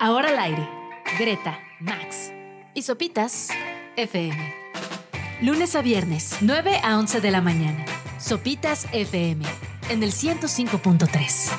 Ahora 0.00 0.28
al 0.28 0.38
aire. 0.38 0.68
Greta, 1.18 1.58
Max 1.80 2.30
y 2.72 2.82
Sopitas 2.82 3.48
FM. 3.96 4.54
Lunes 5.42 5.74
a 5.74 5.82
viernes, 5.82 6.36
9 6.40 6.78
a 6.84 6.96
11 6.98 7.20
de 7.20 7.30
la 7.32 7.40
mañana. 7.40 7.84
Sopitas 8.20 8.86
FM 8.92 9.44
en 9.90 10.02
el 10.04 10.12
105.3. 10.12 11.50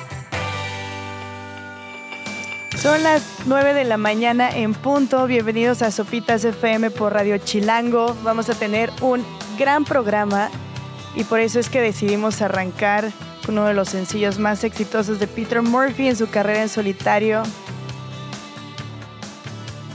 Son 2.78 3.02
las 3.02 3.22
9 3.44 3.74
de 3.74 3.84
la 3.84 3.98
mañana 3.98 4.48
en 4.48 4.72
punto. 4.72 5.26
Bienvenidos 5.26 5.82
a 5.82 5.90
Sopitas 5.90 6.42
FM 6.42 6.90
por 6.92 7.12
Radio 7.12 7.36
Chilango. 7.36 8.16
Vamos 8.22 8.48
a 8.48 8.54
tener 8.54 8.90
un 9.02 9.22
gran 9.58 9.84
programa 9.84 10.48
y 11.14 11.24
por 11.24 11.40
eso 11.40 11.60
es 11.60 11.68
que 11.68 11.82
decidimos 11.82 12.40
arrancar 12.40 13.12
con 13.44 13.58
uno 13.58 13.66
de 13.66 13.74
los 13.74 13.90
sencillos 13.90 14.38
más 14.38 14.64
exitosos 14.64 15.18
de 15.18 15.26
Peter 15.26 15.60
Murphy 15.60 16.08
en 16.08 16.16
su 16.16 16.30
carrera 16.30 16.62
en 16.62 16.70
solitario. 16.70 17.42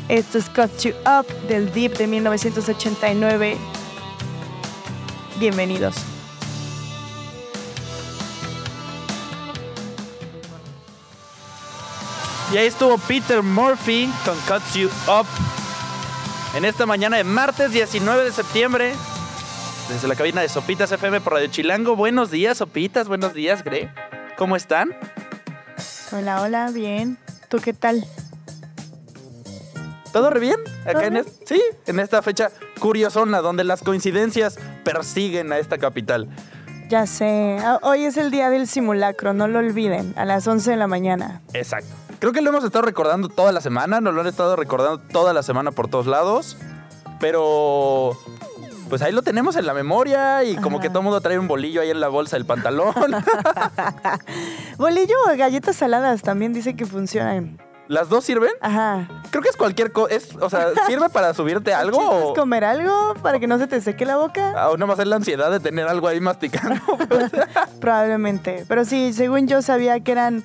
Esto 0.08 0.38
es 0.38 0.50
Cut 0.50 0.70
You 0.82 0.94
Up 1.05 1.26
del 1.48 1.73
Deep 1.73 1.98
de 1.98 2.05
1989. 2.05 3.58
Bienvenidos. 5.40 5.95
Y 12.54 12.58
ahí 12.58 12.68
estuvo 12.68 13.00
Peter 13.00 13.41
Murphy 13.41 14.08
con 14.23 14.38
Cuts 14.41 14.76
You 14.76 14.90
Up. 15.08 15.26
En 16.56 16.66
esta 16.66 16.86
mañana 16.86 17.17
de 17.17 17.23
martes 17.23 17.72
19 17.72 18.26
de 18.26 18.31
septiembre, 18.31 18.94
desde 19.90 20.08
la 20.08 20.16
cabina 20.16 20.42
de 20.42 20.50
Sopitas 20.50 20.92
FM 20.92 21.20
por 21.22 21.34
Radio 21.34 21.48
Chilango. 21.48 21.95
Buenos 21.95 22.30
días, 22.30 22.59
Sopitas. 22.59 23.08
Buenos 23.08 23.34
días, 23.34 23.64
Gre. 23.64 23.92
¿Cómo 24.38 24.56
están? 24.56 24.95
Hola, 26.12 26.42
hola, 26.42 26.70
bien. 26.72 27.17
¿Tú 27.50 27.58
qué 27.58 27.73
tal? 27.73 28.06
¿Todo 30.16 30.30
re 30.30 30.40
bien? 30.40 30.55
¿Todo 30.64 30.98
Acá 30.98 31.08
en 31.08 31.17
es- 31.17 31.42
sí, 31.45 31.62
en 31.88 32.00
esta 32.00 32.22
fecha 32.22 32.50
curiosona 32.80 33.42
donde 33.42 33.66
las 33.66 33.81
coincidencias 33.84 34.58
persiguen 34.86 35.52
a 35.52 35.58
esta 35.58 35.78
capital. 35.78 36.30
Ya 36.88 37.06
sé. 37.06 37.58
Ah, 37.62 37.80
Hoy 37.81 38.06
es 38.06 38.16
el 38.16 38.31
día 38.31 38.50
del 38.50 38.66
simulacro, 38.66 39.34
no 39.34 39.50
lo 39.50 39.59
olviden, 39.59 40.14
a 40.16 40.23
las 40.23 40.48
11 40.48 40.72
de 40.72 40.78
la 40.78 40.88
mañana. 40.88 41.42
Exacto. 41.52 41.89
Creo 42.20 42.31
que 42.31 42.39
lo 42.39 42.52
hemos 42.52 42.64
estado 42.64 42.86
recordando 42.86 43.28
toda 43.28 43.52
la 43.52 43.59
semana, 43.59 44.00
nos 44.00 44.14
lo 44.14 44.22
han 44.22 44.28
estado 44.28 44.56
recordando 44.56 45.00
toda 45.00 45.34
la 45.34 45.44
semana 45.44 45.72
por 45.73 45.89
todos 45.89 46.08
lados, 46.08 46.56
pero 47.20 48.17
pues 48.88 49.02
ahí 49.02 49.11
lo 49.11 49.22
tenemos 49.22 49.58
en 49.58 49.66
la 49.66 49.73
memoria 49.73 50.45
y 50.45 50.56
como 50.56 50.78
Ajá. 50.78 50.84
que 50.84 50.89
todo 50.92 51.02
mundo 51.02 51.20
trae 51.20 51.38
un 51.38 51.50
bolillo 51.50 51.82
ahí 51.82 51.89
en 51.89 52.00
la 52.00 52.08
bolsa 52.08 52.38
del 52.38 52.45
pantalón. 52.45 52.94
Bolillo 54.78 55.16
o 55.30 55.36
galletas 55.38 55.76
saladas 55.76 56.22
también 56.22 56.54
dice 56.54 56.73
que 56.78 56.86
funcionan. 56.86 57.58
¿Las 57.88 58.09
dos 58.09 58.25
sirven? 58.25 58.52
Ajá. 58.61 59.08
Creo 59.30 59.44
que 59.44 59.50
es 59.50 59.58
cualquier 59.58 59.91
cosa, 59.91 60.16
o 60.41 60.50
sea, 60.50 60.69
¿sirve 60.88 61.09
para 61.09 61.33
subirte 61.33 61.73
algo 61.73 62.00
¿Quieres 62.00 62.30
o, 62.30 62.33
comer 62.33 62.64
algo 62.64 63.14
para 63.22 63.39
que 63.39 63.47
no 63.47 63.58
se 63.59 63.67
te 63.67 63.80
seque 63.81 64.05
la 64.05 64.17
boca? 64.17 64.69
o 64.69 64.77
nomás 64.77 65.00
es 65.00 65.08
la 65.08 65.17
ansiedad 65.17 65.52
de 65.52 65.59
tener 65.59 65.88
algo 65.88 66.08
ahí 66.08 66.19
masticando? 66.19 66.81
Probablemente. 67.80 68.66
Pero 68.67 68.86
sí, 68.86 69.14
según 69.14 69.47
yo 69.47 69.61
sabía 69.61 70.00
que 70.00 70.11
eran 70.11 70.44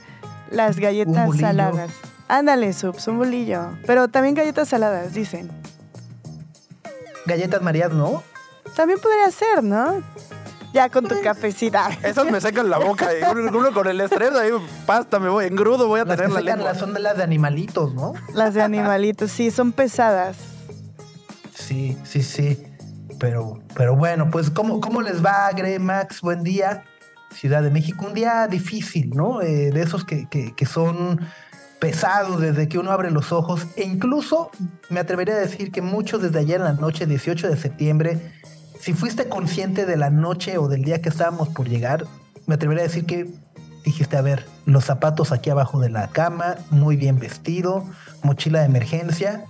las 0.51 0.79
galletas 0.79 1.31
saladas. 1.39 1.91
Ándale, 2.29 2.73
subs, 2.73 3.09
un 3.09 3.19
bolillo. 3.19 3.71
Pero 3.87 4.09
también 4.09 4.35
galletas 4.35 4.69
saladas, 4.69 5.13
dicen. 5.15 5.51
Galletas 7.27 7.63
Marías, 7.63 7.93
¿no? 7.93 8.23
También 8.77 9.01
podría 9.01 9.31
ser, 9.31 9.65
¿no? 9.65 10.03
Ya 10.73 10.89
con 10.89 11.05
tu 11.07 11.21
cafecita. 11.23 11.91
Esas 12.03 12.31
me 12.31 12.41
secan 12.41 12.71
la 12.71 12.79
boca. 12.79 13.09
y 13.13 13.23
uno, 13.37 13.59
uno 13.59 13.73
con 13.73 13.89
el 13.89 14.01
estrés 14.01 14.33
ahí, 14.37 14.51
pasta, 14.87 15.19
me 15.19 15.29
voy, 15.29 15.47
engrudo 15.47 15.89
voy 15.89 16.01
a 16.01 16.05
Las 16.05 16.17
tener 16.17 16.29
que 16.31 16.35
la 16.35 16.41
lengua. 16.55 16.69
las 16.71 16.79
son 16.79 16.95
de 16.95 17.01
las 17.01 17.17
de 17.17 17.23
animalitos, 17.25 17.93
¿no? 17.95 18.13
Las 18.35 18.55
de 18.55 18.63
animalitos, 18.63 19.31
sí, 19.33 19.51
son 19.51 19.73
pesadas. 19.73 20.37
Sí, 21.55 21.99
sí, 22.05 22.23
sí. 22.23 22.63
Pero, 23.19 23.61
pero 23.75 23.97
bueno, 23.97 24.31
pues, 24.31 24.49
¿cómo, 24.51 24.81
cómo 24.81 25.03
les 25.03 25.25
va, 25.25 25.51
Gre, 25.53 25.79
Max? 25.79 26.21
Buen 26.21 26.43
día. 26.43 26.85
Ciudad 27.35 27.63
de 27.63 27.71
México, 27.71 28.07
un 28.07 28.15
día 28.15 28.47
difícil, 28.49 29.11
¿no? 29.11 29.41
Eh, 29.43 29.71
de 29.71 29.83
esos 29.83 30.05
que, 30.05 30.29
que- 30.29 30.55
que 30.55 30.67
son 30.67 31.21
pesados 31.79 32.41
desde 32.41 32.69
que 32.69 32.79
uno 32.79 32.91
abre 32.93 33.11
los 33.11 33.33
ojos. 33.33 33.67
E 33.77 33.85
incluso 33.85 34.51
me 34.89 35.01
atrevería 35.01 35.35
a 35.35 35.39
decir 35.39 35.71
que 35.73 35.81
muchos 35.83 36.23
desde 36.23 36.39
ayer 36.41 36.57
en 36.57 36.65
la 36.65 36.73
noche, 36.75 37.07
18 37.07 37.49
de 37.49 37.57
septiembre, 37.57 38.33
si 38.81 38.95
fuiste 38.95 39.29
consciente 39.29 39.87
de 39.87 39.97
la 39.97 40.11
noche 40.11 40.59
o 40.59 40.69
del 40.69 40.83
día 40.83 41.01
que 41.03 41.09
estábamos 41.11 41.49
por 41.51 41.69
llegar, 41.69 42.07
me 42.47 42.55
atrevería 42.57 42.85
a 42.85 42.87
decir 42.89 43.05
que 43.07 43.29
dijiste, 43.85 44.17
a 44.17 44.23
ver, 44.23 44.47
los 44.67 44.85
zapatos 44.85 45.33
aquí 45.33 45.51
abajo 45.51 45.81
de 45.81 45.91
la 45.91 46.09
cama, 46.09 46.57
muy 46.71 46.97
bien 46.97 47.19
vestido, 47.19 47.85
mochila 48.23 48.61
de 48.61 48.67
emergencia, 48.67 49.45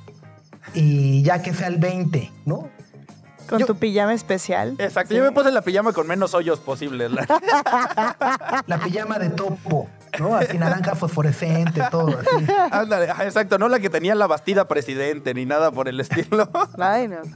y 0.74 1.22
ya 1.22 1.42
que 1.42 1.54
sea 1.54 1.68
el 1.68 1.78
20, 1.78 2.30
¿no? 2.46 2.68
Con 3.48 3.58
Yo- 3.58 3.66
tu 3.66 3.76
pijama 3.76 4.14
especial. 4.14 4.76
Exacto, 4.78 5.14
yo 5.14 5.24
me 5.24 5.32
puse 5.32 5.50
la 5.50 5.62
pijama 5.62 5.92
con 5.92 6.06
menos 6.06 6.34
hoyos 6.34 6.60
posibles. 6.60 7.10
la- 7.10 7.26
La 8.66 8.78
pijama 8.78 9.18
de 9.18 9.30
topo, 9.30 9.88
¿no? 10.18 10.36
Así 10.36 10.58
naranja 10.58 10.94
fosforescente, 10.94 11.82
todo 11.90 12.18
así. 12.18 12.46
Ándale, 12.70 13.06
exacto, 13.24 13.58
no 13.58 13.68
la 13.68 13.80
que 13.80 13.90
tenía 13.90 14.14
la 14.14 14.26
bastida 14.26 14.68
presidente 14.68 15.34
ni 15.34 15.46
nada 15.46 15.70
por 15.70 15.88
el 15.88 16.00
estilo. 16.00 16.50
Ay, 16.78 17.08
no. 17.08 17.18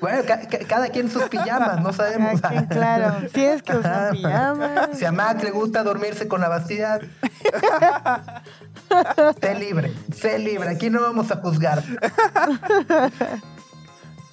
Bueno, 0.00 0.22
ca- 0.26 0.40
ca- 0.48 0.58
cada 0.66 0.88
quien 0.88 1.10
sus 1.10 1.24
pijamas, 1.24 1.80
no 1.82 1.92
sabemos. 1.92 2.40
Quien, 2.40 2.64
claro. 2.66 3.28
Si 3.32 3.44
es 3.44 3.62
que 3.62 3.76
usan 3.76 3.92
Ajá. 3.92 4.10
pijama. 4.12 4.88
Si 4.94 5.04
a 5.04 5.12
Mac 5.12 5.42
le 5.44 5.50
gusta 5.50 5.82
dormirse 5.84 6.26
con 6.26 6.40
la 6.40 6.48
bastida, 6.48 6.98
sé 9.40 9.54
libre, 9.54 9.92
sé 10.16 10.38
libre. 10.38 10.70
Aquí 10.70 10.88
no 10.90 11.02
vamos 11.02 11.30
a 11.30 11.36
juzgar. 11.36 11.84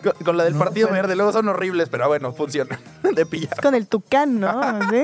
Con, 0.03 0.13
con 0.23 0.37
la 0.37 0.43
del 0.43 0.53
No, 0.53 0.59
Partido 0.59 0.87
pero- 0.89 1.01
Verde, 1.01 1.15
luego 1.15 1.31
son 1.33 1.47
horribles, 1.49 1.89
pero 1.89 2.07
bueno, 2.07 2.31
funcionan. 2.33 2.79
De 3.15 3.25
pijama. 3.25 3.61
Con 3.61 3.75
el 3.75 3.87
tucán, 3.87 4.39
¿no? 4.39 4.61
¿Sí? 4.89 5.03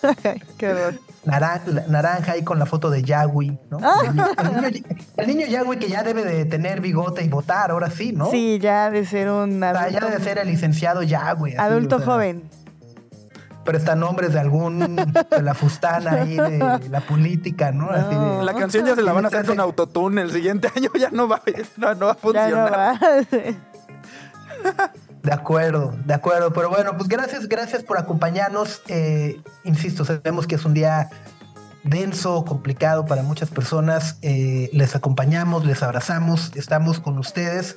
Qué 0.58 0.68
horror. 0.68 0.94
Naran- 1.24 1.60
la- 1.66 1.86
naranja 1.88 2.32
ahí 2.32 2.44
con 2.44 2.58
la 2.58 2.66
foto 2.66 2.88
de 2.88 3.02
Yahweh, 3.02 3.58
¿no? 3.70 3.78
Ah. 3.82 4.00
El, 4.04 4.14
niño, 4.14 4.26
el 4.38 4.72
niño- 4.72 4.84
el 5.16 5.26
niño 5.26 5.46
Yahweh 5.48 5.78
que 5.78 5.88
ya 5.88 6.02
debe 6.02 6.24
de 6.24 6.44
tener 6.44 6.80
bigote 6.80 7.22
y 7.24 7.28
votar, 7.28 7.70
ahora 7.72 7.90
sí, 7.90 8.12
¿no? 8.12 8.30
Sí, 8.30 8.58
ya 8.60 8.90
de 8.90 9.04
ser 9.04 9.28
un 9.30 9.56
O 9.62 9.70
sea, 9.72 9.72
ya 9.90 9.98
adulto, 9.98 10.06
debe 10.06 10.24
ser 10.24 10.38
el 10.38 10.46
licenciado 10.48 11.02
Yahweh. 11.02 11.50
así, 11.52 11.58
adulto 11.60 11.96
o 11.96 11.98
sea, 11.98 12.06
joven. 12.06 12.44
Pero 13.68 13.76
están 13.80 14.00
nombres 14.00 14.32
de 14.32 14.40
algún, 14.40 14.96
de 14.96 15.42
la 15.42 15.52
fustana 15.52 16.22
ahí, 16.22 16.36
de 16.38 16.88
la 16.88 17.02
política, 17.02 17.70
¿no? 17.70 17.90
Así 17.90 18.14
de- 18.14 18.42
La 18.42 18.54
canción 18.54 18.86
ya 18.86 18.94
se 18.94 19.02
la 19.02 19.12
van 19.12 19.26
a 19.26 19.28
hacer 19.28 19.44
con 19.44 19.60
autotune. 19.60 20.22
El 20.22 20.30
siguiente 20.32 20.72
año 20.74 20.88
ya 20.98 21.10
no 21.10 21.28
va, 21.28 21.42
no, 21.76 21.94
no 21.94 22.06
va 22.06 22.12
a 22.12 22.14
Ya 22.14 22.20
funcionar. 22.22 22.70
no 22.70 22.76
va. 22.78 22.98
De 25.22 25.32
acuerdo, 25.34 25.94
de 26.06 26.14
acuerdo. 26.14 26.50
Pero 26.54 26.70
bueno, 26.70 26.96
pues 26.96 27.10
gracias, 27.10 27.46
gracias 27.46 27.82
por 27.82 27.98
acompañarnos. 27.98 28.80
Eh, 28.88 29.42
insisto, 29.64 30.06
sabemos 30.06 30.46
que 30.46 30.54
es 30.54 30.64
un 30.64 30.72
día 30.72 31.10
denso, 31.84 32.46
complicado 32.46 33.04
para 33.04 33.22
muchas 33.22 33.50
personas. 33.50 34.16
Eh, 34.22 34.70
les 34.72 34.96
acompañamos, 34.96 35.66
les 35.66 35.82
abrazamos, 35.82 36.52
estamos 36.54 37.00
con 37.00 37.18
ustedes. 37.18 37.76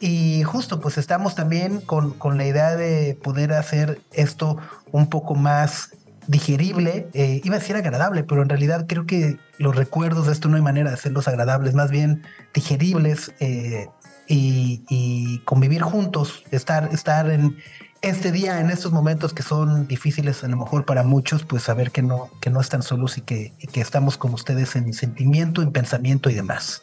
Y 0.00 0.42
justo, 0.44 0.80
pues 0.80 0.96
estamos 0.96 1.34
también 1.34 1.80
con, 1.80 2.12
con 2.14 2.38
la 2.38 2.46
idea 2.46 2.74
de 2.74 3.18
poder 3.22 3.52
hacer 3.52 4.00
esto 4.12 4.56
un 4.92 5.08
poco 5.08 5.34
más 5.34 5.90
digerible, 6.26 7.08
eh, 7.12 7.40
iba 7.44 7.56
a 7.56 7.58
decir 7.58 7.76
agradable, 7.76 8.22
pero 8.22 8.42
en 8.42 8.48
realidad 8.48 8.86
creo 8.88 9.04
que 9.04 9.36
los 9.58 9.74
recuerdos 9.74 10.26
de 10.26 10.32
esto 10.32 10.48
no 10.48 10.56
hay 10.56 10.62
manera 10.62 10.90
de 10.90 10.94
hacerlos 10.94 11.26
agradables, 11.28 11.74
más 11.74 11.90
bien 11.90 12.22
digeribles 12.54 13.32
eh, 13.40 13.88
y, 14.28 14.82
y 14.88 15.40
convivir 15.40 15.82
juntos, 15.82 16.44
estar, 16.52 16.88
estar 16.92 17.28
en 17.30 17.56
este 18.02 18.32
día, 18.32 18.60
en 18.60 18.70
estos 18.70 18.92
momentos 18.92 19.34
que 19.34 19.42
son 19.42 19.86
difíciles 19.86 20.42
a 20.42 20.48
lo 20.48 20.56
mejor 20.56 20.84
para 20.84 21.02
muchos, 21.02 21.44
pues 21.44 21.64
saber 21.64 21.90
que 21.90 22.02
no, 22.02 22.30
que 22.40 22.48
no 22.48 22.60
están 22.60 22.82
solos 22.82 23.18
y 23.18 23.22
que, 23.22 23.52
y 23.58 23.66
que 23.66 23.80
estamos 23.80 24.16
con 24.16 24.32
ustedes 24.32 24.76
en 24.76 24.92
sentimiento, 24.94 25.62
en 25.62 25.72
pensamiento 25.72 26.30
y 26.30 26.34
demás. 26.34 26.82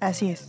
Así 0.00 0.30
es. 0.30 0.48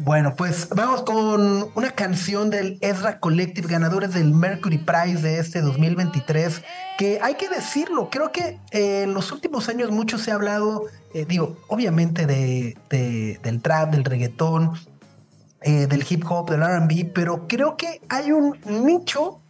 Bueno, 0.00 0.34
pues 0.36 0.68
vamos 0.74 1.02
con 1.02 1.70
una 1.74 1.90
canción 1.90 2.50
del 2.50 2.78
Ezra 2.80 3.18
Collective, 3.18 3.66
ganadores 3.68 4.14
del 4.14 4.32
Mercury 4.32 4.78
Prize 4.78 5.20
de 5.22 5.38
este 5.38 5.60
2023, 5.60 6.62
que 6.98 7.18
hay 7.20 7.34
que 7.34 7.48
decirlo, 7.48 8.08
creo 8.10 8.30
que 8.30 8.58
eh, 8.70 9.02
en 9.02 9.12
los 9.14 9.32
últimos 9.32 9.68
años 9.68 9.90
mucho 9.90 10.16
se 10.18 10.30
ha 10.30 10.34
hablado, 10.34 10.84
eh, 11.14 11.24
digo, 11.28 11.56
obviamente 11.68 12.26
de, 12.26 12.76
de- 12.90 13.40
del 13.42 13.60
trap, 13.60 13.90
del 13.90 14.04
reggaetón, 14.04 14.72
eh, 15.62 15.86
del 15.88 16.04
hip 16.08 16.24
hop, 16.30 16.48
del 16.50 16.62
RB, 16.62 17.12
pero 17.12 17.48
creo 17.48 17.76
que 17.76 18.00
hay 18.08 18.30
un 18.30 18.56
nicho 18.66 19.40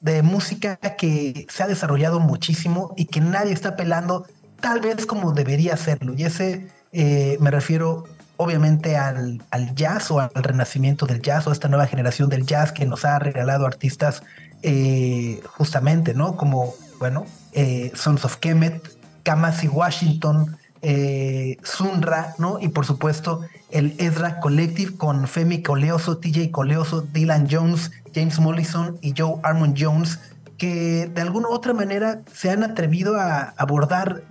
de 0.00 0.22
música 0.22 0.76
que 0.76 1.46
se 1.50 1.62
ha 1.62 1.66
desarrollado 1.66 2.18
muchísimo 2.18 2.94
y 2.96 3.04
que 3.04 3.20
nadie 3.20 3.52
está 3.52 3.76
pelando 3.76 4.26
tal 4.60 4.80
vez 4.80 5.04
como 5.06 5.32
debería 5.32 5.74
hacerlo. 5.74 6.14
Y 6.16 6.24
ese 6.24 6.68
me 6.92 7.50
refiero 7.50 8.04
obviamente 8.42 8.96
al, 8.96 9.42
al 9.50 9.74
jazz 9.74 10.10
o 10.10 10.20
al 10.20 10.30
renacimiento 10.34 11.06
del 11.06 11.22
jazz 11.22 11.46
o 11.46 11.50
a 11.50 11.52
esta 11.52 11.68
nueva 11.68 11.86
generación 11.86 12.28
del 12.28 12.46
jazz 12.46 12.72
que 12.72 12.86
nos 12.86 13.04
ha 13.04 13.18
regalado 13.18 13.66
artistas 13.66 14.22
eh, 14.62 15.40
justamente, 15.46 16.14
¿no? 16.14 16.36
Como, 16.36 16.74
bueno, 16.98 17.24
eh, 17.52 17.90
Sons 17.94 18.24
of 18.24 18.36
Kemet, 18.36 18.80
Kamasi 19.22 19.68
Washington, 19.68 20.56
eh, 20.82 21.58
Sunra, 21.62 22.34
¿no? 22.38 22.58
Y 22.60 22.68
por 22.68 22.84
supuesto 22.84 23.42
el 23.70 23.94
Ezra 23.98 24.40
Collective 24.40 24.96
con 24.96 25.26
Femi 25.28 25.62
Coleoso, 25.62 26.18
TJ 26.18 26.50
Coleoso, 26.50 27.02
Dylan 27.02 27.48
Jones, 27.50 27.92
James 28.14 28.38
Mollison 28.38 28.98
y 29.00 29.14
Joe 29.16 29.36
Armond 29.42 29.76
Jones, 29.78 30.18
que 30.58 31.10
de 31.12 31.20
alguna 31.20 31.48
u 31.48 31.52
otra 31.52 31.72
manera 31.72 32.22
se 32.32 32.50
han 32.50 32.62
atrevido 32.62 33.16
a 33.16 33.54
abordar 33.56 34.22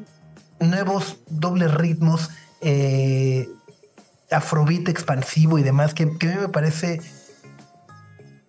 nuevos 0.60 1.18
dobles 1.30 1.74
ritmos, 1.74 2.30
eh, 2.62 3.50
afrobeat 4.31 4.88
expansivo 4.89 5.60
y 5.60 5.63
demás, 5.63 5.94
que, 5.94 6.18
que 6.18 6.28
a 6.28 6.36
mí 6.36 6.42
me 6.42 6.50
parece 6.50 7.01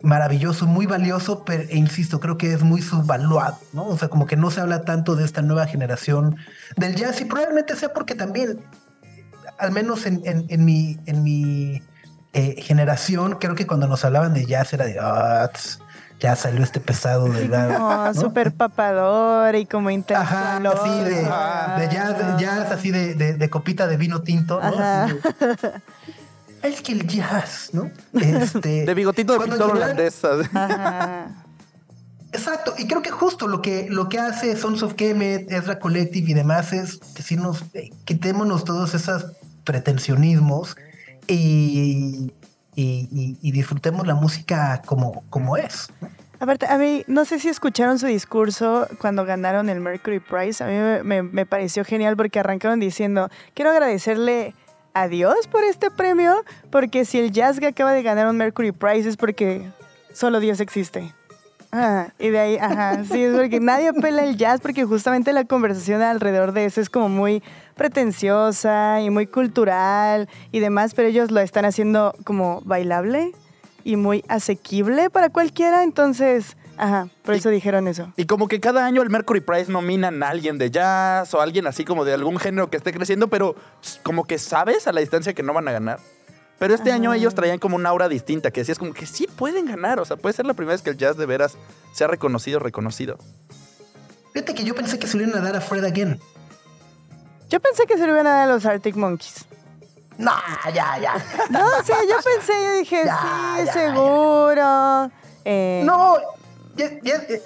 maravilloso, 0.02 0.66
muy 0.66 0.86
valioso, 0.86 1.44
pero 1.44 1.62
e 1.62 1.76
insisto, 1.76 2.20
creo 2.20 2.36
que 2.36 2.52
es 2.52 2.62
muy 2.62 2.82
subvaluado, 2.82 3.58
¿no? 3.72 3.86
O 3.86 3.96
sea, 3.96 4.08
como 4.08 4.26
que 4.26 4.36
no 4.36 4.50
se 4.50 4.60
habla 4.60 4.84
tanto 4.84 5.14
de 5.14 5.24
esta 5.24 5.42
nueva 5.42 5.66
generación 5.66 6.36
del 6.76 6.96
jazz 6.96 7.20
y 7.20 7.24
probablemente 7.24 7.76
sea 7.76 7.92
porque 7.92 8.14
también, 8.14 8.60
al 9.58 9.70
menos 9.70 10.06
en, 10.06 10.22
en, 10.24 10.64
mi, 10.64 10.98
en 11.06 11.22
mi 11.22 11.82
eh, 12.32 12.60
generación, 12.60 13.36
creo 13.40 13.54
que 13.54 13.66
cuando 13.66 13.86
nos 13.86 14.04
hablaban 14.04 14.34
de 14.34 14.44
jazz 14.44 14.72
era 14.72 14.86
de, 14.86 14.98
ah, 15.00 15.50
ya 16.22 16.36
salió 16.36 16.62
este 16.62 16.78
pesado 16.78 17.28
de 17.28 17.46
edad. 17.46 17.76
No, 17.76 18.14
súper 18.14 18.52
papador 18.52 19.56
y 19.56 19.66
como 19.66 19.90
intelectual. 19.90 20.64
Ajá, 20.64 20.82
así 20.82 21.00
de, 21.00 21.16
de 21.16 21.92
jazz, 21.92 22.38
jazz, 22.38 22.70
así 22.70 22.92
de, 22.92 23.14
de, 23.14 23.34
de, 23.34 23.50
copita 23.50 23.88
de 23.88 23.96
vino 23.96 24.22
tinto, 24.22 24.60
¿no? 24.60 25.06
es 26.62 26.80
que 26.80 26.92
el 26.92 27.08
jazz, 27.08 27.70
¿no? 27.72 27.90
Este, 28.12 28.84
de 28.86 28.94
bigotito 28.94 29.32
de 29.32 29.40
pintor 29.40 29.72
holandés. 29.72 30.22
Exacto, 32.32 32.74
y 32.78 32.86
creo 32.86 33.02
que 33.02 33.10
justo 33.10 33.48
lo 33.48 33.60
que, 33.60 33.88
lo 33.90 34.08
que 34.08 34.20
hace 34.20 34.56
Sons 34.56 34.84
of 34.84 34.94
Kemet, 34.94 35.50
Ezra 35.50 35.80
Collective 35.80 36.30
y 36.30 36.34
demás 36.34 36.72
es 36.72 37.00
decirnos, 37.14 37.64
quitémonos 38.04 38.64
todos 38.64 38.94
esos 38.94 39.26
pretensionismos 39.64 40.76
y, 41.26 42.32
y, 42.74 43.52
disfrutemos 43.52 44.06
la 44.06 44.14
música 44.14 44.82
como, 44.86 45.24
como 45.30 45.56
es. 45.56 45.90
Aparte, 46.40 46.66
a 46.66 46.76
mí, 46.76 47.04
no 47.06 47.24
sé 47.24 47.38
si 47.38 47.48
escucharon 47.48 47.98
su 47.98 48.06
discurso 48.06 48.88
cuando 49.00 49.24
ganaron 49.24 49.68
el 49.68 49.80
Mercury 49.80 50.18
Prize. 50.18 50.64
A 50.64 50.66
mí 50.66 51.22
me, 51.22 51.46
pareció 51.46 51.84
genial 51.84 52.16
porque 52.16 52.40
arrancaron 52.40 52.80
diciendo, 52.80 53.30
quiero 53.54 53.70
agradecerle 53.70 54.54
a 54.94 55.08
Dios 55.08 55.46
por 55.46 55.64
este 55.64 55.90
premio, 55.90 56.44
porque 56.70 57.04
si 57.04 57.18
el 57.18 57.30
jazz 57.30 57.60
que 57.60 57.68
acaba 57.68 57.92
de 57.92 58.02
ganar 58.02 58.26
un 58.26 58.36
Mercury 58.36 58.72
Prize 58.72 59.08
es 59.08 59.16
porque 59.16 59.70
solo 60.12 60.40
Dios 60.40 60.60
existe. 60.60 61.14
Y 62.18 62.28
de 62.28 62.38
ahí, 62.38 62.58
ajá, 62.58 63.02
sí, 63.04 63.22
es 63.22 63.34
porque 63.34 63.58
nadie 63.58 63.88
apela 63.88 64.24
el 64.24 64.36
jazz 64.36 64.60
porque 64.60 64.84
justamente 64.84 65.32
la 65.32 65.44
conversación 65.44 66.02
alrededor 66.02 66.52
de 66.52 66.66
eso 66.66 66.80
es 66.80 66.90
como 66.90 67.08
muy 67.08 67.42
pretenciosa 67.76 69.00
y 69.00 69.10
muy 69.10 69.26
cultural 69.26 70.28
y 70.50 70.60
demás, 70.60 70.94
pero 70.94 71.08
ellos 71.08 71.30
lo 71.30 71.40
están 71.40 71.64
haciendo 71.64 72.14
como 72.24 72.60
bailable 72.64 73.32
y 73.84 73.96
muy 73.96 74.24
asequible 74.28 75.10
para 75.10 75.30
cualquiera, 75.30 75.82
entonces 75.82 76.56
Ajá, 76.76 77.08
por 77.22 77.34
eso 77.34 77.50
dijeron 77.50 77.86
eso. 77.86 78.12
Y 78.16 78.24
como 78.24 78.48
que 78.48 78.60
cada 78.60 78.86
año 78.86 79.02
el 79.02 79.10
Mercury 79.10 79.40
Prize 79.40 79.70
nominan 79.70 80.22
a 80.22 80.30
alguien 80.30 80.58
de 80.58 80.70
jazz 80.70 81.32
o 81.34 81.40
alguien 81.40 81.66
así 81.66 81.84
como 81.84 82.04
de 82.04 82.14
algún 82.14 82.38
género 82.38 82.70
que 82.70 82.76
esté 82.76 82.92
creciendo, 82.92 83.28
pero 83.28 83.54
como 84.02 84.24
que 84.24 84.38
sabes 84.38 84.86
a 84.86 84.92
la 84.92 85.00
distancia 85.00 85.34
que 85.34 85.42
no 85.42 85.52
van 85.52 85.68
a 85.68 85.72
ganar. 85.72 86.00
Pero 86.58 86.74
este 86.74 86.92
año 86.92 87.12
ellos 87.12 87.34
traían 87.34 87.58
como 87.58 87.76
una 87.76 87.88
aura 87.88 88.08
distinta, 88.08 88.50
que 88.50 88.60
decías 88.60 88.78
como 88.78 88.94
que 88.94 89.06
sí 89.06 89.26
pueden 89.26 89.66
ganar. 89.66 89.98
O 89.98 90.04
sea, 90.04 90.16
puede 90.16 90.32
ser 90.32 90.46
la 90.46 90.54
primera 90.54 90.74
vez 90.74 90.82
que 90.82 90.90
el 90.90 90.96
jazz 90.96 91.16
de 91.16 91.26
veras 91.26 91.56
sea 91.92 92.06
reconocido, 92.06 92.58
reconocido. 92.60 93.18
Fíjate 94.32 94.54
que 94.54 94.64
yo 94.64 94.74
pensé 94.74 94.98
que 94.98 95.06
se 95.06 95.18
le 95.18 95.24
iban 95.24 95.36
a 95.38 95.42
dar 95.42 95.56
a 95.56 95.60
Fred 95.60 95.84
Again. 95.84 96.20
Yo 97.52 97.60
pensé 97.60 97.84
que 97.86 97.98
se 97.98 98.06
le 98.06 98.12
iban 98.12 98.26
a 98.26 98.30
dar 98.30 98.48
a 98.48 98.52
los 98.54 98.64
Arctic 98.64 98.96
Monkeys. 98.96 99.44
No, 100.16 100.32
ya, 100.72 100.98
ya. 100.98 101.14
No, 101.50 101.60
sí, 101.84 101.92
yo 102.08 102.16
pensé, 102.36 102.52
yo 102.64 102.72
dije, 102.78 103.02
sí, 103.04 103.70
seguro. 103.70 105.10
Eh, 105.44 105.82
no, 105.84 106.16
eh, 106.78 107.00
eh, 107.04 107.42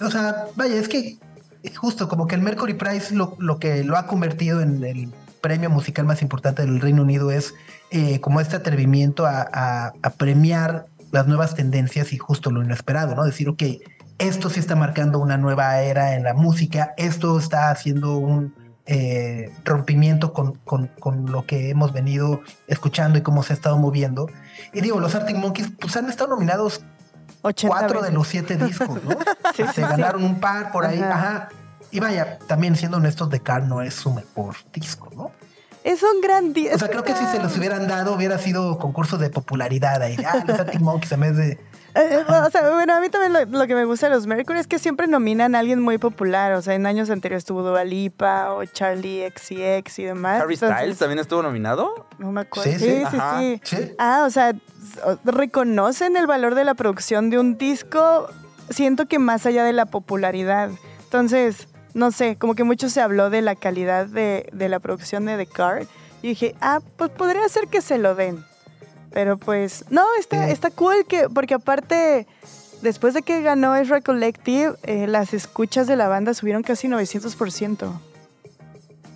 o 0.00 0.10
sea, 0.10 0.46
vaya, 0.56 0.76
es 0.76 0.88
que 0.88 1.18
justo 1.76 2.08
como 2.08 2.26
que 2.26 2.36
el 2.36 2.40
Mercury 2.40 2.72
Prize 2.72 3.14
lo, 3.14 3.36
lo, 3.38 3.58
que 3.58 3.84
lo 3.84 3.98
ha 3.98 4.06
convertido 4.06 4.62
en 4.62 4.82
el 4.82 5.12
premio 5.42 5.68
musical 5.68 6.06
más 6.06 6.22
importante 6.22 6.62
del 6.62 6.80
Reino 6.80 7.02
Unido 7.02 7.30
es 7.30 7.52
eh, 7.90 8.20
como 8.20 8.40
este 8.40 8.56
atrevimiento 8.56 9.26
a, 9.26 9.92
premiar 10.16 10.86
las 11.12 11.26
nuevas 11.26 11.54
tendencias 11.54 12.14
y 12.14 12.16
justo 12.16 12.50
lo 12.50 12.62
inesperado, 12.62 13.14
¿no? 13.14 13.24
Decir, 13.24 13.50
ok, 13.50 13.62
esto 14.16 14.48
sí 14.48 14.58
está 14.58 14.74
marcando 14.74 15.18
una 15.18 15.36
nueva 15.36 15.82
era 15.82 16.14
en 16.14 16.22
la 16.22 16.32
música, 16.32 16.94
esto 16.96 17.38
está 17.38 17.68
haciendo 17.68 18.16
un 18.16 18.63
rompimiento 19.64 20.32
con, 20.32 20.54
con, 20.58 20.88
con, 21.00 21.32
lo 21.32 21.46
que 21.46 21.70
hemos 21.70 21.92
venido 21.92 22.42
escuchando 22.66 23.18
y 23.18 23.22
cómo 23.22 23.42
se 23.42 23.52
ha 23.52 23.56
estado 23.56 23.78
moviendo. 23.78 24.28
Y 24.72 24.80
digo, 24.80 25.00
los 25.00 25.14
Arctic 25.14 25.36
Monkeys 25.36 25.70
pues 25.80 25.96
han 25.96 26.08
estado 26.08 26.30
nominados 26.30 26.82
cuatro 27.66 28.02
de 28.02 28.10
los 28.10 28.28
siete 28.28 28.56
discos, 28.56 29.02
¿no? 29.04 29.16
se 29.74 29.82
ganaron 29.82 30.24
un 30.24 30.40
par 30.40 30.72
por 30.72 30.84
ahí, 30.84 31.00
ajá. 31.00 31.48
Y 31.90 32.00
vaya, 32.00 32.38
también 32.46 32.76
siendo 32.76 32.96
honestos, 32.96 33.30
The 33.30 33.40
Car 33.40 33.62
no 33.62 33.80
es 33.80 33.94
su 33.94 34.12
mejor 34.12 34.56
disco, 34.72 35.10
¿no? 35.14 35.30
Es 35.84 36.02
un 36.02 36.20
gran 36.22 36.52
disco. 36.52 36.76
O 36.76 36.78
sea, 36.78 36.88
creo 36.88 37.04
que 37.04 37.14
si 37.14 37.24
se 37.26 37.38
los 37.38 37.56
hubieran 37.58 37.86
dado, 37.86 38.14
hubiera 38.14 38.38
sido 38.38 38.78
concurso 38.78 39.18
de 39.18 39.28
popularidad 39.28 40.02
ahí. 40.02 40.16
Ah, 40.26 40.42
los 40.46 40.58
Arctic 40.58 40.80
Monkeys 40.80 41.12
en 41.12 41.20
vez 41.20 41.36
de 41.36 41.50
eh, 41.52 41.58
eh, 41.58 41.58
o 41.94 42.50
sea, 42.50 42.70
bueno, 42.70 42.94
a 42.94 43.00
mí 43.00 43.08
también 43.08 43.50
lo, 43.50 43.66
que 43.66 43.74
me 43.74 43.84
gusta 43.84 44.08
de 44.08 44.14
los 44.14 44.26
Mercury 44.26 44.58
es 44.58 44.66
que 44.66 44.78
siempre 44.78 45.06
nominan 45.06 45.54
a 45.54 45.60
alguien 45.60 45.80
muy 45.80 45.98
popular. 45.98 46.52
O 46.54 46.62
sea, 46.62 46.74
en 46.74 46.86
años 46.86 47.08
anteriores 47.08 47.42
estuvo 47.42 47.62
Dua 47.62 47.84
Lipa 47.84 48.52
o 48.52 48.64
Charlie 48.64 49.30
XCX 49.30 49.98
y 50.00 50.04
demás. 50.04 50.42
¿Harry 50.42 50.56
Styles 50.56 50.98
también 50.98 51.20
estuvo 51.20 51.42
nominado? 51.42 52.06
No 52.18 52.32
me 52.32 52.40
acuerdo. 52.40 52.70
Sí, 52.70 52.78
sí, 52.78 53.02
sí, 53.10 53.60
sí, 53.62 53.92
Ah, 53.98 54.24
o 54.26 54.30
sea, 54.30 54.54
reconocen 55.24 56.16
el 56.16 56.26
valor 56.26 56.54
de 56.56 56.64
la 56.64 56.74
producción 56.74 57.30
de 57.30 57.38
un 57.38 57.56
disco, 57.58 58.28
siento 58.70 59.06
que 59.06 59.20
más 59.20 59.46
allá 59.46 59.64
de 59.64 59.72
la 59.72 59.86
popularidad. 59.86 60.70
Entonces, 61.04 61.68
no 61.94 62.10
sé, 62.10 62.36
como 62.36 62.56
que 62.56 62.64
mucho 62.64 62.88
se 62.88 63.00
habló 63.00 63.30
de 63.30 63.40
la 63.40 63.54
calidad 63.54 64.06
de, 64.06 64.48
de 64.52 64.68
la 64.68 64.80
producción 64.80 65.26
de 65.26 65.36
The 65.36 65.46
Car. 65.46 65.86
Y 66.22 66.28
dije, 66.28 66.56
ah, 66.60 66.80
pues 66.96 67.10
podría 67.10 67.48
ser 67.48 67.68
que 67.68 67.82
se 67.82 67.98
lo 67.98 68.14
den. 68.14 68.44
Pero 69.14 69.38
pues, 69.38 69.84
no, 69.90 70.02
está, 70.18 70.50
está 70.50 70.70
cool 70.70 71.06
que, 71.08 71.28
porque 71.32 71.54
aparte, 71.54 72.26
después 72.82 73.14
de 73.14 73.22
que 73.22 73.42
ganó 73.42 73.76
Ezra 73.76 74.00
Collective, 74.00 74.74
eh, 74.82 75.06
las 75.06 75.32
escuchas 75.32 75.86
de 75.86 75.94
la 75.94 76.08
banda 76.08 76.34
subieron 76.34 76.64
casi 76.64 76.88
900%. 76.88 77.92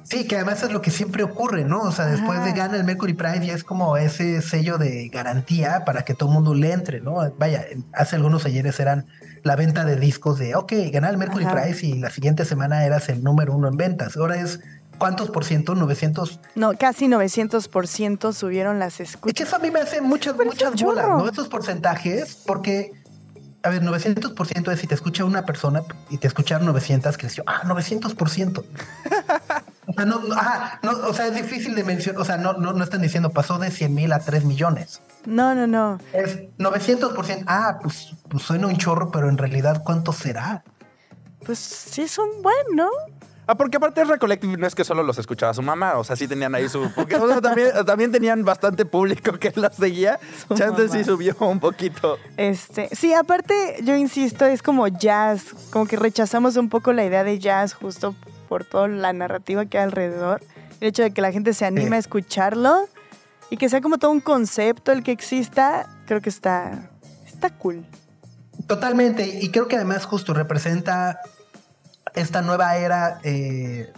Sí, 0.04 0.28
que 0.28 0.36
además 0.36 0.62
es 0.62 0.70
lo 0.70 0.80
que 0.82 0.92
siempre 0.92 1.24
ocurre, 1.24 1.64
¿no? 1.64 1.80
O 1.80 1.90
sea, 1.90 2.06
después 2.06 2.42
de 2.44 2.52
ganar 2.52 2.76
el 2.76 2.84
Mercury 2.84 3.12
Prize 3.12 3.44
ya 3.44 3.54
es 3.54 3.64
como 3.64 3.96
ese 3.96 4.40
sello 4.40 4.78
de 4.78 5.08
garantía 5.08 5.84
para 5.84 6.02
que 6.04 6.14
todo 6.14 6.28
el 6.28 6.34
mundo 6.36 6.54
le 6.54 6.72
entre, 6.72 7.00
¿no? 7.00 7.16
Vaya, 7.36 7.66
hace 7.92 8.16
algunos 8.16 8.46
ayeres 8.46 8.78
eran 8.78 9.04
la 9.42 9.56
venta 9.56 9.84
de 9.84 9.96
discos 9.96 10.38
de, 10.38 10.54
ok, 10.54 10.72
ganar 10.92 11.10
el 11.10 11.18
Mercury 11.18 11.44
Prize 11.44 11.84
y 11.84 11.98
la 11.98 12.10
siguiente 12.10 12.44
semana 12.44 12.86
eras 12.86 13.08
el 13.08 13.22
número 13.22 13.52
uno 13.52 13.68
en 13.68 13.76
ventas. 13.76 14.16
Ahora 14.16 14.36
es 14.36 14.60
¿Cuántos 14.98 15.30
por 15.30 15.44
ciento? 15.44 15.74
¿900? 15.74 16.40
No, 16.54 16.72
casi 16.76 17.08
900 17.08 17.68
por 17.68 17.86
ciento 17.86 18.32
subieron 18.32 18.78
las 18.78 19.00
escuchas. 19.00 19.28
Es 19.28 19.34
que 19.34 19.42
eso 19.44 19.56
a 19.56 19.58
mí 19.60 19.70
me 19.70 19.80
hace 19.80 20.00
muchas, 20.00 20.36
muchas 20.36 20.80
bolas, 20.82 21.08
¿no? 21.08 21.28
Esos 21.28 21.48
porcentajes, 21.48 22.42
porque, 22.46 22.92
a 23.62 23.70
ver, 23.70 23.82
900 23.82 24.32
por 24.32 24.46
ciento 24.46 24.70
es 24.72 24.80
si 24.80 24.86
te 24.86 24.94
escucha 24.94 25.24
una 25.24 25.44
persona 25.44 25.82
y 26.10 26.18
te 26.18 26.26
escucharon 26.26 26.66
900, 26.66 27.16
creció. 27.16 27.44
Ah, 27.46 27.62
900 27.64 28.14
por 28.14 28.28
ciento. 28.28 28.64
O 29.86 29.92
sea, 29.94 30.04
no, 30.04 30.20
no, 30.82 31.08
o 31.08 31.14
sea, 31.14 31.28
es 31.28 31.34
difícil 31.34 31.74
de 31.74 31.82
mencionar. 31.82 32.20
O 32.20 32.24
sea, 32.24 32.36
no, 32.36 32.52
no, 32.52 32.72
no 32.72 32.84
están 32.84 33.00
diciendo 33.00 33.30
pasó 33.30 33.58
de 33.58 33.70
100 33.70 33.94
mil 33.94 34.12
a 34.12 34.18
3 34.18 34.44
millones. 34.44 35.00
No, 35.24 35.54
no, 35.54 35.66
no. 35.66 35.98
Es 36.12 36.40
900 36.58 37.14
por 37.14 37.24
ciento. 37.24 37.44
Ah, 37.46 37.78
pues, 37.82 38.14
pues 38.28 38.42
suena 38.42 38.66
un 38.66 38.76
chorro, 38.76 39.10
pero 39.10 39.28
en 39.28 39.38
realidad, 39.38 39.82
¿cuánto 39.84 40.12
será? 40.12 40.62
Pues 41.44 41.58
sí, 41.58 42.02
es 42.02 42.18
un 42.18 42.42
buen, 42.42 42.76
¿no? 42.76 42.88
Ah, 43.50 43.54
porque 43.54 43.78
aparte 43.78 44.02
de 44.02 44.04
Recollective 44.04 44.58
no 44.58 44.66
es 44.66 44.74
que 44.74 44.84
solo 44.84 45.02
los 45.02 45.16
escuchaba 45.16 45.54
su 45.54 45.62
mamá, 45.62 45.96
o 45.96 46.04
sea, 46.04 46.16
sí 46.16 46.28
tenían 46.28 46.54
ahí 46.54 46.68
su... 46.68 46.90
Porque 46.94 47.16
también, 47.42 47.70
también, 47.86 48.12
tenían 48.12 48.44
bastante 48.44 48.84
público 48.84 49.32
que 49.38 49.50
los 49.56 49.74
seguía. 49.74 50.20
Chance 50.54 50.90
sí 50.90 51.02
subió 51.02 51.34
un 51.40 51.58
poquito. 51.58 52.18
Este, 52.36 52.94
sí, 52.94 53.14
aparte, 53.14 53.78
yo 53.82 53.96
insisto, 53.96 54.44
es 54.44 54.60
como 54.60 54.86
jazz, 54.86 55.54
como 55.70 55.86
que 55.86 55.96
rechazamos 55.96 56.58
un 56.58 56.68
poco 56.68 56.92
la 56.92 57.06
idea 57.06 57.24
de 57.24 57.38
jazz 57.38 57.72
justo 57.72 58.14
por 58.50 58.66
toda 58.66 58.86
la 58.86 59.14
narrativa 59.14 59.64
que 59.64 59.78
hay 59.78 59.84
alrededor. 59.84 60.42
El 60.82 60.88
hecho 60.88 61.02
de 61.02 61.12
que 61.12 61.22
la 61.22 61.32
gente 61.32 61.54
se 61.54 61.64
anime 61.64 61.96
a 61.96 62.00
escucharlo 62.00 62.86
y 63.48 63.56
que 63.56 63.70
sea 63.70 63.80
como 63.80 63.96
todo 63.96 64.10
un 64.10 64.20
concepto 64.20 64.92
el 64.92 65.02
que 65.02 65.12
exista, 65.12 65.88
creo 66.04 66.20
que 66.20 66.28
está, 66.28 66.90
está 67.26 67.48
cool. 67.48 67.82
Totalmente, 68.66 69.26
y 69.40 69.50
creo 69.50 69.68
que 69.68 69.76
además 69.76 70.04
justo 70.04 70.34
representa 70.34 71.20
esta 72.14 72.42
nueva 72.42 72.76
era 72.76 73.20
eh, 73.22 73.92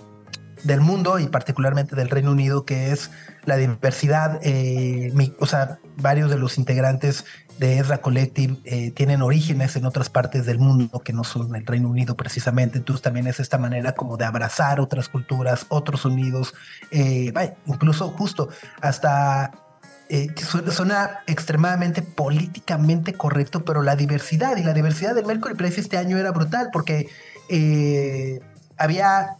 del 0.65 0.81
mundo 0.81 1.19
y 1.19 1.27
particularmente 1.27 1.97
del 1.97 2.11
Reino 2.11 2.33
Unido, 2.33 2.65
que 2.65 2.93
es 2.93 3.11
la 3.45 3.57
diversidad. 3.57 4.41
Eh, 4.43 5.13
o 5.39 5.47
sea, 5.47 5.79
varios 5.97 6.31
de 6.31 6.39
los 6.39 6.59
integrantes 6.59 7.25
de 7.59 7.79
Ezra 7.79 7.99
Collective 7.99 8.57
eh, 8.65 8.91
tienen 8.91 9.23
orígenes 9.23 9.77
en 9.77 9.85
otras 9.85 10.09
partes 10.09 10.47
del 10.47 10.59
mundo 10.59 11.01
que 11.01 11.13
no 11.13 11.25
son 11.25 11.55
el 11.55 11.67
Reino 11.67 11.89
Unido 11.89 12.17
precisamente. 12.17 12.79
Entonces 12.79 13.03
también 13.03 13.27
es 13.27 13.41
esta 13.41 13.59
manera 13.59 13.93
como 13.93 14.17
de 14.17 14.25
abrazar 14.25 14.81
otras 14.81 15.09
culturas, 15.09 15.67
otros 15.69 16.03
sonidos, 16.03 16.55
incluso 17.67 18.09
justo 18.11 18.49
hasta 18.81 19.53
suena, 20.73 21.21
extremadamente 21.27 22.03
políticamente 22.03 23.15
correcto, 23.15 23.65
pero 23.65 23.83
la 23.83 23.95
diversidad 23.95 24.57
y 24.57 24.65
la 24.65 24.73
diversidad 24.73 25.15
del 25.15 25.27
Mercury 25.27 25.55
Prize 25.55 25.81
este 25.81 25.99
año 25.99 26.19
era 26.19 26.33
brutal 26.33 26.71
porque 26.73 27.09
eh, 27.51 28.41
había 28.79 29.37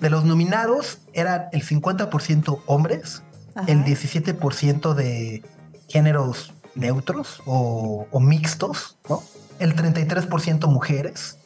de 0.00 0.10
los 0.10 0.24
nominados 0.24 0.98
eran 1.12 1.46
el 1.52 1.64
50% 1.64 2.60
hombres, 2.66 3.22
el 3.66 3.84
17% 3.84 4.94
de 4.94 5.42
géneros 5.88 6.52
neutros 6.74 7.40
o, 7.46 8.06
mixtos, 8.20 8.98
¿no? 9.08 9.22
el 9.58 9.74
33% 9.74 10.66
mujeres, 10.66 11.38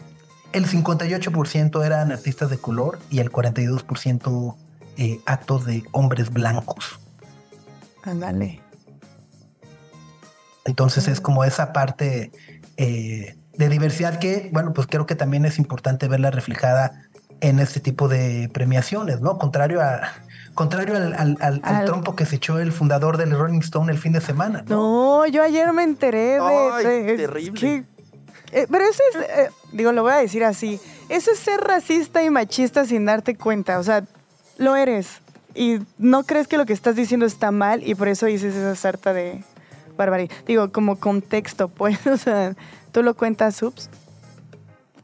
el 0.52 0.66
58% 0.66 1.85
eran 1.85 2.11
artistas 2.11 2.50
de 2.50 2.59
color 2.59 2.99
y 3.11 3.21
el 3.21 3.30
42% 3.30 4.57
eh, 4.97 5.21
actos 5.26 5.66
de 5.66 5.85
hombres 5.92 6.30
blancos. 6.30 6.99
Ándale. 8.02 8.61
Entonces 10.64 11.07
es 11.09 11.21
como 11.21 11.45
esa 11.45 11.73
parte 11.73 12.33
eh, 12.76 13.37
de 13.60 13.68
diversidad 13.68 14.18
que, 14.18 14.48
bueno, 14.52 14.72
pues 14.72 14.86
creo 14.86 15.04
que 15.06 15.14
también 15.14 15.44
es 15.44 15.58
importante 15.58 16.08
verla 16.08 16.30
reflejada 16.30 17.02
en 17.40 17.60
este 17.60 17.78
tipo 17.78 18.08
de 18.08 18.50
premiaciones, 18.52 19.20
¿no? 19.20 19.38
Contrario 19.38 19.82
a 19.82 20.00
contrario 20.54 20.96
al, 20.96 21.84
trompo 21.86 22.16
que 22.16 22.26
se 22.26 22.36
echó 22.36 22.58
el 22.58 22.72
fundador 22.72 23.16
del 23.18 23.30
Rolling 23.30 23.60
Stone 23.60 23.92
el 23.92 23.98
fin 23.98 24.12
de 24.12 24.20
semana. 24.20 24.64
No, 24.66 25.26
yo 25.26 25.42
ayer 25.42 25.72
me 25.72 25.84
enteré 25.84 26.38
de... 26.38 26.40
Ay, 26.40 27.16
terrible. 27.16 27.84
Eh, 28.52 28.66
pero 28.68 28.84
eso 28.84 29.02
es, 29.10 29.20
eh, 29.20 29.50
digo, 29.72 29.92
lo 29.92 30.02
voy 30.02 30.12
a 30.12 30.16
decir 30.16 30.42
así, 30.42 30.80
eso 31.08 31.30
es 31.30 31.38
ser 31.38 31.60
racista 31.60 32.24
y 32.24 32.30
machista 32.30 32.84
sin 32.84 33.04
darte 33.04 33.36
cuenta, 33.36 33.78
o 33.78 33.84
sea, 33.84 34.04
lo 34.58 34.74
eres 34.74 35.20
y 35.54 35.78
no 35.98 36.24
crees 36.24 36.48
que 36.48 36.58
lo 36.58 36.66
que 36.66 36.72
estás 36.72 36.96
diciendo 36.96 37.26
está 37.26 37.52
mal 37.52 37.86
y 37.86 37.94
por 37.94 38.08
eso 38.08 38.26
dices 38.26 38.56
esa 38.56 38.74
sarta 38.74 39.12
de 39.12 39.44
barbaridad. 39.96 40.34
Digo, 40.46 40.72
como 40.72 40.98
contexto, 40.98 41.68
pues, 41.68 42.04
o 42.06 42.16
sea, 42.16 42.56
¿tú 42.92 43.02
lo 43.02 43.14
cuentas, 43.14 43.56
Subs? 43.56 43.88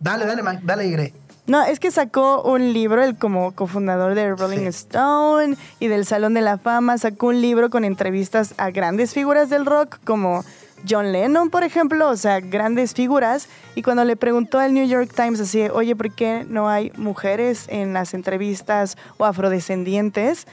Dale, 0.00 0.26
dale, 0.26 0.42
dale, 0.62 0.86
Igre. 0.86 1.14
No, 1.46 1.62
es 1.62 1.78
que 1.78 1.92
sacó 1.92 2.42
un 2.42 2.72
libro, 2.72 3.04
el 3.04 3.16
como 3.16 3.52
cofundador 3.54 4.16
de 4.16 4.34
Rolling 4.34 4.66
Stone 4.66 5.56
y 5.78 5.86
del 5.86 6.04
Salón 6.04 6.34
de 6.34 6.40
la 6.40 6.58
Fama, 6.58 6.98
sacó 6.98 7.28
un 7.28 7.40
libro 7.40 7.70
con 7.70 7.84
entrevistas 7.84 8.54
a 8.56 8.70
grandes 8.70 9.14
figuras 9.14 9.48
del 9.48 9.64
rock 9.64 9.98
como 10.04 10.44
John 10.88 11.12
Lennon, 11.12 11.50
por 11.50 11.62
ejemplo, 11.62 12.10
o 12.10 12.16
sea, 12.16 12.40
grandes 12.40 12.94
figuras. 12.94 13.48
Y 13.76 13.82
cuando 13.82 14.04
le 14.04 14.16
preguntó 14.16 14.58
al 14.58 14.74
New 14.74 14.86
York 14.86 15.12
Times 15.14 15.40
así, 15.40 15.68
oye, 15.68 15.94
¿por 15.94 16.12
qué 16.12 16.44
no 16.48 16.68
hay 16.68 16.92
mujeres 16.96 17.66
en 17.68 17.92
las 17.92 18.12
entrevistas 18.12 18.96
o 19.16 19.24
afrodescendientes? 19.24 20.46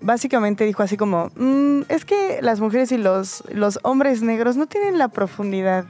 Básicamente 0.00 0.64
dijo 0.64 0.82
así 0.82 0.96
como, 0.96 1.30
mm, 1.36 1.82
es 1.88 2.06
que 2.06 2.38
las 2.40 2.60
mujeres 2.60 2.90
y 2.92 2.96
los, 2.96 3.44
los 3.52 3.78
hombres 3.82 4.22
negros 4.22 4.56
no 4.56 4.66
tienen 4.66 4.96
la 4.96 5.08
profundidad 5.08 5.84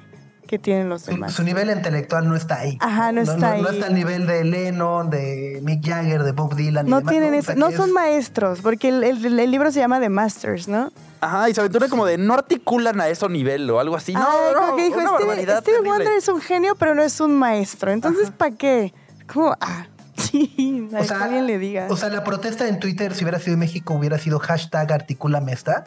que 0.51 0.59
tienen 0.59 0.89
los 0.89 1.07
demás. 1.07 1.33
Su, 1.33 1.45
nivel 1.45 1.71
intelectual 1.71 2.29
no 2.29 2.35
está 2.35 2.59
ahí. 2.59 2.77
Ajá, 2.81 3.13
no, 3.13 3.21
está 3.21 3.53
ahí. 3.53 3.63
No 3.63 3.69
está 3.69 3.87
al 3.87 3.95
nivel 3.95 4.27
de 4.27 4.43
Lennon, 4.43 5.09
de 5.09 5.61
Mick 5.63 5.87
Jagger, 5.87 6.25
de 6.25 6.33
Bob 6.33 6.57
Dylan. 6.57 6.89
No 6.89 7.03
tienen 7.03 7.35
eso, 7.35 7.55
no 7.55 7.71
son 7.71 7.93
maestros, 7.93 8.59
porque 8.61 8.89
el, 8.89 9.51
libro 9.53 9.71
se 9.71 9.79
llama 9.79 10.01
The 10.01 10.09
Masters, 10.09 10.67
¿no? 10.67 10.91
Ajá, 11.21 11.49
y 11.49 11.55
se 11.55 11.61
aventura 11.61 11.87
como 11.87 12.05
de 12.05 12.19
no 12.19 12.35
articulan 12.35 13.01
a 13.01 13.07
ese 13.07 13.29
nivel 13.29 13.71
o 13.71 13.79
algo 13.79 13.95
así. 13.95 14.13
No, 14.13 14.53
no, 14.53 14.75
que 14.75 14.87
dijo, 14.87 14.99
Steve, 15.61 15.83
Wonder 15.85 16.15
es 16.15 16.27
un 16.27 16.41
genio, 16.41 16.75
pero 16.75 16.97
no 16.97 17.05
es 17.05 17.21
un 17.21 17.39
maestro. 17.39 17.93
Entonces, 17.93 18.33
¿para 18.33 18.51
qué? 18.51 18.93
Como, 19.33 19.55
ah, 19.61 19.87
Sí, 20.31 20.89
o 20.97 21.05
sea, 21.05 21.25
alguien 21.25 21.47
le 21.47 21.59
diga. 21.59 21.87
O 21.91 21.97
sea, 21.97 22.09
la 22.09 22.23
protesta 22.23 22.69
en 22.69 22.79
Twitter, 22.79 23.15
si 23.15 23.25
hubiera 23.25 23.39
sido 23.39 23.55
en 23.55 23.61
México, 23.61 23.95
hubiera 23.95 24.19
sido 24.19 24.39
hashtag 24.39 24.93
articulamesta. 24.93 25.85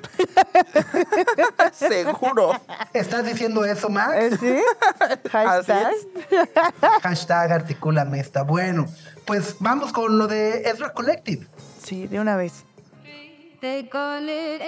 Seguro. 1.73 2.51
¿Estás 2.93 3.25
diciendo 3.25 3.63
eso, 3.65 3.89
Max? 3.89 4.13
¿Eh, 4.15 4.37
¿Sí? 4.39 4.55
Hashtag. 5.31 5.93
hashtag 7.01 7.51
articulamesta. 7.51 8.43
Bueno, 8.43 8.85
pues 9.25 9.55
vamos 9.59 9.93
con 9.93 10.17
lo 10.17 10.27
de 10.27 10.69
Ezra 10.69 10.93
Collective. 10.93 11.47
Sí, 11.83 12.07
de 12.07 12.19
una 12.19 12.35
vez. 12.35 12.65
They 13.61 13.87
call 13.87 14.29
it 14.29 14.61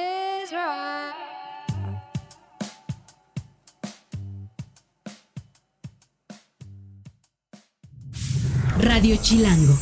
Radio 8.79 9.15
Chilango. 9.21 9.73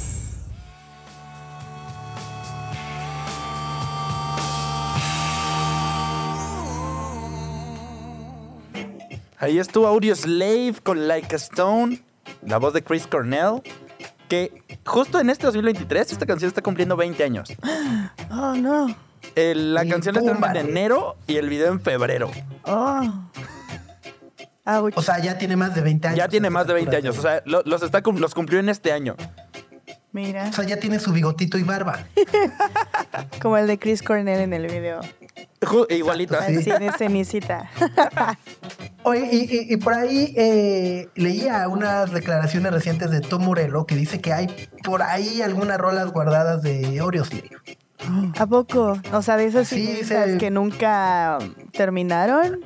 Ahí 9.39 9.59
estuvo 9.59 9.87
Audio 9.87 10.15
Slave 10.15 10.75
con 10.83 11.07
Like 11.07 11.35
a 11.35 11.37
Stone, 11.37 12.01
la 12.45 12.59
voz 12.59 12.73
de 12.73 12.81
Chris 12.81 13.07
Cornell, 13.07 13.61
que 14.29 14.63
justo 14.85 15.19
en 15.19 15.29
este 15.29 15.45
2023 15.47 16.13
esta 16.13 16.25
canción 16.25 16.47
está 16.47 16.61
cumpliendo 16.61 16.95
20 16.95 17.23
años. 17.23 17.53
Oh, 18.35 18.55
no. 18.55 18.87
la 19.35 19.85
canción 19.85 20.17
está 20.17 20.51
en 20.59 20.69
enero 20.69 21.15
y 21.27 21.35
el 21.35 21.49
video 21.49 21.71
en 21.71 21.79
febrero. 21.79 22.31
Oh. 22.63 23.03
O 24.65 25.01
sea, 25.01 25.19
ya 25.19 25.37
tiene 25.37 25.55
más 25.55 25.75
de 25.75 25.81
20 25.81 26.07
años. 26.07 26.17
Ya 26.17 26.27
tiene 26.27 26.49
más 26.49 26.67
de 26.67 26.73
20 26.73 26.95
años. 26.95 27.17
O 27.17 27.21
sea, 27.21 27.43
los, 27.45 27.83
está, 27.83 28.01
los 28.01 28.33
cumplió 28.33 28.59
en 28.59 28.69
este 28.69 28.91
año. 28.93 29.15
Mira. 30.13 30.47
O 30.49 30.53
sea, 30.53 30.63
ya 30.63 30.77
tiene 30.77 30.99
su 30.99 31.11
bigotito 31.11 31.57
y 31.57 31.63
barba. 31.63 32.05
Como 33.41 33.57
el 33.57 33.67
de 33.67 33.79
Chris 33.79 34.01
Cornell 34.01 34.39
en 34.39 34.53
el 34.53 34.67
video. 34.67 35.01
Igualito. 35.89 36.35
Sí, 36.45 36.55
de 36.55 36.91
cenicita. 36.97 37.69
Oye, 39.03 39.29
y, 39.69 39.77
por 39.77 39.93
ahí 39.93 40.33
eh, 40.37 41.09
leía 41.15 41.67
unas 41.67 42.11
declaraciones 42.11 42.71
recientes 42.71 43.09
de 43.09 43.21
Tom 43.21 43.43
Morello 43.43 43.85
que 43.85 43.95
dice 43.95 44.21
que 44.21 44.31
hay 44.31 44.47
por 44.83 45.01
ahí 45.01 45.41
algunas 45.41 45.77
rolas 45.77 46.11
guardadas 46.11 46.61
de 46.61 47.01
Oreoslave. 47.01 47.49
¿A 48.37 48.45
poco? 48.45 48.99
O 49.11 49.21
sea, 49.21 49.35
de 49.37 49.45
esas 49.45 49.67
sí, 49.67 50.01
que 50.39 50.51
nunca 50.51 51.39
terminaron 51.71 52.59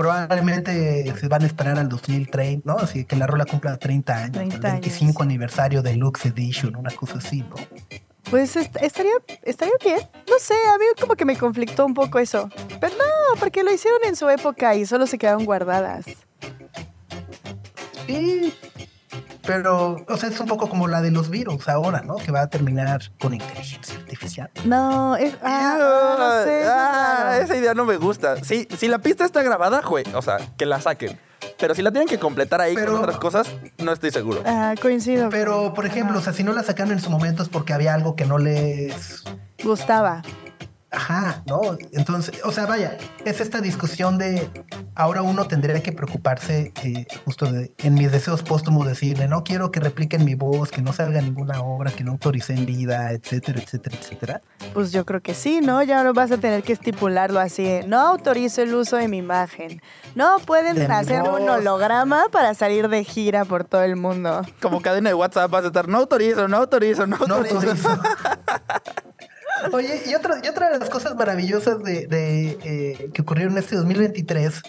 probablemente 0.00 1.14
se 1.14 1.28
van 1.28 1.42
a 1.42 1.46
esperar 1.46 1.78
al 1.78 1.90
2030, 1.90 2.62
¿no? 2.64 2.78
Así 2.78 3.04
que 3.04 3.16
la 3.16 3.26
rola 3.26 3.44
cumpla 3.44 3.76
30 3.76 4.16
años, 4.16 4.32
30 4.32 4.56
el 4.56 4.72
25 4.80 5.22
aniversario 5.22 5.82
de 5.82 5.94
Lux 5.94 6.24
Edition, 6.24 6.74
una 6.74 6.90
cosa 6.90 7.18
así, 7.18 7.42
¿no? 7.42 7.56
Pues 8.30 8.56
estaría, 8.56 9.12
estaría 9.42 9.74
bien. 9.84 9.98
No 10.26 10.38
sé, 10.38 10.54
a 10.54 10.78
mí 10.78 10.84
como 10.98 11.16
que 11.16 11.26
me 11.26 11.36
conflictó 11.36 11.84
un 11.84 11.92
poco 11.92 12.18
eso. 12.18 12.48
Pero 12.80 12.94
no, 12.96 13.38
porque 13.38 13.62
lo 13.62 13.74
hicieron 13.74 14.00
en 14.06 14.16
su 14.16 14.26
época 14.30 14.74
y 14.74 14.86
solo 14.86 15.06
se 15.06 15.18
quedaron 15.18 15.44
guardadas. 15.44 16.06
Sí, 18.06 18.54
pero, 19.50 19.96
o 20.08 20.16
sea, 20.16 20.28
es 20.28 20.38
un 20.38 20.46
poco 20.46 20.68
como 20.68 20.86
la 20.86 21.02
de 21.02 21.10
los 21.10 21.28
virus 21.28 21.68
ahora, 21.68 22.02
¿no? 22.02 22.14
Que 22.16 22.30
va 22.30 22.42
a 22.42 22.46
terminar 22.48 23.00
con 23.18 23.34
inteligencia 23.34 23.96
artificial. 23.96 24.48
No, 24.64 25.16
es. 25.16 25.34
Ah, 25.42 25.76
no 26.16 26.44
sé. 26.44 26.62
Ah, 26.68 27.40
esa 27.42 27.56
idea 27.56 27.74
no 27.74 27.84
me 27.84 27.96
gusta. 27.96 28.44
Sí, 28.44 28.68
si 28.78 28.86
la 28.86 29.00
pista 29.00 29.24
está 29.24 29.42
grabada, 29.42 29.80
güey, 29.80 30.04
o 30.14 30.22
sea, 30.22 30.38
que 30.56 30.66
la 30.66 30.80
saquen. 30.80 31.18
Pero 31.58 31.74
si 31.74 31.82
la 31.82 31.90
tienen 31.90 32.06
que 32.06 32.18
completar 32.18 32.60
ahí 32.60 32.76
con 32.76 32.94
otras 32.94 33.16
cosas, 33.16 33.52
no 33.78 33.90
estoy 33.90 34.12
seguro. 34.12 34.40
Ah, 34.46 34.76
coincido. 34.80 35.30
Pero, 35.30 35.74
por 35.74 35.84
ejemplo, 35.84 36.20
o 36.20 36.22
sea, 36.22 36.32
si 36.32 36.44
no 36.44 36.52
la 36.52 36.62
sacaron 36.62 36.92
en 36.92 37.00
su 37.00 37.10
momento 37.10 37.42
es 37.42 37.48
porque 37.48 37.72
había 37.72 37.92
algo 37.92 38.14
que 38.14 38.26
no 38.26 38.38
les 38.38 39.24
gustaba. 39.64 40.22
Ajá, 40.92 41.42
¿no? 41.46 41.60
Entonces, 41.92 42.40
o 42.44 42.50
sea, 42.50 42.66
vaya, 42.66 42.98
es 43.24 43.40
esta 43.40 43.60
discusión 43.60 44.18
de 44.18 44.50
ahora 44.96 45.22
uno 45.22 45.46
tendría 45.46 45.80
que 45.82 45.92
preocuparse 45.92 46.72
eh, 46.82 47.06
justo 47.24 47.50
de, 47.50 47.72
en 47.78 47.94
mis 47.94 48.10
deseos 48.10 48.42
póstumos 48.42 48.88
decirle, 48.88 49.28
no 49.28 49.44
quiero 49.44 49.70
que 49.70 49.78
repliquen 49.78 50.24
mi 50.24 50.34
voz, 50.34 50.70
que 50.70 50.82
no 50.82 50.92
salga 50.92 51.20
ninguna 51.20 51.62
obra, 51.62 51.92
que 51.92 52.02
no 52.02 52.12
autoricen 52.12 52.66
vida, 52.66 53.12
etcétera, 53.12 53.60
etcétera, 53.60 53.96
etcétera. 54.00 54.42
Pues 54.74 54.90
yo 54.90 55.06
creo 55.06 55.20
que 55.20 55.34
sí, 55.34 55.60
¿no? 55.60 55.80
Ya 55.84 56.02
no 56.02 56.12
vas 56.12 56.32
a 56.32 56.38
tener 56.38 56.64
que 56.64 56.72
estipularlo 56.72 57.38
así, 57.38 57.80
no 57.86 58.00
autorizo 58.00 58.62
el 58.62 58.74
uso 58.74 58.96
de 58.96 59.06
mi 59.06 59.18
imagen. 59.18 59.80
No 60.16 60.38
pueden 60.40 60.90
hacer 60.90 61.22
un 61.22 61.48
holograma 61.48 62.24
para 62.32 62.54
salir 62.54 62.88
de 62.88 63.04
gira 63.04 63.44
por 63.44 63.62
todo 63.62 63.84
el 63.84 63.94
mundo. 63.94 64.42
Como 64.60 64.82
cadena 64.82 65.10
de 65.10 65.14
WhatsApp 65.14 65.50
vas 65.50 65.64
a 65.64 65.68
estar, 65.68 65.86
no 65.86 65.98
autorizo, 65.98 66.48
no 66.48 66.56
autorizo, 66.56 67.06
no 67.06 67.16
autorizo. 67.16 67.54
No 67.54 67.70
autorizo. 67.70 67.88
Oye, 69.72 70.02
y 70.06 70.14
otra, 70.14 70.40
y 70.42 70.48
otra 70.48 70.70
de 70.70 70.78
las 70.78 70.90
cosas 70.90 71.14
maravillosas 71.14 71.82
de, 71.82 72.06
eh, 72.64 73.10
que 73.12 73.22
ocurrieron 73.22 73.56
este 73.58 73.76
2023 73.76 74.62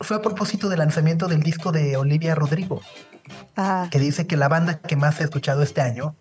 fue 0.00 0.16
a 0.16 0.22
propósito 0.22 0.68
del 0.68 0.78
lanzamiento 0.80 1.28
del 1.28 1.42
disco 1.42 1.72
de 1.72 1.96
Olivia 1.96 2.34
Rodrigo, 2.34 2.80
que 3.90 3.98
dice 3.98 4.26
que 4.26 4.36
la 4.36 4.48
banda 4.48 4.80
que 4.80 4.96
más 4.96 5.20
he 5.20 5.24
escuchado 5.24 5.62
este 5.62 5.80
año 5.80 6.16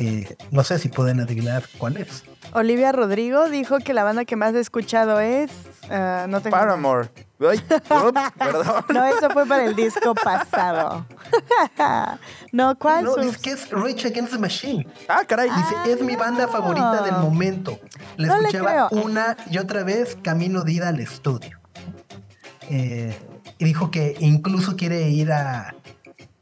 Eh, 0.00 0.36
no 0.52 0.62
sé 0.62 0.78
si 0.78 0.88
pueden 0.88 1.18
adivinar 1.18 1.64
cuál 1.76 1.96
es. 1.96 2.22
Olivia 2.52 2.92
Rodrigo 2.92 3.48
dijo 3.48 3.78
que 3.78 3.92
la 3.94 4.04
banda 4.04 4.24
que 4.24 4.36
más 4.36 4.54
he 4.54 4.60
escuchado 4.60 5.20
es. 5.20 5.50
ah, 5.90 6.26
no 6.28 6.40
tengo. 6.40 6.56
Paramore. 6.56 7.08
Ay, 7.40 7.58
ups, 7.68 8.20
perdón. 8.38 8.84
No, 8.92 9.04
eso 9.04 9.30
fue 9.30 9.46
para 9.46 9.64
el 9.64 9.76
disco 9.76 10.14
pasado. 10.14 11.06
no, 12.52 12.76
¿cuál? 12.78 13.04
No, 13.04 13.14
Subs? 13.14 13.26
es 13.26 13.38
que 13.38 13.50
es 13.50 13.70
Rage 13.70 14.08
Against 14.08 14.32
the 14.32 14.38
Machine. 14.38 14.86
Ah, 15.08 15.24
caray. 15.26 15.48
Dice, 15.50 15.92
es 15.92 16.00
mi 16.02 16.16
banda 16.16 16.48
favorita 16.48 17.02
del 17.02 17.14
momento. 17.16 17.78
La 18.16 18.28
No 18.28 18.40
le 18.40 18.48
escuchaba 18.48 18.88
una 18.90 19.36
y 19.50 19.58
otra 19.58 19.84
vez 19.84 20.16
camino 20.22 20.62
de 20.64 20.72
ida 20.72 20.88
al 20.88 20.98
estudio. 21.00 21.58
Eh, 22.70 23.16
y 23.58 23.64
dijo 23.64 23.90
que 23.90 24.16
incluso 24.20 24.76
quiere 24.76 25.08
ir 25.08 25.30
a, 25.32 25.74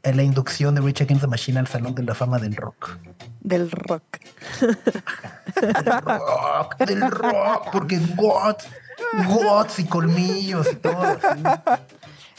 a 0.03 0.11
la 0.11 0.23
inducción 0.23 0.73
de 0.75 0.81
Rage 0.81 1.03
Against 1.03 1.21
the 1.21 1.27
Machine 1.27 1.59
al 1.59 1.67
Salón 1.67 1.93
de 1.95 2.03
la 2.03 2.15
Fama 2.15 2.39
del 2.39 2.55
Rock. 2.55 2.97
Del 3.41 3.69
rock. 3.71 4.03
Del 5.61 5.85
rock, 5.85 6.77
del 6.77 7.11
rock, 7.11 7.67
porque 7.71 7.97
Guts, 7.97 8.67
Guts 9.27 9.79
y 9.79 9.85
colmillos 9.85 10.71
y 10.71 10.75
todo. 10.75 11.01
así. 11.01 11.43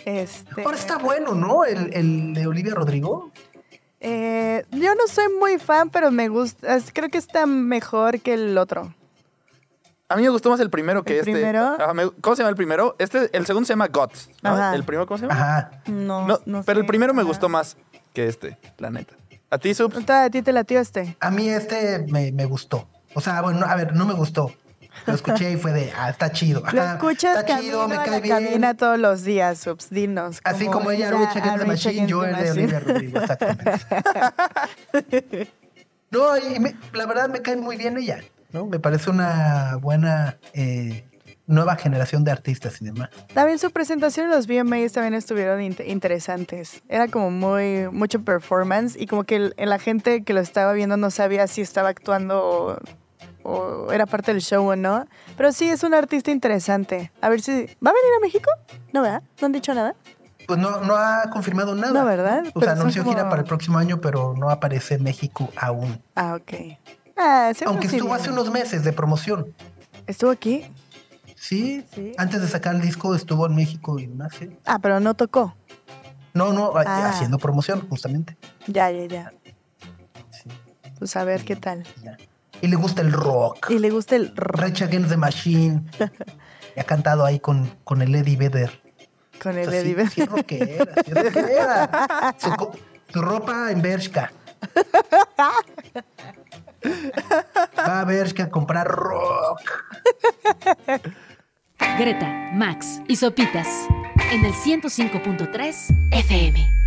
Este, 0.04 0.62
Ahora 0.62 0.76
está 0.76 0.96
bueno, 0.98 1.34
¿no? 1.34 1.64
El, 1.64 1.92
el 1.92 2.34
de 2.34 2.46
Olivia 2.46 2.74
Rodrigo. 2.74 3.30
eh, 4.00 4.64
yo 4.70 4.94
no 4.94 5.06
soy 5.08 5.26
muy 5.38 5.58
fan, 5.58 5.90
pero 5.90 6.10
me 6.10 6.28
gusta. 6.28 6.78
Creo 6.92 7.08
que 7.10 7.18
está 7.18 7.46
mejor 7.46 8.20
que 8.20 8.34
el 8.34 8.56
otro. 8.56 8.94
A 10.10 10.16
mí 10.16 10.22
me 10.22 10.30
gustó 10.30 10.48
más 10.48 10.60
el 10.60 10.70
primero 10.70 11.02
que 11.02 11.14
¿El 11.14 11.18
este. 11.18 11.32
primero? 11.32 11.76
Ajá, 11.78 11.92
me- 11.92 12.10
¿Cómo 12.22 12.34
se 12.34 12.40
llama 12.42 12.48
el 12.50 12.56
primero? 12.56 12.96
Este, 12.98 13.28
el 13.36 13.44
segundo 13.44 13.66
se 13.66 13.74
llama. 13.74 13.90
Ajá. 14.42 14.74
¿El 14.74 14.82
primero 14.84 15.06
cómo 15.06 15.18
se 15.18 15.26
llama? 15.26 15.34
Ajá. 15.38 15.70
No, 15.86 16.26
No, 16.26 16.40
no 16.46 16.62
pero 16.62 16.76
sé. 16.78 16.80
el 16.80 16.86
primero 16.86 17.12
me 17.12 17.22
gustó 17.24 17.50
más 17.50 17.76
que 18.14 18.26
este, 18.26 18.56
la 18.78 18.88
neta. 18.88 19.14
¿A 19.50 19.58
ti, 19.58 19.74
Subs? 19.74 20.08
¿A 20.08 20.30
ti 20.30 20.40
te 20.40 20.52
latió 20.52 20.80
este? 20.80 21.14
A 21.20 21.30
mí 21.30 21.48
este 21.50 22.06
me, 22.08 22.32
me 22.32 22.46
gustó. 22.46 22.88
O 23.18 23.20
sea, 23.20 23.42
bueno, 23.42 23.66
a 23.66 23.74
ver, 23.74 23.96
no 23.96 24.06
me 24.06 24.14
gustó. 24.14 24.54
Lo 25.06 25.14
escuché 25.14 25.50
y 25.50 25.56
fue 25.56 25.72
de, 25.72 25.92
ah, 25.98 26.08
está 26.10 26.30
chido. 26.30 26.62
Lo 26.72 26.82
escuchas 26.84 27.38
está 27.40 27.58
chido, 27.58 27.88
me 27.88 27.96
cae 27.96 28.20
bien. 28.20 28.36
cabina 28.36 28.74
todos 28.74 28.96
los 28.96 29.24
días, 29.24 29.58
Subs. 29.58 29.90
Dinos. 29.90 30.40
Así 30.44 30.66
como 30.66 30.92
ella, 30.92 31.08
ir 31.08 31.14
a- 31.14 31.18
Rage 31.18 31.38
a 31.38 31.42
Against 31.42 31.44
the 31.44 31.64
Rage 31.66 31.66
Machine, 31.88 32.06
yo 32.06 32.24
el 32.24 32.36
de. 32.36 32.50
Olivia 32.52 32.80
Rodrigo, 32.80 33.18
exactamente. 33.20 33.78
No, 36.10 36.36
y 36.38 36.58
me- 36.58 36.74
la 36.94 37.04
verdad 37.06 37.28
me 37.28 37.42
cae 37.42 37.56
muy 37.56 37.76
bien 37.76 37.98
ella, 37.98 38.20
¿no? 38.52 38.64
Me 38.66 38.78
parece 38.78 39.10
una 39.10 39.76
buena 39.76 40.38
eh, 40.54 41.04
nueva 41.46 41.76
generación 41.76 42.24
de 42.24 42.30
artistas 42.30 42.80
y 42.80 42.86
demás. 42.86 43.10
También 43.34 43.58
su 43.58 43.70
presentación 43.70 44.24
en 44.26 44.32
los 44.32 44.46
VMAs 44.46 44.92
también 44.92 45.12
estuvieron 45.12 45.60
int- 45.60 45.86
interesantes. 45.86 46.82
Era 46.88 47.08
como 47.08 47.30
muy 47.30 47.88
mucho 47.92 48.22
performance 48.22 48.96
y 48.98 49.06
como 49.06 49.24
que 49.24 49.36
el- 49.36 49.54
la 49.58 49.78
gente 49.78 50.24
que 50.24 50.32
lo 50.32 50.40
estaba 50.40 50.72
viendo 50.72 50.96
no 50.96 51.10
sabía 51.10 51.46
si 51.46 51.60
estaba 51.60 51.90
actuando 51.90 52.42
o, 52.42 52.78
o 53.48 53.92
era 53.92 54.06
parte 54.06 54.32
del 54.32 54.42
show 54.42 54.66
o 54.68 54.76
no. 54.76 55.06
Pero 55.36 55.52
sí 55.52 55.68
es 55.68 55.82
un 55.82 55.94
artista 55.94 56.30
interesante. 56.30 57.10
A 57.20 57.28
ver 57.28 57.40
si 57.40 57.52
va 57.52 57.90
a 57.90 57.94
venir 57.94 58.12
a 58.16 58.20
México. 58.20 58.50
No, 58.92 59.02
¿verdad? 59.02 59.22
No 59.40 59.46
han 59.46 59.52
dicho 59.52 59.72
nada. 59.74 59.94
Pues 60.46 60.58
no, 60.58 60.80
no 60.80 60.96
ha 60.96 61.28
confirmado 61.30 61.74
nada. 61.74 61.92
No, 61.92 62.04
¿verdad? 62.06 62.44
O 62.54 62.60
sea, 62.60 62.72
anunció 62.72 63.02
como- 63.02 63.14
gira 63.14 63.28
para 63.28 63.42
el 63.42 63.48
próximo 63.48 63.78
año, 63.78 64.00
pero 64.00 64.34
no 64.36 64.50
aparece 64.50 64.94
en 64.94 65.02
México 65.02 65.50
aún. 65.56 66.00
Ah, 66.14 66.36
ok. 66.40 66.52
Ah, 67.16 67.52
Aunque 67.66 67.88
sí 67.88 67.96
estuvo 67.96 68.14
hace 68.14 68.30
unos 68.30 68.50
meses 68.50 68.84
de 68.84 68.92
promoción. 68.92 69.52
¿Estuvo 70.06 70.30
aquí? 70.30 70.64
Sí, 71.36 71.84
Sí. 71.94 72.12
antes 72.16 72.40
de 72.40 72.48
sacar 72.48 72.74
el 72.74 72.80
disco 72.80 73.14
estuvo 73.14 73.46
en 73.46 73.54
México 73.54 73.98
y 73.98 74.06
demás, 74.06 74.32
sí. 74.38 74.56
Ah, 74.64 74.78
pero 74.80 75.00
no 75.00 75.14
tocó. 75.14 75.54
No, 76.34 76.52
no, 76.52 76.72
Ah. 76.76 77.08
haciendo 77.10 77.38
promoción, 77.38 77.86
justamente. 77.88 78.36
Ya, 78.66 78.90
ya, 78.90 79.04
ya. 79.06 79.32
Sí, 80.30 80.48
Pues 80.98 81.16
a 81.16 81.24
ver 81.24 81.44
qué 81.44 81.56
tal. 81.56 81.84
ya. 82.02 82.16
Y 82.60 82.66
le 82.68 82.76
gusta 82.76 83.02
el 83.02 83.12
rock. 83.12 83.70
Y 83.70 83.78
le 83.78 83.90
gusta 83.90 84.16
el 84.16 84.34
rock 84.36 84.56
Rage 84.60 84.84
Against 84.84 85.10
the 85.10 85.16
Machine. 85.16 85.82
y 86.76 86.80
ha 86.80 86.84
cantado 86.84 87.24
ahí 87.24 87.38
con, 87.40 87.70
con 87.84 88.02
el 88.02 88.14
Eddie 88.14 88.36
Vedder. 88.36 88.80
con 89.40 89.54
O 89.56 89.58
el 89.58 89.70
sea, 89.70 89.80
sí- 89.82 89.86
Eddie 89.90 89.94
Vedder. 89.94 90.10
sí 90.12 90.24
rockera, 90.24 90.84
sí 91.04 91.12
rockera. 91.14 92.36
Su, 92.38 92.78
su 93.12 93.22
ropa 93.22 93.70
en 93.70 93.80
Bershka. 93.82 94.32
Va 97.78 98.00
a 98.00 98.04
Bershka 98.04 98.44
a 98.44 98.50
comprar 98.50 98.86
rock. 98.88 99.60
Greta, 101.98 102.50
Max 102.54 103.00
y 103.08 103.16
Sopitas 103.16 103.68
en 104.32 104.44
el 104.44 104.52
105.3 104.52 106.08
FM. 106.12 106.77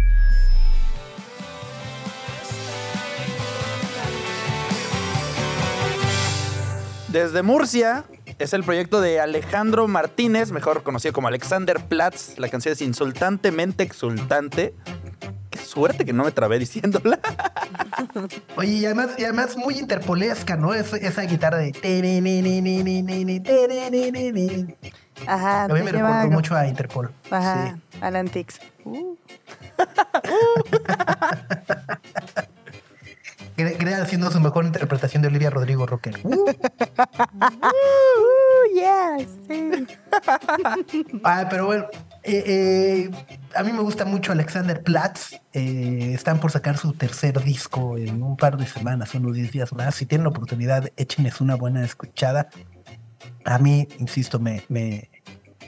Desde 7.12 7.42
Murcia 7.44 8.06
es 8.40 8.54
el 8.54 8.64
proyecto 8.64 9.02
de 9.02 9.20
Alejandro 9.20 9.88
Martínez, 9.88 10.52
mejor 10.52 10.84
conocido 10.84 11.14
como 11.14 11.28
Alexander 11.28 11.80
Platz. 11.86 12.38
La 12.38 12.48
canción 12.50 12.72
es 12.74 12.82
insultantemente 12.82 13.84
exultante. 13.84 14.74
Qué 15.50 15.60
suerte 15.60 16.06
que 16.06 16.14
no 16.14 16.24
me 16.24 16.32
trabé 16.32 16.58
diciéndola. 16.60 17.20
Oye, 18.56 18.72
y 18.72 18.86
además, 18.86 19.10
y 19.18 19.26
además 19.26 19.58
muy 19.58 19.78
interpolesca, 19.78 20.56
¿no? 20.56 20.74
Es- 20.74 20.94
esa 20.94 21.24
guitarra 21.24 21.58
de... 21.58 21.74
Ajá. 25.28 25.66
A 25.66 25.68
mí 25.68 25.74
me 25.82 25.92
lleva 25.92 26.08
recordó 26.10 26.22
a- 26.22 26.28
mucho 26.28 26.56
a 26.56 26.66
Interpol. 26.68 27.12
Ajá. 27.30 27.76
Sí. 27.92 27.98
Alan 28.02 28.30
Tix. 28.30 28.60
Uh, 28.86 29.16
Crea 33.78 34.02
haciendo 34.02 34.32
su 34.32 34.40
mejor 34.40 34.66
interpretación 34.66 35.22
de 35.22 35.28
Olivia 35.30 35.50
Rodrigo 35.50 35.86
Rocker. 35.86 36.20
Uh, 36.24 36.30
uh, 36.30 36.56
yes, 38.74 39.28
sí. 39.48 39.88
ah, 41.24 41.48
pero 41.50 41.66
bueno, 41.66 41.86
eh, 42.24 42.44
eh, 42.46 43.12
a 43.56 43.64
mí 43.64 43.72
me 43.72 43.82
gusta 43.82 44.06
mucho 44.06 44.32
Alexander 44.32 44.84
Platz. 44.84 45.34
Eh, 45.54 46.12
están 46.14 46.40
por 46.40 46.52
sacar 46.52 46.78
su 46.78 46.94
tercer 46.94 47.44
disco 47.44 47.98
en 47.98 48.22
un 48.22 48.38
par 48.38 48.58
de 48.58 48.68
semanas, 48.68 49.14
unos 49.16 49.36
10 49.36 49.52
días 49.52 49.74
más. 49.74 49.96
Si 49.96 50.06
tienen 50.06 50.26
la 50.26 50.30
oportunidad, 50.30 50.90
échenles 50.98 51.42
una 51.42 51.56
buena 51.56 51.84
escuchada. 51.84 52.50
A 53.46 53.58
mí, 53.58 53.88
insisto, 54.00 54.40
me, 54.40 54.64
me, 54.70 55.10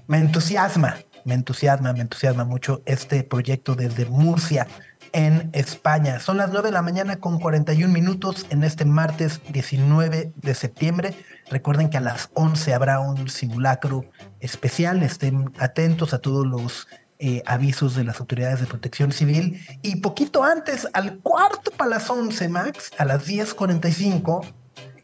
me 0.07 0.19
entusiasma, 0.19 0.97
me 1.25 1.33
entusiasma, 1.33 1.93
me 1.93 2.01
entusiasma 2.01 2.45
mucho 2.45 2.83
este 2.85 3.23
proyecto 3.23 3.75
desde 3.75 4.05
Murcia 4.05 4.67
en 5.13 5.49
España. 5.53 6.19
Son 6.19 6.37
las 6.37 6.49
9 6.51 6.67
de 6.67 6.73
la 6.73 6.81
mañana 6.81 7.17
con 7.17 7.39
41 7.39 7.93
minutos 7.93 8.45
en 8.49 8.63
este 8.63 8.83
martes 8.83 9.39
19 9.51 10.33
de 10.35 10.55
septiembre. 10.55 11.15
Recuerden 11.49 11.89
que 11.89 11.97
a 11.97 12.01
las 12.01 12.29
11 12.33 12.73
habrá 12.73 12.99
un 12.99 13.29
simulacro 13.29 14.05
especial. 14.39 15.03
Estén 15.03 15.53
atentos 15.59 16.13
a 16.13 16.19
todos 16.19 16.45
los 16.45 16.87
eh, 17.19 17.43
avisos 17.45 17.95
de 17.95 18.03
las 18.03 18.19
autoridades 18.19 18.59
de 18.59 18.65
protección 18.65 19.11
civil. 19.11 19.61
Y 19.83 19.97
poquito 19.97 20.43
antes, 20.43 20.87
al 20.93 21.19
cuarto 21.19 21.71
para 21.71 21.91
las 21.91 22.09
11, 22.09 22.49
Max, 22.49 22.91
a 22.97 23.05
las 23.05 23.27
10.45, 23.27 24.45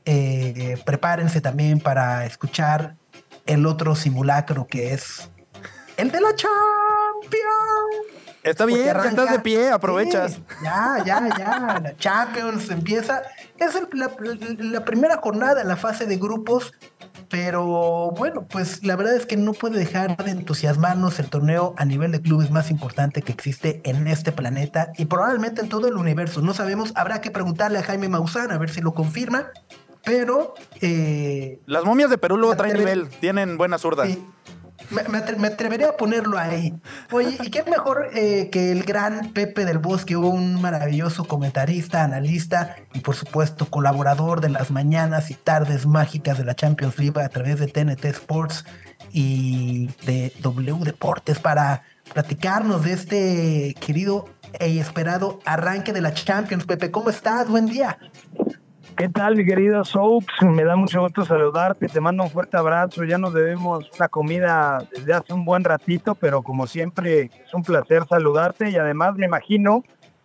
eh, 0.06 0.78
prepárense 0.86 1.40
también 1.40 1.80
para 1.80 2.26
escuchar 2.26 2.96
el 3.46 3.66
otro 3.66 3.96
simulacro 3.96 4.66
que 4.68 4.94
es 4.94 5.30
el 5.98 6.12
de 6.12 6.20
la 6.20 6.36
Champions. 6.36 6.50
Está 8.50 8.66
bien, 8.66 8.90
arranca- 8.90 9.10
estás 9.10 9.32
de 9.32 9.40
pie, 9.40 9.70
aprovechas. 9.72 10.34
Sí, 10.34 10.44
ya, 10.64 10.98
ya, 11.06 11.30
ya. 11.38 11.80
La 11.84 11.96
Champions 11.98 12.70
empieza. 12.70 13.22
Es 13.58 13.76
el- 13.76 13.88
la, 13.94 14.10
la 14.60 14.86
primera 14.86 15.18
jornada 15.18 15.64
la 15.64 15.76
fase 15.78 16.06
de 16.06 16.18
grupos. 16.18 16.74
Pero 17.30 18.10
bueno, 18.12 18.48
pues 18.50 18.84
la 18.84 18.96
verdad 18.96 19.14
es 19.16 19.28
que 19.28 19.38
no 19.38 19.54
puede 19.54 19.78
dejar 19.78 20.18
de 20.18 20.32
entusiasmarnos 20.32 21.20
el 21.20 21.30
torneo 21.30 21.76
a 21.78 21.86
nivel 21.86 22.12
de 22.12 22.22
clubes 22.22 22.50
más 22.50 22.72
importante 22.72 23.22
que 23.22 23.32
existe 23.32 23.82
en 23.86 24.08
este 24.08 24.32
planeta 24.32 24.92
y 24.98 25.06
probablemente 25.06 25.62
en 25.62 25.70
todo 25.70 25.88
el 25.88 25.96
universo. 25.96 26.42
No 26.42 26.56
sabemos, 26.56 26.92
habrá 26.96 27.22
que 27.22 27.30
preguntarle 27.30 27.78
a 27.78 27.84
Jaime 27.84 28.10
Maussan 28.10 28.52
a 28.52 28.58
ver 28.58 28.72
si 28.72 28.82
lo 28.82 28.94
confirma. 28.96 29.48
Pero 30.04 30.56
eh, 30.82 31.60
Las 31.68 31.84
momias 31.84 32.10
de 32.10 32.18
Perú 32.18 32.38
luego 32.38 32.56
traen 32.56 32.78
nivel, 32.78 33.10
tienen 33.10 33.58
buena 33.58 33.78
zurda. 33.78 34.06
Sí. 34.06 34.26
Me, 34.92 35.04
me 35.04 35.20
atre- 35.20 35.38
me 35.38 35.48
atrevería 35.48 35.90
a 35.90 35.98
ponerlo 35.98 36.38
ahí. 36.38 36.74
Oye, 37.12 37.38
¿y 37.44 37.50
qué 37.52 37.64
mejor 37.64 38.10
eh, 38.14 38.50
que 38.52 38.72
el 38.72 38.84
gran 38.84 39.34
Pepe 39.34 39.66
del 39.66 39.78
Bosque, 39.78 40.16
un 40.18 40.60
maravilloso 40.62 41.26
comentarista, 41.26 42.04
analista 42.04 42.76
y 42.94 43.00
por 43.02 43.16
supuesto 43.16 43.70
colaborador 43.70 44.42
de 44.42 44.50
las 44.50 44.72
mañanas 44.72 45.30
y 45.30 45.36
tardes 45.36 45.86
mágicas 45.86 46.38
de 46.40 46.46
la 46.46 46.56
Champions 46.56 46.98
League 46.98 47.22
a 47.22 47.30
través 47.30 47.60
de 47.60 47.68
TNT 47.68 48.06
Sports 48.06 48.66
y 49.12 49.88
de 50.06 50.34
W 50.42 50.78
Deportes 50.84 51.40
para 51.40 51.84
platicarnos 52.14 52.84
de 52.84 52.94
este 52.94 53.76
querido 53.80 54.26
e 54.60 54.80
esperado 54.80 55.40
arranque 55.46 55.94
de 55.94 56.02
la 56.02 56.14
Champions. 56.14 56.66
Pepe, 56.66 56.90
¿cómo 56.90 57.12
estás? 57.12 57.48
Buen 57.48 57.68
día. 57.68 57.98
¿Qué 58.98 59.08
tal, 59.10 59.36
mi 59.36 59.46
querido 59.46 59.84
Soaps? 59.86 60.42
Me 60.42 60.64
da 60.64 60.76
mucho 60.76 61.02
gusto 61.02 61.24
saludarte, 61.26 61.88
te 61.88 62.02
mando 62.02 62.24
un 62.24 62.30
fuerte 62.30 62.58
abrazo. 62.58 63.04
Ya 63.04 63.18
nos 63.18 63.34
debemos 63.34 63.90
una 63.98 64.08
comida 64.10 64.86
desde 64.92 65.14
hace 65.14 65.34
un 65.34 65.46
buen 65.46 65.64
ratito, 65.64 66.16
pero 66.16 66.42
como 66.42 66.68
siempre 66.68 67.32
es 67.46 67.54
un 67.54 67.64
placer 67.64 68.06
saludarte 68.08 68.70
y 68.70 68.76
además 68.78 69.16
me 69.16 69.26
imagino 69.26 69.84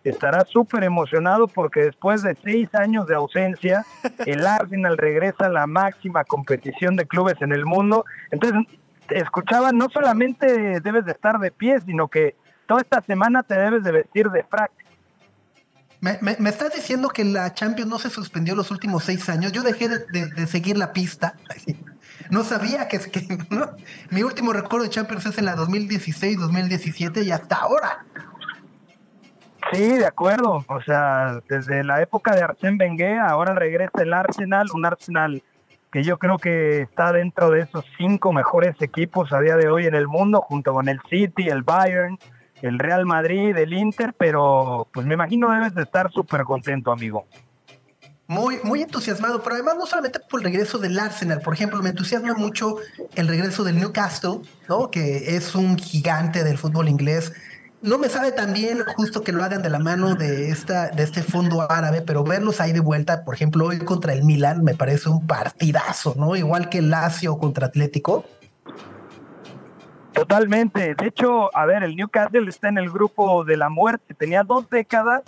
estará 0.09 0.45
súper 0.45 0.83
emocionado 0.83 1.47
porque 1.47 1.81
después 1.81 2.21
de 2.21 2.35
seis 2.43 2.73
años 2.75 3.07
de 3.07 3.15
ausencia, 3.15 3.85
el 4.25 4.45
Arsenal 4.45 4.97
regresa 4.97 5.47
a 5.47 5.49
la 5.49 5.67
máxima 5.67 6.23
competición 6.23 6.95
de 6.95 7.07
clubes 7.07 7.41
en 7.41 7.51
el 7.51 7.65
mundo. 7.65 8.05
Entonces, 8.31 8.59
escuchaba, 9.09 9.71
no 9.71 9.89
solamente 9.89 10.79
debes 10.81 11.05
de 11.05 11.11
estar 11.11 11.39
de 11.39 11.51
pie, 11.51 11.79
sino 11.81 12.07
que 12.07 12.35
toda 12.67 12.81
esta 12.81 13.01
semana 13.01 13.43
te 13.43 13.55
debes 13.55 13.83
de 13.83 13.91
vestir 13.91 14.29
de 14.29 14.43
frac. 14.43 14.71
Me, 16.01 16.49
estás 16.49 16.73
diciendo 16.73 17.09
que 17.09 17.23
la 17.23 17.53
Champions 17.53 17.89
no 17.89 17.99
se 17.99 18.09
suspendió 18.09 18.55
los 18.55 18.71
últimos 18.71 19.03
seis 19.03 19.27
años. 19.29 19.51
Yo 19.51 19.63
dejé 19.63 19.89
de, 19.89 20.47
seguir 20.47 20.77
la 20.77 20.93
pista. 20.93 21.35
No 22.31 22.43
sabía 22.43 22.87
que, 22.87 22.97
que 22.97 23.37
mi 24.09 24.23
último 24.23 24.51
recuerdo 24.51 24.85
de 24.85 24.89
Champions 24.89 25.27
es 25.27 25.37
en 25.37 25.45
la 25.45 25.53
2016, 25.53 26.39
2017 26.39 27.21
y 27.21 27.29
hasta 27.29 27.57
ahora. 27.57 28.03
Sí, 29.71 29.89
de 29.89 30.07
acuerdo. 30.07 30.65
O 30.67 30.81
sea, 30.81 31.39
desde 31.47 31.83
la 31.83 32.01
época 32.01 32.35
de 32.35 32.41
Arsène 32.41 32.79
Wenger, 32.79 33.19
ahora 33.19 33.53
regresa 33.53 34.01
el 34.01 34.11
Arsenal, 34.11 34.67
un 34.73 34.85
Arsenal 34.87 35.43
que 35.95 36.03
yo 36.03 36.17
creo 36.17 36.37
que 36.37 36.81
está 36.81 37.13
dentro 37.13 37.51
de 37.51 37.61
esos 37.61 37.85
cinco 37.97 38.33
mejores 38.33 38.75
equipos 38.81 39.31
a 39.31 39.39
día 39.39 39.55
de 39.55 39.69
hoy 39.69 39.85
en 39.85 39.95
el 39.95 40.09
mundo, 40.09 40.41
junto 40.41 40.73
con 40.73 40.89
el 40.89 40.99
City, 41.09 41.47
el 41.47 41.63
Bayern, 41.63 42.19
el 42.61 42.79
Real 42.79 43.05
Madrid, 43.05 43.55
el 43.55 43.73
Inter, 43.73 44.13
pero 44.17 44.87
pues 44.93 45.05
me 45.05 45.13
imagino 45.13 45.51
debes 45.51 45.75
de 45.75 45.83
estar 45.83 46.11
súper 46.11 46.43
contento, 46.43 46.91
amigo. 46.91 47.25
Muy, 48.27 48.57
muy 48.63 48.81
entusiasmado, 48.81 49.43
pero 49.43 49.55
además 49.55 49.75
no 49.77 49.85
solamente 49.85 50.19
por 50.19 50.39
el 50.39 50.45
regreso 50.45 50.79
del 50.79 50.97
Arsenal, 50.97 51.41
por 51.41 51.53
ejemplo, 51.53 51.81
me 51.83 51.89
entusiasma 51.89 52.33
mucho 52.33 52.77
el 53.13 53.27
regreso 53.27 53.63
del 53.63 53.77
Newcastle, 53.77 54.39
¿no? 54.67 54.89
que 54.89 55.35
es 55.35 55.53
un 55.53 55.77
gigante 55.77 56.43
del 56.43 56.57
fútbol 56.57 56.89
inglés. 56.89 57.33
No 57.83 57.99
me 57.99 58.09
sabe 58.09 58.31
tan 58.31 58.51
bien 58.51 58.83
justo 58.95 59.21
que 59.21 59.31
lo 59.31 59.43
hagan 59.43 59.61
de 59.61 59.69
la 59.69 59.77
mano 59.77 60.15
de, 60.15 60.49
esta, 60.49 60.89
de 60.89 61.03
este 61.03 61.21
fondo 61.21 61.69
árabe, 61.69 62.01
pero 62.01 62.23
verlos 62.23 62.59
ahí 62.61 62.73
de 62.73 62.79
vuelta, 62.79 63.23
por 63.23 63.35
ejemplo, 63.35 63.67
hoy 63.67 63.77
contra 63.77 64.13
el 64.13 64.23
Milan, 64.23 64.63
me 64.63 64.73
parece 64.73 65.09
un 65.09 65.27
partidazo, 65.27 66.15
¿no? 66.17 66.35
Igual 66.35 66.69
que 66.69 66.81
Lazio 66.81 67.37
contra 67.37 67.67
Atlético. 67.67 68.25
Totalmente. 70.15 70.95
De 70.95 71.07
hecho, 71.07 71.55
a 71.55 71.65
ver, 71.65 71.83
el 71.83 71.97
Newcastle 71.97 72.47
está 72.47 72.69
en 72.69 72.77
el 72.77 72.89
grupo 72.89 73.43
de 73.43 73.57
la 73.57 73.67
muerte. 73.67 74.13
Tenía 74.13 74.43
dos 74.43 74.69
décadas 74.69 75.23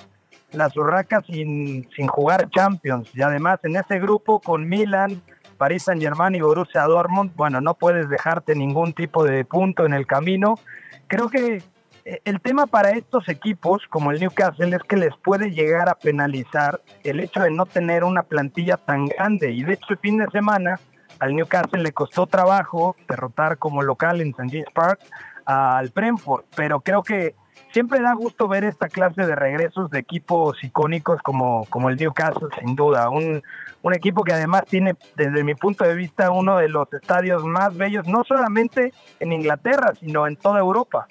las 0.53 0.77
urracas 0.77 1.25
sin, 1.25 1.89
sin 1.93 2.07
jugar 2.07 2.49
Champions. 2.49 3.09
Y 3.13 3.21
además 3.21 3.59
en 3.63 3.75
ese 3.75 3.99
grupo 3.99 4.39
con 4.39 4.67
Milan, 4.69 5.21
París 5.57 5.83
Saint 5.83 6.01
Germain 6.01 6.35
y 6.35 6.41
Borussia 6.41 6.83
Dortmund, 6.83 7.33
bueno, 7.35 7.59
no 7.59 7.73
puedes 7.73 8.07
dejarte 8.07 8.55
ningún 8.55 8.93
tipo 8.93 9.25
de 9.25 9.43
punto 9.43 9.85
en 9.85 9.93
el 9.93 10.07
camino. 10.07 10.55
Creo 11.07 11.29
que 11.29 11.61
eh, 12.05 12.21
el 12.23 12.39
tema 12.39 12.65
para 12.65 12.91
estos 12.91 13.27
equipos, 13.27 13.83
como 13.89 14.11
el 14.11 14.21
Newcastle, 14.21 14.73
es 14.73 14.83
que 14.83 14.95
les 14.95 15.13
puede 15.17 15.51
llegar 15.51 15.89
a 15.89 15.95
penalizar 15.95 16.79
el 17.03 17.19
hecho 17.19 17.41
de 17.41 17.51
no 17.51 17.65
tener 17.65 18.05
una 18.05 18.23
plantilla 18.23 18.77
tan 18.77 19.07
grande. 19.07 19.51
Y 19.51 19.63
de 19.63 19.73
hecho, 19.73 19.87
el 19.89 19.97
fin 19.97 20.17
de 20.17 20.27
semana 20.27 20.79
al 21.19 21.35
Newcastle 21.35 21.81
le 21.81 21.91
costó 21.91 22.27
trabajo 22.27 22.95
derrotar 23.07 23.57
como 23.57 23.81
local 23.81 24.21
en 24.21 24.29
St. 24.29 24.49
James 24.49 24.73
Park 24.73 24.99
al 25.45 25.89
Brentford, 25.89 26.45
pero 26.55 26.81
creo 26.81 27.03
que 27.03 27.35
siempre 27.71 28.01
da 28.01 28.13
gusto 28.13 28.47
ver 28.47 28.63
esta 28.63 28.89
clase 28.89 29.25
de 29.25 29.35
regresos 29.35 29.89
de 29.89 29.99
equipos 29.99 30.61
icónicos 30.63 31.21
como, 31.21 31.65
como 31.69 31.89
el 31.89 31.97
Newcastle, 31.97 32.49
sin 32.59 32.75
duda. 32.75 33.09
Un, 33.09 33.41
un 33.81 33.93
equipo 33.93 34.23
que 34.23 34.33
además 34.33 34.63
tiene, 34.67 34.95
desde 35.15 35.43
mi 35.43 35.55
punto 35.55 35.83
de 35.83 35.95
vista, 35.95 36.31
uno 36.31 36.57
de 36.57 36.69
los 36.69 36.91
estadios 36.93 37.43
más 37.45 37.75
bellos, 37.75 38.07
no 38.07 38.23
solamente 38.23 38.93
en 39.19 39.31
Inglaterra, 39.31 39.93
sino 39.99 40.27
en 40.27 40.35
toda 40.35 40.59
Europa. 40.59 41.07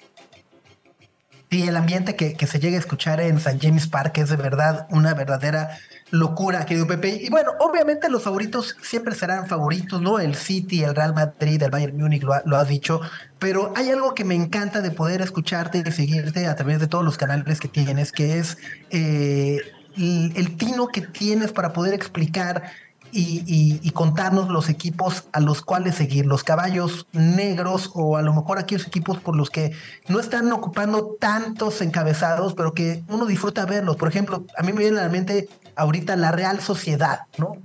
Sí, 1.49 1.65
el 1.65 1.77
ambiente 1.77 2.15
que, 2.15 2.33
que 2.33 2.45
se 2.45 2.59
llega 2.59 2.75
a 2.75 2.79
escuchar 2.79 3.21
en 3.21 3.37
St. 3.37 3.59
James 3.61 3.87
Park 3.87 4.17
es 4.17 4.29
de 4.29 4.35
verdad 4.35 4.87
una 4.91 5.13
verdadera 5.13 5.69
locura, 6.11 6.65
querido 6.65 6.87
Pepe. 6.87 7.19
Y 7.21 7.29
bueno, 7.29 7.51
obviamente 7.59 8.09
los 8.09 8.23
favoritos 8.23 8.75
siempre 8.81 9.15
serán 9.15 9.47
favoritos, 9.47 10.01
¿no? 10.01 10.19
El 10.19 10.35
City, 10.35 10.83
el 10.83 10.95
Real 10.95 11.13
Madrid, 11.13 11.61
el 11.61 11.71
Bayern 11.71 11.97
Múnich, 11.97 12.23
lo, 12.23 12.33
lo 12.45 12.57
has 12.57 12.67
dicho. 12.67 13.01
Pero 13.39 13.73
hay 13.75 13.89
algo 13.89 14.13
que 14.13 14.23
me 14.23 14.35
encanta 14.35 14.81
de 14.81 14.91
poder 14.91 15.21
escucharte 15.21 15.83
y 15.85 15.91
seguirte 15.91 16.47
a 16.47 16.55
través 16.55 16.79
de 16.79 16.87
todos 16.87 17.03
los 17.03 17.17
canales 17.17 17.59
que 17.59 17.67
tienes, 17.67 18.11
que 18.11 18.39
es 18.39 18.57
eh, 18.89 19.59
el 19.97 20.57
tino 20.57 20.87
que 20.87 21.01
tienes 21.01 21.51
para 21.51 21.73
poder 21.73 21.93
explicar 21.93 22.63
y, 23.11 23.91
contarnos 23.91 24.49
los 24.49 24.69
equipos 24.69 25.27
a 25.33 25.39
los 25.39 25.61
cuales 25.61 25.95
seguir, 25.95 26.25
los 26.25 26.43
caballos 26.43 27.07
negros 27.13 27.89
o 27.95 28.17
a 28.17 28.21
lo 28.21 28.33
mejor 28.33 28.59
aquellos 28.59 28.85
equipos 28.85 29.19
por 29.19 29.35
los 29.35 29.49
que 29.49 29.71
no 30.07 30.19
están 30.19 30.51
ocupando 30.51 31.17
tantos 31.19 31.81
encabezados, 31.81 32.53
pero 32.53 32.73
que 32.73 33.03
uno 33.09 33.25
disfruta 33.25 33.65
verlos. 33.65 33.95
Por 33.95 34.07
ejemplo, 34.07 34.45
a 34.55 34.61
mí 34.61 34.71
me 34.71 34.81
viene 34.81 34.99
a 34.99 35.03
la 35.03 35.09
mente 35.09 35.49
ahorita 35.75 36.15
la 36.15 36.31
Real 36.31 36.59
Sociedad, 36.59 37.21
¿no? 37.37 37.57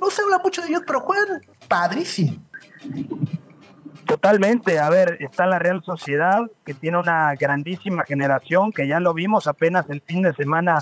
No 0.00 0.10
se 0.10 0.22
habla 0.22 0.38
mucho 0.38 0.62
de 0.62 0.68
ellos, 0.68 0.82
pero 0.86 1.00
juegan 1.00 1.40
padrísimo. 1.68 2.36
Totalmente, 4.06 4.78
a 4.78 4.88
ver, 4.88 5.16
está 5.20 5.46
la 5.46 5.58
Real 5.58 5.82
Sociedad, 5.82 6.40
que 6.64 6.74
tiene 6.74 6.98
una 6.98 7.34
grandísima 7.34 8.04
generación, 8.04 8.70
que 8.70 8.86
ya 8.86 9.00
lo 9.00 9.12
vimos 9.14 9.48
apenas 9.48 9.90
el 9.90 10.00
fin 10.00 10.22
de 10.22 10.32
semana 10.34 10.78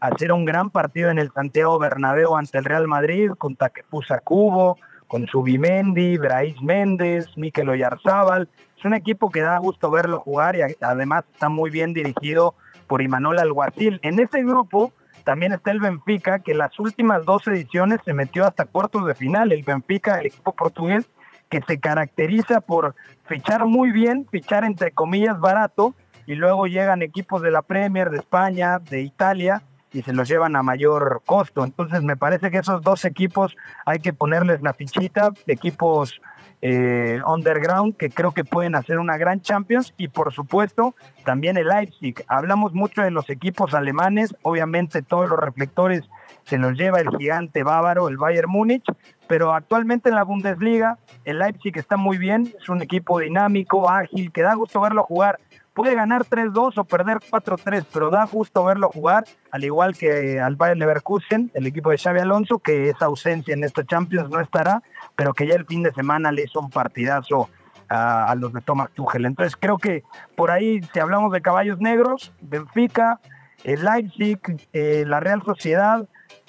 hacer 0.00 0.32
un 0.32 0.44
gran 0.44 0.70
partido 0.70 1.10
en 1.10 1.18
el 1.18 1.32
Santiago 1.32 1.78
Bernabéu 1.78 2.36
ante 2.36 2.58
el 2.58 2.64
Real 2.64 2.86
Madrid, 2.86 3.30
con 3.36 3.56
Taquepusa 3.56 4.20
Cubo, 4.20 4.78
con 5.06 5.26
Subimendi, 5.26 6.18
Brais 6.18 6.60
Méndez, 6.62 7.26
Mikel 7.36 7.68
Oyarzábal. 7.68 8.48
Es 8.76 8.84
un 8.84 8.94
equipo 8.94 9.30
que 9.30 9.40
da 9.40 9.58
gusto 9.58 9.90
verlo 9.90 10.20
jugar 10.20 10.56
y 10.56 10.60
además 10.80 11.24
está 11.32 11.48
muy 11.48 11.70
bien 11.70 11.94
dirigido 11.94 12.54
por 12.86 13.02
Imanol 13.02 13.38
Alguacil. 13.38 13.98
En 14.02 14.20
ese 14.20 14.42
grupo 14.44 14.92
también 15.24 15.52
está 15.52 15.72
el 15.72 15.80
Benfica, 15.80 16.38
que 16.38 16.52
en 16.52 16.58
las 16.58 16.78
últimas 16.78 17.24
dos 17.24 17.46
ediciones 17.48 18.00
se 18.04 18.14
metió 18.14 18.46
hasta 18.46 18.66
cuartos 18.66 19.06
de 19.06 19.14
final. 19.14 19.52
El 19.52 19.62
Benfica, 19.62 20.20
el 20.20 20.26
equipo 20.26 20.52
portugués, 20.52 21.06
que 21.48 21.60
se 21.62 21.80
caracteriza 21.80 22.60
por 22.60 22.94
fichar 23.26 23.64
muy 23.66 23.90
bien, 23.90 24.26
fichar 24.30 24.64
entre 24.64 24.92
comillas 24.92 25.40
barato, 25.40 25.94
y 26.26 26.34
luego 26.34 26.66
llegan 26.66 27.00
equipos 27.00 27.40
de 27.40 27.50
la 27.50 27.62
Premier, 27.62 28.10
de 28.10 28.18
España, 28.18 28.78
de 28.78 29.00
Italia, 29.00 29.62
y 29.92 30.02
se 30.02 30.12
los 30.12 30.28
llevan 30.28 30.56
a 30.56 30.62
mayor 30.62 31.22
costo. 31.24 31.64
Entonces 31.64 32.02
me 32.02 32.16
parece 32.16 32.50
que 32.50 32.58
esos 32.58 32.82
dos 32.82 33.04
equipos 33.04 33.56
hay 33.86 34.00
que 34.00 34.12
ponerles 34.12 34.62
la 34.62 34.74
fichita, 34.74 35.32
equipos 35.46 36.20
eh, 36.60 37.20
underground 37.24 37.96
que 37.96 38.10
creo 38.10 38.32
que 38.32 38.44
pueden 38.44 38.74
hacer 38.74 38.98
una 38.98 39.16
gran 39.16 39.40
Champions 39.40 39.94
y 39.96 40.08
por 40.08 40.32
supuesto 40.32 40.94
también 41.24 41.56
el 41.56 41.68
Leipzig. 41.68 42.24
Hablamos 42.26 42.74
mucho 42.74 43.02
de 43.02 43.12
los 43.12 43.30
equipos 43.30 43.74
alemanes, 43.74 44.34
obviamente 44.42 45.02
todos 45.02 45.28
los 45.28 45.38
reflectores 45.38 46.02
se 46.44 46.58
los 46.58 46.76
lleva 46.76 47.00
el 47.00 47.10
gigante 47.16 47.62
bávaro, 47.62 48.08
el 48.08 48.16
Bayern 48.16 48.50
Múnich, 48.50 48.84
pero 49.28 49.52
actualmente 49.52 50.08
en 50.08 50.16
la 50.16 50.24
Bundesliga 50.24 50.98
el 51.24 51.38
Leipzig 51.38 51.76
está 51.78 51.96
muy 51.96 52.18
bien, 52.18 52.52
es 52.60 52.68
un 52.68 52.82
equipo 52.82 53.20
dinámico, 53.20 53.88
ágil, 53.88 54.32
que 54.32 54.42
da 54.42 54.54
gusto 54.54 54.80
verlo 54.80 55.04
jugar 55.04 55.38
puede 55.78 55.94
ganar 55.94 56.24
3-2 56.24 56.76
o 56.76 56.84
perder 56.84 57.18
4-3, 57.18 57.86
pero 57.92 58.10
da 58.10 58.24
gusto 58.24 58.64
verlo 58.64 58.90
jugar, 58.92 59.24
al 59.52 59.62
igual 59.62 59.96
que 59.96 60.40
al 60.40 60.56
Bayern 60.56 60.80
Leverkusen, 60.80 61.52
el 61.54 61.68
equipo 61.68 61.90
de 61.90 61.98
Xavi 61.98 62.18
Alonso, 62.18 62.58
que 62.58 62.88
esa 62.88 63.04
ausencia 63.04 63.54
en 63.54 63.62
esta 63.62 63.84
Champions 63.84 64.28
no 64.28 64.40
estará, 64.40 64.82
pero 65.14 65.34
que 65.34 65.46
ya 65.46 65.54
el 65.54 65.66
fin 65.66 65.84
de 65.84 65.92
semana 65.92 66.32
le 66.32 66.42
hizo 66.42 66.58
un 66.58 66.70
partidazo 66.70 67.48
a, 67.88 68.34
los 68.36 68.52
de 68.52 68.60
Thomas 68.60 68.90
Tuchel. 68.90 69.24
Entonces 69.24 69.56
creo 69.56 69.78
que 69.78 70.02
por 70.34 70.50
ahí, 70.50 70.80
si 70.92 70.98
hablamos 70.98 71.30
de 71.30 71.42
caballos 71.42 71.78
negros, 71.78 72.32
Benfica, 72.40 73.20
el 73.62 73.84
Leipzig, 73.84 74.40
eh, 74.72 75.04
la 75.06 75.20
Real 75.20 75.44
Sociedad, 75.44 76.08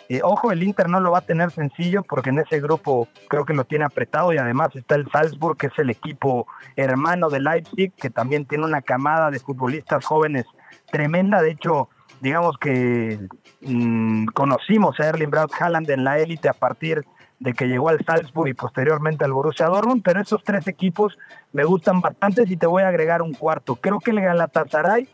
eh, 0.09 0.21
ojo, 0.23 0.51
el 0.51 0.63
Inter 0.63 0.89
no 0.89 0.99
lo 0.99 1.11
va 1.11 1.19
a 1.19 1.21
tener 1.21 1.51
sencillo 1.51 2.01
porque 2.01 2.31
en 2.31 2.39
ese 2.39 2.59
grupo 2.59 3.07
creo 3.27 3.45
que 3.45 3.53
lo 3.53 3.65
tiene 3.65 3.85
apretado 3.85 4.33
y 4.33 4.39
además 4.39 4.75
está 4.75 4.95
el 4.95 5.07
Salzburg, 5.11 5.55
que 5.55 5.67
es 5.67 5.77
el 5.77 5.91
equipo 5.91 6.47
hermano 6.75 7.29
de 7.29 7.39
Leipzig, 7.39 7.93
que 7.93 8.09
también 8.09 8.45
tiene 8.45 8.65
una 8.65 8.81
camada 8.81 9.29
de 9.29 9.39
futbolistas 9.39 10.03
jóvenes 10.03 10.45
tremenda. 10.91 11.43
De 11.43 11.51
hecho, 11.51 11.89
digamos 12.21 12.57
que 12.57 13.19
mm, 13.61 14.25
conocimos 14.33 14.99
a 14.99 15.09
Erling 15.09 15.29
Braut 15.29 15.51
Haaland 15.59 15.87
en 15.91 16.03
la 16.03 16.17
élite 16.17 16.49
a 16.49 16.53
partir 16.53 17.05
de 17.37 17.53
que 17.53 17.67
llegó 17.67 17.89
al 17.89 18.03
Salzburg 18.03 18.49
y 18.49 18.53
posteriormente 18.55 19.25
al 19.25 19.31
Borussia 19.31 19.67
Dortmund, 19.67 20.01
pero 20.03 20.21
esos 20.21 20.43
tres 20.43 20.67
equipos 20.67 21.19
me 21.53 21.65
gustan 21.65 22.01
bastante 22.01 22.43
y 22.47 22.57
te 22.57 22.65
voy 22.65 22.81
a 22.81 22.87
agregar 22.87 23.21
un 23.21 23.33
cuarto. 23.33 23.75
Creo 23.75 23.99
que 23.99 24.09
el 24.09 24.21
Galatasaray 24.21 25.07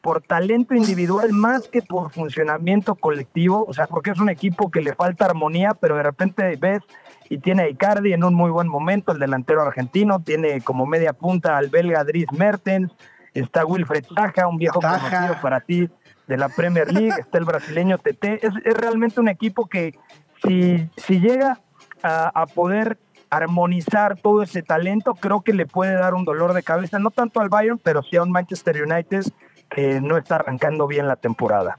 por 0.00 0.22
talento 0.22 0.74
individual 0.74 1.32
más 1.32 1.68
que 1.68 1.82
por 1.82 2.12
funcionamiento 2.12 2.94
colectivo, 2.94 3.64
o 3.66 3.74
sea, 3.74 3.86
porque 3.86 4.10
es 4.10 4.18
un 4.18 4.28
equipo 4.28 4.70
que 4.70 4.80
le 4.80 4.94
falta 4.94 5.24
armonía, 5.24 5.74
pero 5.74 5.96
de 5.96 6.02
repente 6.02 6.56
ves 6.56 6.82
y 7.28 7.38
tiene 7.38 7.64
a 7.64 7.68
Icardi 7.68 8.12
en 8.12 8.24
un 8.24 8.34
muy 8.34 8.50
buen 8.50 8.68
momento, 8.68 9.12
el 9.12 9.18
delantero 9.18 9.62
argentino, 9.62 10.20
tiene 10.20 10.60
como 10.60 10.86
media 10.86 11.12
punta 11.12 11.58
al 11.58 11.68
belga 11.68 12.04
Dries 12.04 12.32
Mertens, 12.32 12.92
está 13.34 13.66
Wilfred 13.66 14.04
Zaha, 14.14 14.48
un 14.48 14.56
viejo 14.56 14.80
conocido 14.80 15.36
para 15.42 15.60
ti 15.60 15.90
de 16.26 16.36
la 16.36 16.48
Premier 16.48 16.92
League, 16.92 17.14
está 17.18 17.38
el 17.38 17.44
brasileño 17.44 17.98
TT, 17.98 18.44
es, 18.44 18.54
realmente 18.76 19.20
un 19.20 19.28
equipo 19.28 19.66
que 19.66 19.98
si, 20.42 20.88
si 20.96 21.20
llega 21.20 21.58
a, 22.02 22.28
a 22.40 22.46
poder 22.46 22.98
armonizar 23.30 24.16
todo 24.16 24.42
ese 24.42 24.62
talento, 24.62 25.14
creo 25.14 25.42
que 25.42 25.52
le 25.52 25.66
puede 25.66 25.94
dar 25.94 26.14
un 26.14 26.24
dolor 26.24 26.54
de 26.54 26.62
cabeza, 26.62 26.98
no 26.98 27.10
tanto 27.10 27.40
al 27.40 27.48
Bayern, 27.48 27.78
pero 27.78 28.02
sí 28.02 28.16
a 28.16 28.22
un 28.22 28.30
Manchester 28.30 28.82
United 28.82 29.24
que 29.70 30.00
no 30.00 30.16
está 30.16 30.36
arrancando 30.36 30.86
bien 30.86 31.08
la 31.08 31.16
temporada. 31.16 31.76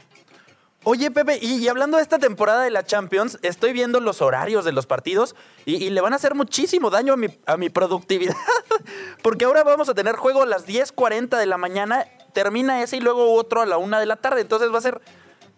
Oye, 0.86 1.12
Pepe, 1.12 1.40
y, 1.42 1.68
hablando 1.68 1.98
de 1.98 2.04
esta 2.04 2.20
temporada 2.20 2.64
de 2.64 2.72
la 2.72 2.86
Champions, 2.86 3.38
estoy 3.42 3.74
viendo 3.74 4.00
los 4.00 4.22
horarios 4.22 4.64
de 4.64 4.72
los 4.72 4.86
partidos 4.86 5.36
y, 5.66 5.90
le 5.90 6.00
van 6.00 6.14
a 6.14 6.16
hacer 6.16 6.36
muchísimo 6.36 6.90
daño 6.90 7.14
a 7.14 7.18
mi, 7.18 7.28
a 7.46 7.58
mi 7.58 7.70
productividad. 7.70 8.36
Porque 9.22 9.44
ahora 9.44 9.64
vamos 9.64 9.90
a 9.90 9.94
tener 9.94 10.16
juego 10.16 10.44
a 10.44 10.46
las 10.46 10.66
10.40 10.68 11.38
de 11.38 11.46
la 11.46 11.58
mañana, 11.58 12.06
termina 12.34 12.82
ese 12.82 12.98
y 12.98 13.02
luego 13.02 13.34
otro 13.34 13.62
a 13.62 13.66
la 13.66 13.78
1 13.78 14.00
de 14.00 14.06
la 14.06 14.16
tarde. 14.16 14.42
Entonces 14.42 14.74
va 14.74 14.78
a 14.78 14.82
ser 14.82 15.02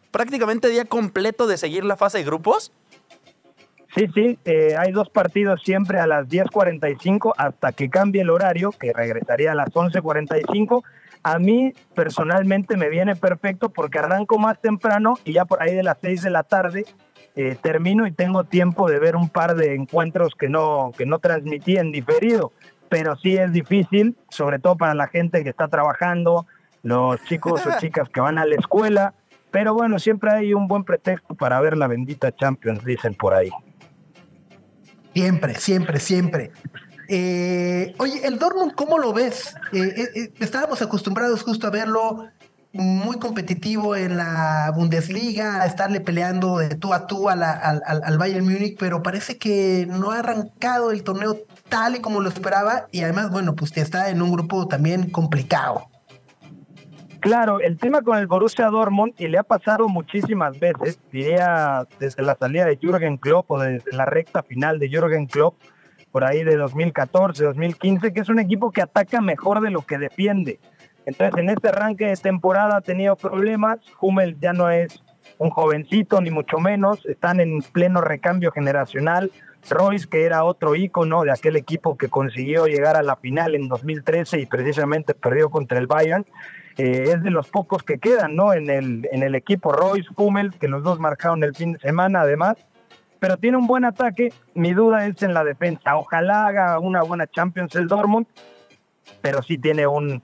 prácticamente 0.10 0.70
día 0.70 0.86
completo 0.86 1.46
de 1.46 1.58
seguir 1.58 1.86
la 1.86 1.98
fase 1.98 2.18
de 2.18 2.24
grupos. 2.24 2.72
Sí, 3.94 4.08
sí, 4.16 4.40
eh, 4.46 4.76
hay 4.78 4.92
dos 4.92 5.10
partidos 5.10 5.62
siempre 5.64 6.00
a 6.00 6.08
las 6.08 6.28
10.45 6.28 7.34
hasta 7.38 7.74
que 7.74 7.90
cambie 7.90 8.22
el 8.22 8.30
horario, 8.30 8.72
que 8.72 8.92
regresaría 8.94 9.52
a 9.52 9.56
las 9.56 9.70
11.45 9.70 10.84
a 11.24 11.40
mí 11.40 11.74
personalmente 11.94 12.78
me 12.78 12.90
viene 12.90 13.16
perfecto 13.16 13.70
porque 13.70 14.00
arranco 14.00 14.38
más 14.38 14.60
temprano 14.60 15.16
y 15.24 15.34
ya 15.34 15.46
por 15.46 15.62
ahí 15.62 15.76
de 15.76 15.84
las 15.84 15.98
6 16.02 16.24
de 16.24 16.30
la 16.30 16.44
tarde 16.44 16.86
eh, 17.36 17.56
termino 17.62 18.08
y 18.08 18.12
tengo 18.12 18.44
tiempo 18.44 18.90
de 18.90 19.00
ver 19.00 19.16
un 19.16 19.30
par 19.30 19.56
de 19.56 19.76
encuentros 19.76 20.36
que 20.36 20.50
no, 20.50 20.92
que 20.98 21.06
no 21.06 21.20
transmití 21.20 21.78
en 21.78 21.92
diferido. 21.92 22.52
Pero 22.90 23.16
sí 23.16 23.38
es 23.38 23.54
difícil, 23.54 24.18
sobre 24.30 24.60
todo 24.60 24.76
para 24.76 24.94
la 24.94 25.08
gente 25.08 25.44
que 25.44 25.50
está 25.50 25.70
trabajando, 25.70 26.46
los 26.84 27.24
chicos 27.26 27.66
o 27.66 27.70
chicas 27.80 28.10
que 28.10 28.20
van 28.20 28.38
a 28.38 28.46
la 28.46 28.56
escuela. 28.56 29.14
Pero 29.50 29.74
bueno, 29.74 30.00
siempre 30.00 30.32
hay 30.32 30.54
un 30.54 30.68
buen 30.68 30.84
pretexto 30.84 31.36
para 31.36 31.60
ver 31.62 31.78
la 31.78 31.88
bendita 31.88 32.34
Champions, 32.34 32.84
dicen 32.84 33.16
por 33.16 33.34
ahí. 33.34 33.50
Siempre, 35.14 35.56
siempre, 35.56 36.00
siempre. 36.00 36.52
Eh, 37.14 37.94
oye, 37.98 38.26
el 38.26 38.40
Dortmund, 38.40 38.74
¿cómo 38.74 38.98
lo 38.98 39.12
ves? 39.12 39.54
Eh, 39.74 40.08
eh, 40.16 40.34
estábamos 40.40 40.82
acostumbrados 40.82 41.44
justo 41.44 41.68
a 41.68 41.70
verlo 41.70 42.30
muy 42.72 43.20
competitivo 43.20 43.98
en 43.98 44.16
la 44.16 44.72
Bundesliga, 44.74 45.62
a 45.62 45.66
estarle 45.66 46.00
peleando 46.00 46.60
de 46.60 46.76
tú 46.76 46.94
a 46.94 47.08
tú 47.08 47.28
al, 47.28 47.44
al, 47.44 48.18
Bayern 48.18 48.46
Múnich, 48.46 48.78
pero 48.80 49.04
parece 49.04 49.38
que 49.38 49.86
no 49.90 50.12
ha 50.12 50.20
arrancado 50.20 50.92
el 50.92 51.04
torneo 51.04 51.36
tal 51.68 51.98
y 51.98 52.00
como 52.00 52.22
lo 52.22 52.30
esperaba 52.30 52.88
y 52.92 53.02
además, 53.02 53.30
bueno, 53.30 53.58
pues 53.58 53.76
está 53.76 54.10
en 54.10 54.22
un 54.22 54.32
grupo 54.32 54.70
también 54.70 55.10
complicado. 55.10 55.90
Claro, 57.20 57.60
el 57.60 57.78
tema 57.78 58.02
con 58.04 58.20
el 58.20 58.28
Borussia 58.28 58.68
Dortmund, 58.68 59.16
y 59.18 59.28
le 59.28 59.38
ha 59.38 59.44
pasado 59.44 59.90
muchísimas 59.90 60.58
veces, 60.58 60.98
diría 61.12 61.86
desde 62.00 62.24
la 62.24 62.36
salida 62.36 62.66
de 62.68 62.78
Jürgen 62.78 63.18
Klopp 63.18 63.52
o 63.52 63.60
desde 63.60 63.92
la 63.92 64.06
recta 64.06 64.44
final 64.44 64.80
de 64.80 64.88
Jürgen 64.88 65.28
Klopp, 65.28 65.56
por 66.12 66.24
ahí 66.24 66.44
de 66.44 66.58
2014, 66.58 67.44
2015, 67.44 68.14
que 68.14 68.20
es 68.20 68.30
un 68.30 68.40
equipo 68.40 68.72
que 68.72 68.82
ataca 68.82 69.22
mejor 69.22 69.62
de 69.62 69.72
lo 69.72 69.82
que 69.82 69.98
defiende. 69.98 70.60
Entonces, 71.06 71.40
en 71.40 71.50
este 71.50 71.70
arranque 71.70 72.08
de 72.08 72.18
temporada 72.18 72.78
ha 72.78 72.82
tenido 72.82 73.16
problemas. 73.16 73.80
Hummel 74.00 74.38
ya 74.40 74.54
no 74.54 74.70
es 74.70 75.02
un 75.38 75.50
jovencito, 75.50 76.22
ni 76.22 76.30
mucho 76.30 76.60
menos. 76.60 77.06
Están 77.06 77.40
en 77.40 77.62
pleno 77.62 78.02
recambio 78.02 78.52
generacional. 78.52 79.32
Royce, 79.70 80.08
que 80.08 80.26
era 80.26 80.44
otro 80.44 80.76
ícono 80.76 81.24
de 81.24 81.32
aquel 81.32 81.56
equipo 81.56 81.98
que 81.98 82.10
consiguió 82.10 82.66
llegar 82.66 82.96
a 82.96 83.04
la 83.04 83.16
final 83.16 83.56
en 83.56 83.68
2013 83.68 84.40
y 84.40 84.46
precisamente 84.48 85.14
perdió 85.14 85.50
contra 85.50 85.78
el 85.78 85.86
Bayern, 85.86 86.26
eh, 86.78 87.04
es 87.08 87.22
de 87.22 87.30
los 87.30 87.50
pocos 87.50 87.84
que 87.84 88.00
quedan 88.00 88.36
¿no? 88.36 88.54
en, 88.54 88.70
el, 88.70 89.08
en 89.12 89.24
el 89.24 89.36
equipo. 89.36 89.72
Royce, 89.72 90.10
Hummel, 90.16 90.54
que 90.60 90.68
los 90.68 90.84
dos 90.84 91.00
marcaron 91.00 91.44
el 91.44 91.56
fin 91.56 91.74
de 91.74 91.80
semana 91.80 92.22
además 92.22 92.58
pero 93.22 93.38
tiene 93.38 93.58
un 93.58 93.68
buen 93.68 93.86
ataque. 93.86 94.34
Mi 94.56 94.74
duda 94.74 95.06
es 95.06 95.22
en 95.22 95.36
la 95.36 95.44
defensa. 95.44 95.96
Ojalá 95.96 96.48
haga 96.48 96.80
una 96.80 97.04
buena 97.04 97.28
Champions 97.28 97.76
el 97.76 97.88
Dortmund, 97.88 98.26
pero 99.22 99.44
sí 99.44 99.60
tiene 99.60 99.86
un, 99.86 100.24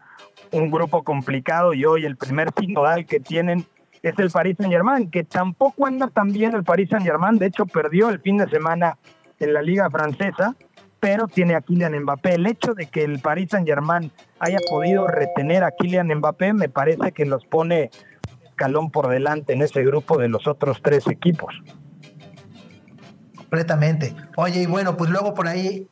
un 0.52 0.72
grupo 0.72 1.04
complicado 1.04 1.76
y 1.76 1.86
hoy 1.86 2.06
el 2.06 2.18
primer 2.18 2.52
final 2.54 3.06
que 3.06 3.20
tienen 3.20 3.68
es 4.02 4.18
el 4.18 4.32
Paris 4.32 4.58
Saint 4.58 4.74
Germain, 4.74 5.12
que 5.12 5.24
tampoco 5.24 5.86
anda 5.86 6.08
tan 6.08 6.34
bien 6.34 6.56
el 6.56 6.64
Paris 6.64 6.90
Saint 6.90 7.06
Germain, 7.06 7.38
de 7.38 7.46
hecho 7.46 7.68
perdió 7.68 8.10
el 8.10 8.20
fin 8.20 8.38
de 8.38 8.50
semana 8.50 8.98
en 9.40 9.54
la 9.54 9.62
liga 9.62 9.92
francesa, 9.92 10.56
pero 11.00 11.28
tiene 11.28 11.54
a 11.54 11.62
Kylian 11.62 12.00
Mbappé. 12.02 12.34
El 12.34 12.48
hecho 12.48 12.74
de 12.74 12.88
que 12.88 13.04
el 13.04 13.20
Paris 13.20 13.50
Saint 13.52 13.68
Germain 13.68 14.12
haya 14.40 14.58
podido 14.72 15.06
retener 15.06 15.64
a 15.64 15.70
Kylian 15.70 16.08
Mbappé 16.16 16.54
me 16.54 16.68
parece 16.68 17.12
que 17.12 17.26
los 17.26 17.46
pone 17.46 17.92
escalón 18.44 18.90
por 18.90 19.08
delante 19.08 19.54
en 19.54 19.62
ese 19.62 19.84
grupo 19.84 20.18
de 20.18 20.30
los 20.30 20.48
otros 20.48 20.82
tres 20.82 21.06
equipos 21.06 21.54
completamente. 23.48 24.14
Oye, 24.36 24.64
y 24.64 24.66
bueno, 24.66 24.98
pues 24.98 25.10
luego 25.10 25.34
por 25.34 25.48
ahí, 25.48 25.88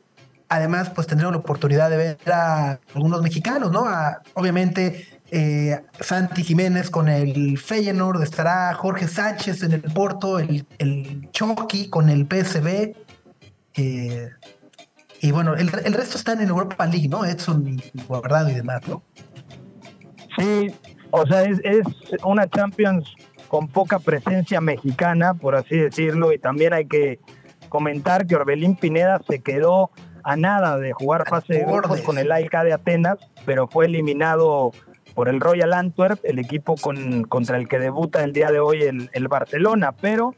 además, 0.48 0.90
pues 0.90 1.06
tendremos 1.06 1.32
la 1.32 1.40
oportunidad 1.40 1.88
de 1.88 1.96
ver 1.96 2.18
a 2.30 2.78
algunos 2.94 3.22
mexicanos, 3.22 3.72
¿no? 3.72 3.86
obviamente, 4.34 5.06
eh, 5.30 5.80
Santi 6.00 6.44
Jiménez 6.44 6.90
con 6.90 7.08
el 7.08 7.58
Feyenoord, 7.58 8.22
estará 8.22 8.74
Jorge 8.74 9.08
Sánchez 9.08 9.62
en 9.62 9.72
el 9.72 9.82
Porto, 9.82 10.38
el, 10.38 10.66
el 10.78 11.28
Chucky 11.32 11.88
con 11.88 12.10
el 12.10 12.26
PSB. 12.26 12.94
Eh, 13.74 14.30
y 15.22 15.30
bueno, 15.32 15.54
el, 15.54 15.68
resto 15.70 16.18
están 16.18 16.42
en 16.42 16.50
Europa 16.50 16.86
League, 16.86 17.08
¿no? 17.08 17.24
Edson 17.24 17.66
y, 17.66 18.02
Guardado 18.06 18.50
y 18.50 18.54
demás, 18.54 18.86
¿no? 18.86 19.02
Sí, 20.38 20.72
o 21.10 21.26
sea, 21.26 21.42
es, 21.44 21.58
es 21.64 21.86
una 22.22 22.46
Champions 22.48 23.08
con 23.48 23.68
poca 23.68 23.98
presencia 23.98 24.60
mexicana, 24.60 25.34
por 25.34 25.54
así 25.54 25.76
decirlo, 25.76 26.32
y 26.32 26.38
también 26.38 26.74
hay 26.74 26.86
que 26.86 27.18
comentar 27.68 28.26
que 28.26 28.36
Orbelín 28.36 28.76
Pineda 28.76 29.20
se 29.28 29.40
quedó 29.40 29.90
a 30.22 30.36
nada 30.36 30.78
de 30.78 30.92
jugar 30.92 31.28
fase 31.28 31.54
de 31.54 31.64
grupos 31.64 32.00
con 32.00 32.18
el 32.18 32.32
AIK 32.32 32.62
de 32.62 32.72
Atenas, 32.72 33.18
pero 33.44 33.68
fue 33.68 33.86
eliminado 33.86 34.72
por 35.14 35.28
el 35.28 35.40
Royal 35.40 35.72
Antwerp, 35.72 36.18
el 36.24 36.38
equipo 36.38 36.74
con, 36.76 37.24
contra 37.24 37.56
el 37.56 37.68
que 37.68 37.78
debuta 37.78 38.22
el 38.22 38.32
día 38.32 38.50
de 38.50 38.60
hoy 38.60 38.82
el, 38.82 39.08
el 39.12 39.28
Barcelona, 39.28 39.92
pero 39.92 40.34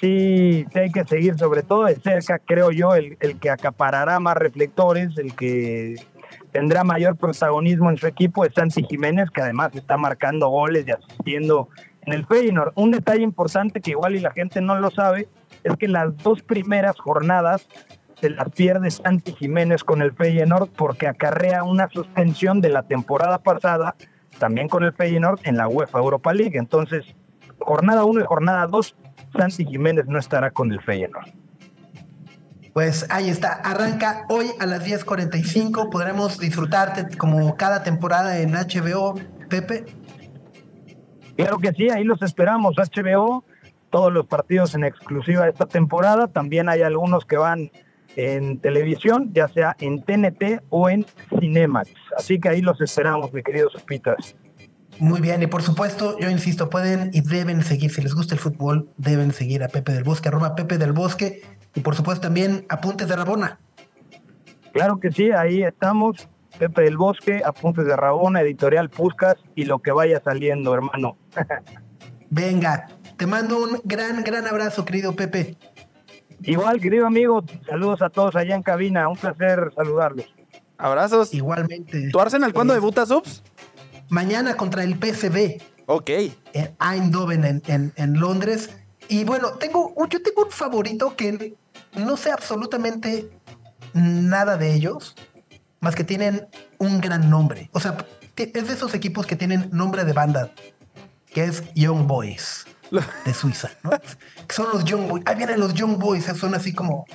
sí, 0.00 0.66
sí, 0.72 0.78
hay 0.78 0.90
que 0.90 1.04
seguir 1.04 1.38
sobre 1.38 1.62
todo 1.62 1.84
de 1.84 1.96
cerca, 1.96 2.38
creo 2.38 2.70
yo, 2.70 2.94
el, 2.94 3.16
el, 3.20 3.38
que 3.38 3.50
acaparará 3.50 4.18
más 4.18 4.36
reflectores, 4.36 5.16
el 5.18 5.34
que 5.34 5.96
tendrá 6.50 6.84
mayor 6.84 7.16
protagonismo 7.16 7.90
en 7.90 7.96
su 7.96 8.06
equipo 8.06 8.44
es 8.44 8.54
Santi 8.54 8.82
Jiménez, 8.82 9.30
que 9.30 9.42
además 9.42 9.70
está 9.74 9.96
marcando 9.96 10.48
goles 10.48 10.86
y 10.88 10.92
asistiendo 10.92 11.68
en 12.06 12.14
el 12.14 12.26
Feyenoord. 12.26 12.72
Un 12.74 12.90
detalle 12.90 13.22
importante 13.22 13.80
que 13.80 13.92
igual 13.92 14.16
y 14.16 14.20
la 14.20 14.32
gente 14.32 14.60
no 14.60 14.78
lo 14.80 14.90
sabe, 14.90 15.28
es 15.68 15.76
que 15.76 15.88
las 15.88 16.16
dos 16.18 16.42
primeras 16.42 16.98
jornadas 16.98 17.68
se 18.20 18.30
las 18.30 18.50
pierde 18.50 18.90
Santi 18.90 19.32
Jiménez 19.32 19.84
con 19.84 20.02
el 20.02 20.12
Feyenoord 20.12 20.70
porque 20.70 21.06
acarrea 21.06 21.62
una 21.62 21.88
suspensión 21.88 22.60
de 22.60 22.70
la 22.70 22.82
temporada 22.82 23.38
pasada 23.38 23.94
también 24.38 24.68
con 24.68 24.82
el 24.84 24.92
Feyenoord 24.92 25.40
en 25.44 25.56
la 25.56 25.68
UEFA 25.68 25.98
Europa 25.98 26.32
League. 26.32 26.58
Entonces, 26.58 27.04
jornada 27.58 28.04
1 28.04 28.20
y 28.20 28.24
jornada 28.24 28.66
2, 28.66 28.96
Santi 29.36 29.64
Jiménez 29.66 30.06
no 30.06 30.18
estará 30.18 30.50
con 30.50 30.72
el 30.72 30.80
Feyenoord. 30.80 31.28
Pues 32.72 33.06
ahí 33.10 33.28
está, 33.28 33.54
arranca 33.54 34.24
hoy 34.28 34.46
a 34.60 34.66
las 34.66 34.86
10.45, 34.86 35.90
podremos 35.90 36.38
disfrutarte 36.38 37.16
como 37.16 37.56
cada 37.56 37.82
temporada 37.82 38.38
en 38.38 38.52
HBO, 38.52 39.18
Pepe. 39.48 39.84
Claro 41.36 41.58
que 41.58 41.72
sí, 41.72 41.88
ahí 41.90 42.04
los 42.04 42.22
esperamos, 42.22 42.76
HBO 42.76 43.44
todos 43.90 44.12
los 44.12 44.26
partidos 44.26 44.74
en 44.74 44.84
exclusiva 44.84 45.48
esta 45.48 45.66
temporada. 45.66 46.28
También 46.28 46.68
hay 46.68 46.82
algunos 46.82 47.24
que 47.24 47.36
van 47.36 47.70
en 48.16 48.58
televisión, 48.60 49.30
ya 49.32 49.48
sea 49.48 49.76
en 49.80 50.02
TNT 50.02 50.62
o 50.70 50.90
en 50.90 51.06
Cinemax. 51.38 51.90
Así 52.16 52.40
que 52.40 52.48
ahí 52.48 52.60
los 52.60 52.80
esperamos, 52.80 53.32
mis 53.32 53.44
queridos 53.44 53.72
Pitas. 53.86 54.36
Muy 54.98 55.20
bien, 55.20 55.40
y 55.42 55.46
por 55.46 55.62
supuesto, 55.62 56.18
yo 56.18 56.28
insisto, 56.28 56.68
pueden 56.68 57.10
y 57.12 57.20
deben 57.20 57.62
seguir, 57.62 57.92
si 57.92 58.02
les 58.02 58.14
gusta 58.14 58.34
el 58.34 58.40
fútbol, 58.40 58.88
deben 58.96 59.32
seguir 59.32 59.62
a 59.62 59.68
Pepe 59.68 59.92
del 59.92 60.02
Bosque, 60.02 60.28
arroba 60.28 60.56
Pepe 60.56 60.76
del 60.76 60.92
Bosque, 60.92 61.42
y 61.74 61.80
por 61.80 61.94
supuesto 61.94 62.22
también 62.22 62.66
Apuntes 62.68 63.06
de 63.06 63.14
Rabona. 63.14 63.60
Claro 64.72 64.98
que 64.98 65.12
sí, 65.12 65.30
ahí 65.30 65.62
estamos, 65.62 66.28
Pepe 66.58 66.82
del 66.82 66.96
Bosque, 66.96 67.42
Apuntes 67.44 67.86
de 67.86 67.94
Rabona, 67.94 68.40
Editorial 68.40 68.90
Puscas 68.90 69.36
y 69.54 69.66
lo 69.66 69.78
que 69.78 69.92
vaya 69.92 70.20
saliendo, 70.20 70.74
hermano. 70.74 71.16
Venga, 72.30 72.88
te 73.18 73.26
mando 73.26 73.58
un 73.58 73.80
gran, 73.84 74.22
gran 74.22 74.46
abrazo, 74.46 74.84
querido 74.84 75.14
Pepe. 75.14 75.56
Igual, 76.42 76.80
querido 76.80 77.04
amigo, 77.04 77.44
saludos 77.68 78.00
a 78.00 78.10
todos 78.10 78.36
allá 78.36 78.54
en 78.54 78.62
cabina. 78.62 79.08
Un 79.08 79.16
placer 79.16 79.72
saludarlos. 79.74 80.26
Abrazos. 80.78 81.34
Igualmente. 81.34 82.10
¿Tu 82.10 82.20
Arsenal 82.20 82.54
cuándo 82.54 82.74
debuta, 82.74 83.04
Subs? 83.04 83.42
Mañana 84.08 84.56
contra 84.56 84.84
el 84.84 84.94
PSV. 84.94 85.60
Ok. 85.86 86.10
En 86.52 86.76
Eindhoven, 86.80 87.44
en, 87.44 87.92
en, 87.96 88.20
Londres. 88.20 88.70
Y 89.08 89.24
bueno, 89.24 89.50
tengo, 89.54 89.92
yo 90.08 90.22
tengo 90.22 90.44
un 90.44 90.52
favorito 90.52 91.16
que 91.16 91.56
no 91.96 92.16
sé 92.16 92.30
absolutamente 92.30 93.28
nada 93.94 94.56
de 94.56 94.74
ellos, 94.74 95.16
más 95.80 95.96
que 95.96 96.04
tienen 96.04 96.46
un 96.78 97.00
gran 97.00 97.28
nombre. 97.28 97.68
O 97.72 97.80
sea, 97.80 97.96
es 98.36 98.52
de 98.52 98.72
esos 98.72 98.94
equipos 98.94 99.26
que 99.26 99.34
tienen 99.34 99.68
nombre 99.72 100.04
de 100.04 100.12
banda, 100.12 100.52
que 101.32 101.44
es 101.44 101.64
Young 101.74 102.06
Boys 102.06 102.64
de 102.90 103.34
Suiza, 103.34 103.70
¿no? 103.82 103.90
son 104.48 104.68
los 104.72 104.84
Young 104.84 105.08
Boys. 105.08 105.22
Ahí 105.26 105.36
vienen 105.36 105.60
los 105.60 105.74
Young 105.74 105.98
Boys, 105.98 106.24
son 106.24 106.54
así 106.54 106.72
como 106.72 107.06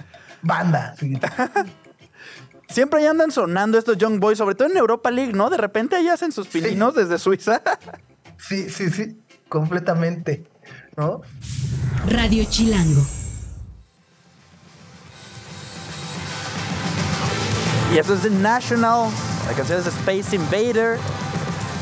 banda. 0.42 0.96
Siempre 2.70 3.02
ahí 3.02 3.06
andan 3.08 3.32
sonando 3.32 3.78
estos 3.78 3.98
Young 3.98 4.20
Boys, 4.20 4.38
sobre 4.38 4.56
todo 4.56 4.70
en 4.70 4.78
Europa 4.78 5.12
League, 5.12 5.34
¿no? 5.34 5.50
De 5.50 5.58
repente 5.58 5.96
ahí 5.96 6.08
hacen 6.08 6.32
sus 6.32 6.48
pininos 6.48 6.96
desde 6.96 7.20
Suiza. 7.20 7.62
sí, 8.38 8.70
sí, 8.70 8.90
sí, 8.90 9.22
completamente. 9.50 10.46
¿no? 10.96 11.22
Radio 12.08 12.44
Chilango. 12.50 13.02
Y 17.94 17.98
eso 17.98 18.16
es 18.16 18.22
The 18.22 18.30
National. 18.30 19.12
La 19.48 19.54
canción 19.54 19.80
es 19.80 19.88
Space 19.88 20.36
Invader. 20.36 20.98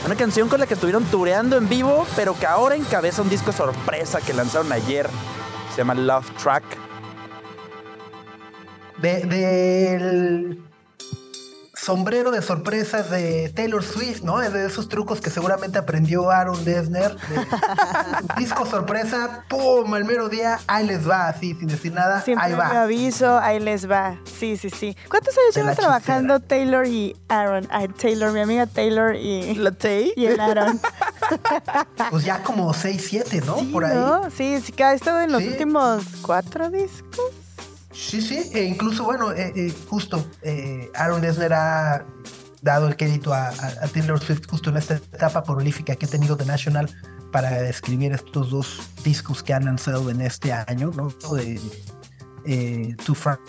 Una 0.06 0.16
canción 0.16 0.50
con 0.50 0.60
la 0.60 0.66
que 0.66 0.74
estuvieron 0.74 1.04
tureando 1.06 1.58
en 1.58 1.70
vivo, 1.70 2.08
pero 2.16 2.38
que 2.38 2.48
ahora 2.48 2.76
encabeza 2.76 3.22
un 3.22 3.30
disco 3.30 3.52
sorpresa 3.52 4.20
que 4.20 4.34
lanzaron 4.34 4.72
ayer. 4.72 5.08
Se 5.72 5.78
llama 5.78 5.94
Love 5.94 6.30
Track. 6.42 6.64
De, 8.98 9.26
del 9.26 10.64
sombrero 11.84 12.30
de 12.32 12.42
sorpresas 12.44 13.10
de 13.10 13.50
Taylor 13.56 13.84
Swift, 13.84 14.22
¿no? 14.22 14.42
Es 14.42 14.54
de 14.54 14.68
esos 14.68 14.88
trucos 14.88 15.20
que 15.20 15.30
seguramente 15.32 15.80
aprendió 15.80 16.30
Aaron 16.30 16.64
Dessner. 16.64 17.16
De- 17.16 17.46
disco 18.38 18.66
sorpresa, 18.68 19.46
¡pum! 19.50 19.96
El 19.96 20.06
mero 20.06 20.30
día, 20.30 20.60
ahí 20.68 20.86
les 20.86 21.10
va, 21.10 21.28
así, 21.30 21.56
sin 21.56 21.68
decir 21.68 21.92
nada, 21.94 22.22
Siempre 22.22 22.46
ahí 22.46 22.52
me 22.52 22.58
va. 22.60 22.84
aviso, 22.84 23.40
ahí 23.40 23.60
les 23.60 23.90
va. 23.90 24.18
Sí, 24.40 24.58
sí, 24.58 24.70
sí. 24.70 24.96
¿Cuántos 25.10 25.34
años 25.38 25.56
llevan 25.56 25.76
trabajando 25.76 26.40
Taylor 26.40 26.86
y 26.86 27.16
Aaron? 27.30 27.68
Ay, 27.72 27.88
Taylor, 27.88 28.32
mi 28.32 28.42
amiga 28.42 28.68
Taylor 28.68 29.16
y, 29.16 29.56
La 29.56 29.72
Tay. 29.72 30.14
y 30.16 30.26
el 30.26 30.40
Aaron. 30.40 30.80
Pues 32.10 32.26
ya 32.26 32.44
como 32.44 32.74
6, 32.74 33.06
7, 33.10 33.42
¿no? 33.46 33.58
Sí, 33.60 33.66
Por 33.72 33.86
ahí. 33.86 33.96
¿no? 33.96 34.30
Sí, 34.32 34.60
sí, 34.62 34.74
que 34.74 34.84
ha 34.84 34.94
estado 34.94 35.22
en 35.22 35.32
los 35.32 35.42
Sí. 35.42 35.48
últimos 35.50 36.04
cuatro 36.22 36.70
discos. 36.70 37.22
Sí, 38.02 38.20
sí, 38.20 38.50
e 38.54 38.64
incluso, 38.64 39.04
bueno, 39.06 39.32
eh, 39.32 39.54
eh, 39.56 39.74
justo 39.88 40.26
eh, 40.42 40.90
Aaron 40.96 41.22
Dessner 41.22 41.54
ha 41.54 42.04
dado 42.64 42.88
el 42.88 42.98
crédito 42.98 43.32
a, 43.32 43.52
Taylor 43.94 44.20
Swift 44.20 44.48
justo 44.50 44.72
en 44.72 44.78
esta 44.78 44.96
etapa 44.96 45.44
prolífica 45.44 45.96
que 45.96 46.08
ha 46.08 46.10
tenido 46.10 46.36
The 46.36 46.46
National 46.46 46.90
para 47.32 47.70
escribir 47.70 48.12
estos 48.12 48.50
dos 48.50 48.82
discos 49.04 49.44
que 49.44 49.54
han 49.54 49.66
lanzado 49.66 50.10
en 50.10 50.20
este 50.22 50.52
año, 50.52 50.92
¿no? 50.96 51.10
De, 51.36 51.62
Two 53.06 53.14
Fra- 53.14 53.40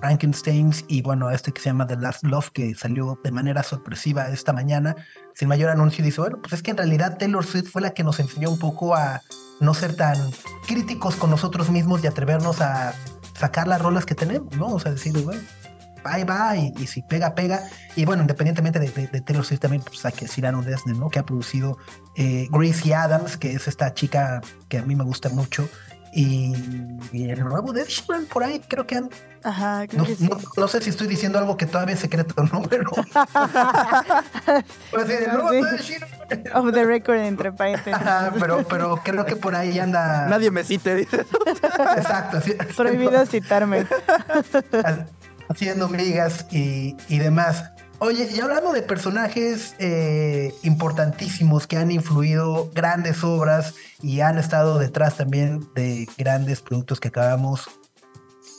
Frankensteins 0.00 0.84
y 0.86 1.02
bueno, 1.02 1.28
este 1.28 1.50
que 1.52 1.60
se 1.60 1.70
llama 1.70 1.86
The 1.88 1.96
Last 1.96 2.22
Love 2.22 2.50
que 2.52 2.76
salió 2.76 3.18
de 3.24 3.32
manera 3.32 3.64
sorpresiva 3.64 4.28
esta 4.28 4.52
mañana 4.52 4.94
sin 5.34 5.48
mayor 5.48 5.70
anuncio 5.70 6.02
y 6.02 6.06
dice, 6.06 6.20
bueno, 6.20 6.38
pues 6.40 6.52
es 6.52 6.62
que 6.62 6.70
en 6.70 6.76
realidad 6.76 7.18
Taylor 7.18 7.44
Swift 7.44 7.70
fue 7.72 7.82
la 7.82 7.90
que 7.90 8.04
nos 8.04 8.20
enseñó 8.20 8.50
un 8.50 8.58
poco 8.60 8.94
a 8.94 9.20
no 9.60 9.74
ser 9.74 9.96
tan 9.96 10.16
críticos 10.68 11.16
con 11.16 11.30
nosotros 11.30 11.70
mismos 11.70 12.04
y 12.04 12.06
atrevernos 12.06 12.60
a 12.60 12.94
sacar 13.38 13.68
las 13.68 13.80
rolas 13.80 14.04
que 14.04 14.14
tenemos, 14.14 14.54
¿no? 14.56 14.66
O 14.66 14.80
sea, 14.80 14.92
decir, 14.92 15.12
bueno, 15.22 15.40
ahí 16.04 16.24
va 16.24 16.56
y, 16.56 16.72
si 16.86 17.02
pega, 17.02 17.34
pega. 17.34 17.62
Y 17.96 18.04
bueno, 18.04 18.22
independientemente 18.22 18.78
de, 18.78 18.88
de- 18.90 19.06
de 19.08 19.20
Taylor 19.20 19.44
también, 19.60 19.82
pues 19.82 20.04
hay 20.04 20.12
que 20.12 20.26
decir 20.26 20.46
¿no? 20.98 21.08
Que 21.10 21.18
ha 21.18 21.26
producido 21.26 21.78
eh, 22.16 22.48
Gracie 22.50 22.94
Adams, 22.94 23.36
que 23.36 23.52
es 23.52 23.68
esta 23.68 23.92
chica 23.94 24.40
que 24.68 24.78
a 24.78 24.82
mí 24.82 24.94
me 24.96 25.04
gusta 25.04 25.28
mucho. 25.28 25.68
Y, 26.12 26.54
y 27.12 27.30
el 27.30 27.44
nuevo 27.44 27.72
de 27.72 27.82
Ed 27.82 27.88
Sheeran 27.88 28.24
por 28.26 28.42
ahí 28.42 28.60
creo 28.66 28.86
que 28.86 28.96
han... 28.96 29.10
Ajá, 29.44 29.86
creo 29.86 30.02
No, 30.02 30.06
que 30.08 30.16
sí. 30.16 30.28
no- 30.28 30.38
no 30.56 30.68
sé 30.68 30.82
si 30.82 30.90
estoy 30.90 31.06
diciendo 31.06 31.38
algo 31.38 31.56
que 31.56 31.66
todavía 31.66 31.94
es 31.94 32.00
secreto, 32.00 32.42
¿no? 32.52 32.62
Pero... 32.62 32.90
pues 34.90 35.06
sí, 35.06 35.12
el 35.12 35.32
nuevo 35.32 35.50
de 35.50 35.60
Ed 35.60 35.80
Sheeran. 35.80 36.08
Off 36.54 36.72
the 36.72 36.84
record 36.84 37.18
entre 37.18 37.52
paréntesis. 37.52 37.94
Ajá, 37.94 38.32
pero, 38.38 38.64
pero 38.68 39.00
creo 39.04 39.24
que 39.24 39.36
por 39.36 39.54
ahí 39.54 39.78
anda... 39.78 40.26
Nadie 40.28 40.50
me 40.50 40.64
cite, 40.64 40.94
dice. 40.94 41.24
Exacto. 41.96 42.38
así- 42.38 42.54
Prohibido 42.76 43.24
citarme. 43.26 43.86
haciendo 45.48 45.88
migas 45.88 46.46
y, 46.50 46.96
y 47.08 47.18
demás. 47.18 47.70
Oye, 48.00 48.28
y 48.32 48.40
hablando 48.40 48.72
de 48.72 48.82
personajes 48.82 49.74
eh, 49.80 50.54
importantísimos 50.62 51.66
que 51.66 51.78
han 51.78 51.90
influido 51.90 52.70
grandes 52.72 53.24
obras 53.24 53.74
y 54.00 54.20
han 54.20 54.38
estado 54.38 54.78
detrás 54.78 55.16
también 55.16 55.66
de 55.74 56.08
grandes 56.16 56.60
productos 56.60 57.00
que 57.00 57.08
acabamos 57.08 57.68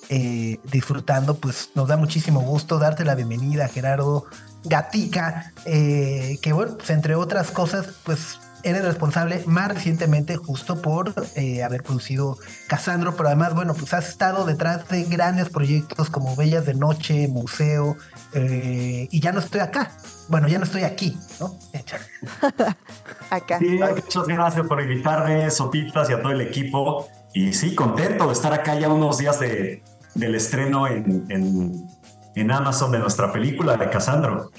eh, 0.10 0.60
disfrutando, 0.66 1.36
pues 1.36 1.70
nos 1.74 1.88
da 1.88 1.96
muchísimo 1.96 2.42
gusto 2.42 2.80
darte 2.80 3.06
la 3.06 3.16
bienvenida, 3.16 3.70
Gerardo 3.70 4.26
Gatica, 4.66 5.54
eh, 5.66 6.38
que 6.42 6.52
bueno, 6.52 6.76
pues 6.76 6.90
entre 6.90 7.16
otras 7.16 7.52
cosas, 7.52 7.88
pues 8.04 8.40
eres 8.64 8.84
responsable 8.84 9.44
más 9.46 9.70
recientemente 9.70 10.36
justo 10.36 10.82
por 10.82 11.14
eh, 11.36 11.64
haber 11.64 11.84
producido 11.84 12.38
Casandro, 12.68 13.16
pero 13.16 13.28
además, 13.30 13.54
bueno, 13.54 13.74
pues 13.74 13.94
has 13.94 14.10
estado 14.10 14.46
detrás 14.46 14.88
de 14.90 15.04
grandes 15.04 15.50
proyectos 15.50 16.10
como 16.10 16.36
Bellas 16.36 16.66
de 16.66 16.74
Noche, 16.74 17.28
Museo, 17.28 17.98
eh, 18.34 19.08
y 19.12 19.20
ya 19.20 19.32
no 19.32 19.40
estoy 19.40 19.62
acá. 19.62 19.92
Bueno, 20.28 20.48
ya 20.48 20.60
no 20.60 20.66
estoy 20.66 20.84
aquí, 20.84 21.18
¿no? 21.40 21.58
Acá. 23.32 23.60
Sí, 23.60 23.80
muchas 23.80 24.28
gracias 24.28 24.68
por 24.68 24.82
invitarme, 24.82 25.50
Sopitas 25.50 26.10
y 26.10 26.14
a 26.14 26.22
todo 26.22 26.32
el 26.32 26.42
equipo. 26.42 27.08
Y 27.34 27.54
sí, 27.54 27.76
contento 27.76 28.28
de 28.28 28.34
estar 28.34 28.54
acá 28.54 28.76
ya 28.76 28.90
unos 28.90 29.18
días 29.18 29.40
de, 29.40 29.84
del 30.16 30.36
estreno 30.36 30.88
en, 30.88 31.26
en, 31.30 31.88
en 32.36 32.52
Amazon 32.52 32.92
de 32.92 33.00
nuestra 33.00 33.32
película 33.32 33.78
de 33.78 33.90
Casandro. 33.90 34.52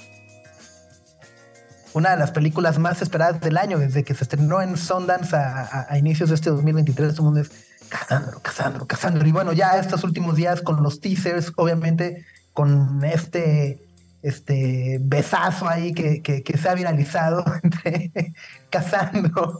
Una 1.93 2.11
de 2.11 2.17
las 2.17 2.31
películas 2.31 2.79
más 2.79 3.01
esperadas 3.01 3.41
del 3.41 3.57
año, 3.57 3.77
desde 3.77 4.03
que 4.03 4.13
se 4.13 4.23
estrenó 4.23 4.61
en 4.61 4.77
Sundance 4.77 5.35
a, 5.35 5.61
a- 5.61 5.87
a 5.89 5.97
inicios 5.97 6.29
de 6.29 6.35
este 6.35 6.49
2023, 6.49 7.13
todo 7.15 7.27
el 7.29 7.33
mundo 7.33 7.41
es 7.41 7.51
Casandro, 7.89 8.39
Casandro, 8.41 8.87
Casandro. 8.87 9.27
Y 9.27 9.31
bueno, 9.31 9.51
ya 9.53 9.77
estos 9.77 10.03
últimos 10.05 10.35
días 10.35 10.61
con 10.61 10.81
los 10.83 11.01
teasers, 11.01 11.51
obviamente 11.57 12.25
con 12.53 13.03
este, 13.03 13.81
este 14.21 14.99
besazo 15.01 15.67
ahí 15.67 15.93
que, 15.93 16.21
que- 16.21 16.43
que 16.43 16.57
se 16.57 16.69
ha 16.69 16.73
viralizado 16.75 17.43
entre 17.63 18.11
Casandro 18.69 19.59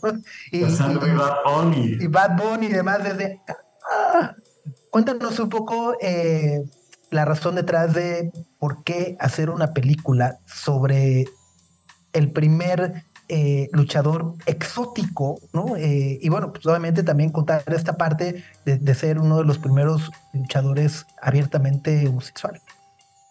y, 0.52 0.62
Casandro 0.62 1.08
y 1.08 1.12
Bad 1.16 1.36
Bunny. 1.46 1.98
y 2.00 2.08
Bad 2.08 2.38
Bunny 2.38 2.66
y 2.68 2.72
demás 2.74 3.04
desde... 3.04 3.42
Ah, 3.92 4.36
cuéntanos 4.90 5.38
un 5.40 5.50
poco 5.50 5.98
eh, 6.02 6.62
la 7.10 7.26
razón 7.26 7.56
detrás 7.56 7.94
de 7.94 8.32
por 8.60 8.84
qué 8.86 9.18
hacer 9.20 9.50
una 9.50 9.74
película 9.74 10.38
sobre 10.46 11.26
el 12.14 12.32
primer 12.32 13.04
eh, 13.30 13.70
luchador 13.72 14.34
exótico, 14.46 15.40
¿no? 15.54 15.76
Eh, 15.78 16.20
y 16.22 16.30
bueno, 16.30 16.52
pues 16.52 16.66
obviamente 16.66 17.04
también 17.04 17.30
contar 17.32 17.64
esta 17.68 17.96
parte 17.98 18.44
de, 18.66 18.78
de 18.78 18.96
ser 18.96 19.20
uno 19.20 19.38
de 19.38 19.46
los 19.46 19.58
primeros 19.58 20.12
luchadores 20.34 21.06
abiertamente 21.22 22.08
homosexual. 22.08 22.60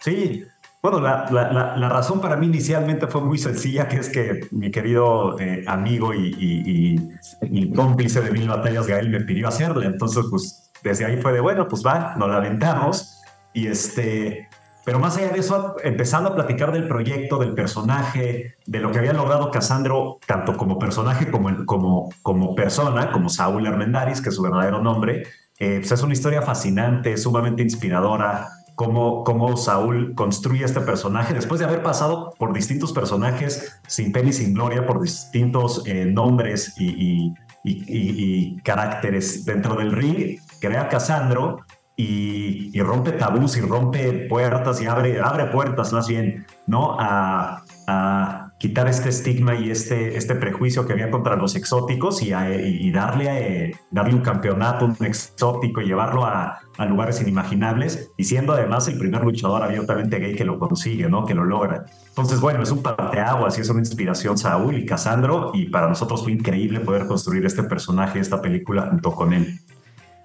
Sí, 0.01 0.45
bueno, 0.83 1.01
la, 1.01 1.29
la- 1.31 1.53
la- 1.53 1.77
la 1.77 1.89
razón 1.91 2.23
para 2.23 2.37
mí 2.37 2.47
inicialmente 2.47 3.07
fue 3.07 3.21
muy 3.21 3.37
sencilla, 3.37 3.87
que 3.89 3.97
es 3.99 4.09
que 4.09 4.47
mi 4.53 4.71
querido 4.71 5.39
eh, 5.39 5.63
amigo 5.67 6.15
y, 6.15 6.29
y- 6.39 6.97
y- 7.43 7.61
y 7.61 7.73
cómplice 7.75 8.23
de 8.23 8.31
mil 8.31 8.49
batallas, 8.49 8.87
Gael, 8.87 9.11
me 9.11 9.21
pidió 9.21 9.49
hacerla. 9.49 9.85
Entonces, 9.85 10.25
pues 10.31 10.71
desde 10.83 11.05
ahí 11.05 11.19
fue 11.21 11.35
de, 11.35 11.41
bueno, 11.41 11.69
pues 11.69 11.85
va, 11.85 12.15
nos 12.17 12.31
la 12.31 12.37
aventamos. 12.39 13.19
Y 13.53 13.67
este, 13.67 14.49
pero 14.85 14.99
más 14.99 15.17
allá 15.17 15.29
de 15.31 15.41
eso, 15.41 15.77
empezando 15.83 16.31
a 16.31 16.35
platicar 16.35 16.73
del 16.73 16.89
proyecto, 16.89 17.39
del 17.39 17.55
personaje, 17.55 18.55
de 18.67 18.79
lo 18.81 18.91
que 18.93 18.99
había 18.99 19.13
logrado 19.13 19.51
Casandro, 19.51 20.19
tanto 20.27 20.57
como 20.57 20.79
personaje 20.79 21.31
como, 21.31 21.65
como, 21.67 22.09
como 22.23 22.55
persona, 22.55 23.11
como 23.13 23.29
Saúl 23.29 23.67
Armendáriz, 23.67 24.21
que 24.21 24.31
es 24.31 24.35
su 24.35 24.43
verdadero 24.43 24.81
nombre, 24.83 25.25
eh, 25.59 25.77
pues 25.81 25.93
es 25.93 26.03
una 26.03 26.13
historia 26.15 26.43
fascinante, 26.43 27.17
sumamente 27.19 27.63
inspiradora, 27.63 28.49
cómo, 28.75 29.25
cómo 29.25 29.57
Saúl 29.59 30.15
construye 30.15 30.65
este 30.65 30.81
personaje 30.81 31.35
después 31.35 31.59
de 31.61 31.67
haber 31.67 31.83
pasado 31.83 32.33
por 32.39 32.55
distintos 32.55 32.93
personajes 32.95 33.79
sin 33.87 34.11
pena 34.11 34.31
y 34.31 34.33
sin 34.33 34.55
gloria, 34.55 34.87
por 34.87 35.03
distintos 35.03 35.83
eh, 35.87 36.07
nombres 36.07 36.75
y, 36.79 36.87
y- 36.89 37.35
y- 37.63 37.85
y- 37.87 38.57
caracteres 38.63 39.45
dentro 39.45 39.75
del 39.75 39.93
ring, 39.93 40.39
crea 40.63 40.89
Casandro 40.89 41.59
y, 41.97 42.71
y 42.73 42.81
rompe 42.83 43.13
tabús 43.13 43.57
y 43.57 43.61
rompe 43.61 44.27
puertas 44.29 44.81
y 44.81 44.87
abre, 44.87 45.21
abre 45.21 45.47
puertas 45.47 45.93
más 45.93 46.09
bien, 46.09 46.47
¿no? 46.67 46.97
A, 46.99 47.65
a 47.87 48.53
quitar 48.59 48.89
este 48.89 49.09
estigma 49.09 49.55
y 49.55 49.71
este, 49.71 50.17
este 50.17 50.35
prejuicio 50.35 50.87
que 50.87 50.93
había 50.93 51.11
contra 51.11 51.35
los 51.37 51.57
exóticos 51.57 52.23
y, 52.23 52.33
a- 52.33 52.55
y 52.55 52.91
darle, 52.91 53.69
eh, 53.69 53.77
darle 53.91 54.15
un 54.15 54.21
campeonato, 54.21 54.85
un 54.87 54.97
exótico 55.05 55.81
llevarlo 55.81 56.25
a, 56.27 56.61
a 56.79 56.87
lugares 56.87 57.21
inimaginables 57.21 58.11
y 58.17 58.25
siendo 58.25 58.53
además 58.53 58.87
el 58.89 58.99
primer 58.99 59.23
luchador 59.25 59.63
abiertamente 59.63 60.19
gay 60.19 60.35
que 60.37 60.45
lo 60.45 60.59
consigue, 60.59 61.09
¿no? 61.09 61.25
Que 61.27 61.35
lo 61.35 61.45
logra. 61.45 61.87
Entonces, 62.09 62.41
bueno, 62.41 62.63
es 62.63 62.71
un 62.71 62.83
parteaguas 62.83 63.57
y 63.59 63.63
es 63.63 63.69
una 63.71 63.81
inspiración 63.81 64.39
Saúl 64.39 64.77
y 64.77 64.87
Casandro 64.87 65.51
y 65.55 65.67
para 65.71 65.89
nosotros 65.89 66.23
fue 66.23 66.33
increíble 66.33 66.81
poder 66.81 67.07
construir 67.07 67.45
este 67.47 67.63
personaje, 67.65 68.21
esta 68.21 68.41
película 68.41 68.89
junto 68.91 69.13
con 69.13 69.33
él. 69.33 69.59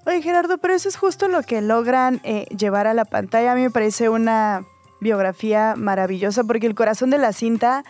Oye, 0.06 0.22
Gerardo, 0.22 0.60
pero 0.60 0.76
eso 0.76 0.88
es 0.88 0.98
justo 0.98 1.28
lo 1.28 1.42
que 1.42 1.62
logran 1.62 2.22
eh, 2.24 2.46
llevar 2.56 2.86
a 2.86 2.94
la 2.94 3.06
pantalla. 3.06 3.54
A 3.54 3.56
mí 3.56 3.62
me 3.62 3.72
parece 3.72 4.08
una 4.08 4.64
biografía 5.00 5.74
maravillosa 5.76 6.44
porque 6.44 6.68
el 6.68 6.76
corazón 6.76 7.10
de 7.10 7.18
la 7.18 7.34
cinta 7.34 7.84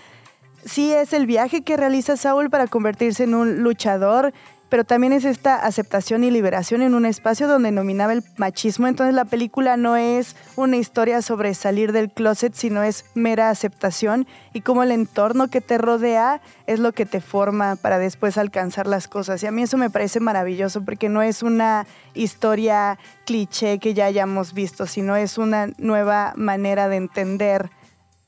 sí 0.64 0.94
es 0.94 1.12
el 1.12 1.28
viaje 1.28 1.64
que 1.64 1.76
realiza 1.76 2.16
Saúl 2.16 2.50
para 2.50 2.68
convertirse 2.68 3.26
en 3.26 3.36
un 3.36 3.64
luchador 3.64 4.34
pero 4.70 4.84
también 4.84 5.14
es 5.14 5.26
esta 5.26 5.56
aceptación 5.56 6.24
y 6.24 6.32
liberación 6.32 6.82
en 6.82 6.96
un 6.96 7.06
espacio 7.06 7.48
donde 7.48 7.72
nominaba 7.72 8.14
el 8.14 8.24
machismo. 8.38 8.88
Entonces 8.88 9.14
la 9.14 9.26
película 9.26 9.78
no 9.78 9.96
es 9.96 10.36
una 10.56 10.78
historia 10.78 11.22
sobre 11.22 11.54
salir 11.54 11.92
del 11.92 12.12
closet, 12.12 12.54
sino 12.54 12.84
es 12.84 13.06
mera 13.14 13.50
aceptación 13.50 14.28
y 14.54 14.62
cómo 14.62 14.84
el 14.84 14.92
entorno 14.92 15.50
que 15.50 15.62
te 15.62 15.78
rodea 15.78 16.42
es 16.68 16.80
lo 16.80 16.94
que 16.94 17.06
te 17.06 17.22
forma 17.22 17.76
para 17.76 18.00
después 18.00 18.38
alcanzar 18.38 18.88
las 18.88 19.08
cosas. 19.08 19.44
Y 19.44 19.48
a 19.48 19.52
mí 19.52 19.64
eso 19.64 19.78
me 19.78 19.90
parece 19.90 20.20
maravilloso 20.20 20.84
porque 20.84 21.10
no 21.10 21.22
es 21.22 21.44
una 21.44 21.86
historia 22.14 22.98
cliché 23.26 23.80
que 23.80 23.94
ya 23.94 24.06
hayamos 24.06 24.54
visto, 24.54 24.86
sino 24.88 25.16
es 25.16 25.38
una 25.38 25.68
nueva 25.78 26.34
manera 26.36 26.88
de 26.88 26.98
entender 26.98 27.70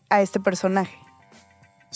a 0.10 0.22
este 0.22 0.40
personaje. 0.40 1.07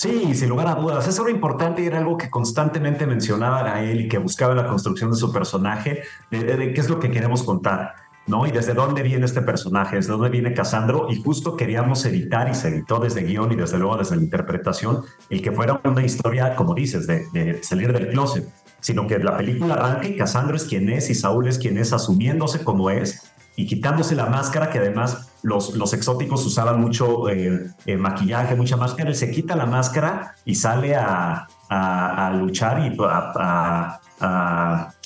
Sí, 0.01 0.33
sin 0.33 0.49
lugar 0.49 0.67
a 0.67 0.73
dudas. 0.73 1.07
Eso 1.07 1.21
era 1.21 1.29
importante 1.29 1.83
y 1.83 1.85
era 1.85 1.99
algo 1.99 2.17
que 2.17 2.27
constantemente 2.27 3.05
mencionaban 3.05 3.67
a 3.67 3.83
él 3.83 4.01
y 4.01 4.07
que 4.07 4.17
buscaba 4.17 4.55
la 4.55 4.65
construcción 4.65 5.11
de 5.11 5.17
su 5.17 5.31
personaje, 5.31 6.01
de, 6.31 6.73
qué 6.73 6.81
es 6.81 6.89
lo 6.89 6.99
que 6.99 7.11
queremos 7.11 7.43
contar, 7.43 7.93
¿no? 8.25 8.47
Y 8.47 8.51
desde 8.51 8.73
dónde 8.73 9.03
viene 9.03 9.25
este 9.25 9.43
personaje, 9.43 9.97
desde 9.97 10.13
dónde 10.13 10.29
viene 10.29 10.55
Casandro. 10.55 11.05
Y 11.07 11.21
justo 11.21 11.55
queríamos 11.55 12.03
editar 12.03 12.49
y 12.49 12.55
se 12.55 12.69
editó 12.69 12.97
desde 12.97 13.21
guion 13.21 13.51
y 13.51 13.55
desde 13.55 13.77
luego 13.77 13.97
desde 13.97 14.15
la 14.15 14.23
interpretación, 14.23 15.03
el 15.29 15.39
que 15.39 15.51
fuera 15.51 15.79
una 15.83 16.03
historia, 16.03 16.55
como 16.55 16.73
dices, 16.73 17.05
de, 17.05 17.27
de 17.31 17.61
salir 17.61 17.93
del 17.93 18.09
closet, 18.09 18.49
sino 18.79 19.05
que 19.05 19.19
la 19.19 19.37
película 19.37 19.75
arranca 19.75 20.07
y 20.07 20.17
Casandro 20.17 20.55
es 20.55 20.63
quien 20.63 20.89
es 20.89 21.11
y 21.11 21.13
Saúl 21.13 21.47
es 21.47 21.59
quien 21.59 21.77
es, 21.77 21.93
asumiéndose 21.93 22.63
como 22.63 22.89
es 22.89 23.30
y 23.55 23.65
quitándose 23.67 24.15
la 24.15 24.27
máscara, 24.27 24.69
que 24.69 24.79
además 24.79 25.31
los, 25.43 25.75
los 25.75 25.93
exóticos 25.93 26.45
usaban 26.45 26.79
mucho 26.79 27.29
eh, 27.29 27.71
eh, 27.85 27.97
maquillaje, 27.97 28.55
mucha 28.55 28.77
máscara, 28.77 29.09
él 29.09 29.15
se 29.15 29.31
quita 29.31 29.55
la 29.55 29.65
máscara 29.65 30.35
y 30.45 30.55
sale 30.55 30.95
a, 30.95 31.47
a, 31.69 32.31
luchar 32.31 32.79
y 32.85 32.95
a, 32.99 33.99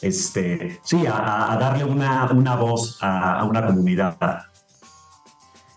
este, 0.01 0.79
sí, 0.83 1.05
a, 1.07 1.57
darle 1.59 1.85
una, 1.85 2.29
una 2.31 2.55
voz 2.55 2.99
a, 3.01 3.43
una 3.45 3.65
comunidad. 3.65 4.17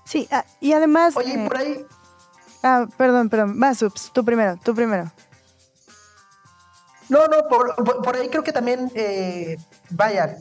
Sí, 0.04 0.28
ah, 0.30 0.44
y 0.60 0.72
además... 0.72 1.16
Oye, 1.16 1.34
eh, 1.34 1.46
por 1.46 1.56
ahí... 1.56 1.84
Ah, 2.62 2.86
perdón, 2.96 3.28
perdón, 3.28 3.58
más, 3.58 3.84
tú 4.12 4.24
primero, 4.24 4.58
tú 4.62 4.74
primero. 4.74 5.12
No, 7.08 7.26
no, 7.26 7.48
por, 7.48 8.16
ahí 8.16 8.28
creo 8.28 8.44
que 8.44 8.52
también, 8.52 8.90
eh, 8.94 9.56
vaya, 9.90 10.36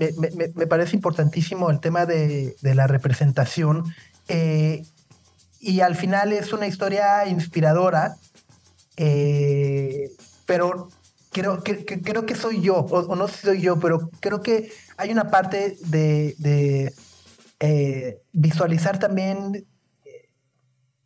me, 0.55 0.67
parece 0.67 0.95
importantísimo 0.95 1.69
el 1.69 1.79
tema 1.79 2.05
de, 2.05 2.55
la 2.61 2.87
representación. 2.87 3.85
Eh, 4.27 4.83
y 5.59 5.79
al 5.79 5.95
final 5.95 6.33
es 6.33 6.51
una 6.51 6.67
historia 6.67 7.25
inspiradora, 7.27 8.17
eh, 8.97 10.11
pero 10.45 10.89
creo 11.31 11.63
que, 11.63 11.85
creo 11.85 12.25
que 12.25 12.35
soy 12.35 12.61
yo, 12.61 12.75
o, 12.75 13.15
no 13.15 13.27
soy 13.29 13.61
yo, 13.61 13.79
pero 13.79 14.09
creo 14.19 14.41
que 14.41 14.69
hay 14.97 15.11
una 15.11 15.31
parte 15.31 15.77
de, 15.85 16.93
visualizar 18.33 18.99
también, 18.99 19.65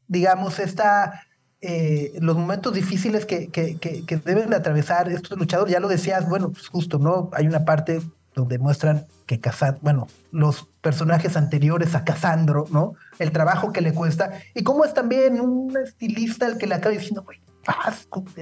digamos, 0.08 0.58
esta 0.58 1.24
eh, 1.62 2.18
los 2.20 2.36
momentos 2.36 2.74
difíciles 2.74 3.26
que, 3.26 3.50
que, 3.50 4.22
deben 4.26 4.54
atravesar 4.54 5.10
estos 5.12 5.38
luchadores. 5.38 5.72
Ya 5.72 5.80
lo 5.80 5.88
decías, 5.88 6.28
bueno, 6.28 6.52
pues 6.52 6.68
justo, 6.68 6.98
¿no? 6.98 7.30
Hay 7.34 7.46
una 7.46 7.66
parte 7.66 8.02
donde 8.34 8.58
muestran 8.58 9.06
que 9.28 9.40
Casandro, 9.40 9.80
bueno, 9.82 10.08
los 10.32 10.68
personajes 10.82 11.38
anteriores 11.38 11.94
a 11.94 12.04
Casandro, 12.04 12.66
¿no? 12.72 12.94
El 13.20 13.32
trabajo 13.32 13.72
que 13.72 13.82
le 13.82 13.94
cuesta. 13.94 14.32
Y 14.56 14.64
cómo 14.64 14.86
es 14.86 14.94
también 14.94 15.40
un 15.40 15.78
estilista 15.78 16.48
el 16.48 16.58
que 16.58 16.66
le 16.66 16.76
acaba 16.76 16.96
diciendo, 16.96 17.24
güey, 17.24 17.40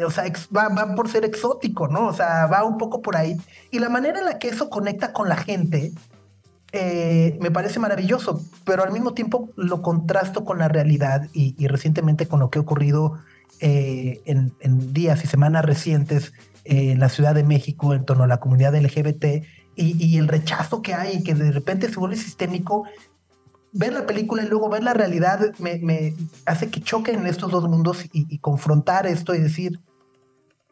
o 0.06 0.12
sea, 0.12 0.24
va, 0.56 0.70
va, 0.70 0.96
por 0.96 1.10
ser 1.10 1.26
exótico, 1.26 1.88
¿no? 1.88 2.08
O 2.08 2.14
sea, 2.14 2.48
va 2.48 2.64
un 2.64 2.78
poco 2.78 3.02
por 3.02 3.18
ahí. 3.18 3.36
Y 3.70 3.80
la 3.80 3.90
manera 3.90 4.20
en 4.20 4.26
la 4.26 4.40
que 4.40 4.48
eso 4.48 4.70
conecta 4.70 5.12
con 5.12 5.28
la 5.28 5.36
gente, 5.36 5.92
eh, 6.72 7.38
me 7.42 7.50
parece 7.50 7.80
maravilloso, 7.80 8.42
pero 8.64 8.84
al 8.84 8.92
mismo 8.92 9.14
tiempo 9.14 9.50
lo 9.56 9.82
contrasto 9.82 10.46
con 10.46 10.60
la 10.60 10.68
realidad 10.68 11.28
y, 11.34 11.68
recientemente 11.68 12.28
con 12.28 12.40
lo 12.40 12.50
que 12.50 12.60
ha 12.60 12.62
ocurrido 12.62 13.18
eh, 13.60 14.22
en, 14.26 14.94
días 14.94 15.24
y 15.24 15.28
semanas 15.28 15.66
recientes 15.66 16.34
eh, 16.66 16.92
en 16.92 17.00
la 17.00 17.10
Ciudad 17.10 17.34
de 17.34 17.44
México 17.44 17.94
en 17.94 18.06
torno 18.06 18.24
a 18.24 18.28
la 18.28 18.40
comunidad 18.40 18.76
LGBT 18.76 19.44
y, 19.76 20.18
el 20.18 20.28
rechazo 20.28 20.82
que 20.82 20.94
hay 20.94 21.18
y 21.18 21.24
que 21.24 21.34
de 21.34 21.52
repente 21.52 21.90
se 21.90 22.00
vuelve 22.00 22.18
sistémico. 22.18 22.86
Ver 23.72 23.94
la 23.94 24.06
película 24.06 24.44
y 24.44 24.48
luego 24.48 24.70
ver 24.70 24.84
la 24.84 24.94
realidad 24.94 25.54
me, 25.60 26.14
hace 26.46 26.70
que 26.70 26.82
choquen 26.82 27.26
estos 27.26 27.52
dos 27.52 27.68
mundos 27.70 28.06
y, 28.12 28.26
y 28.30 28.40
confrontar 28.40 29.08
esto 29.08 29.34
y 29.34 29.40
decir, 29.40 29.80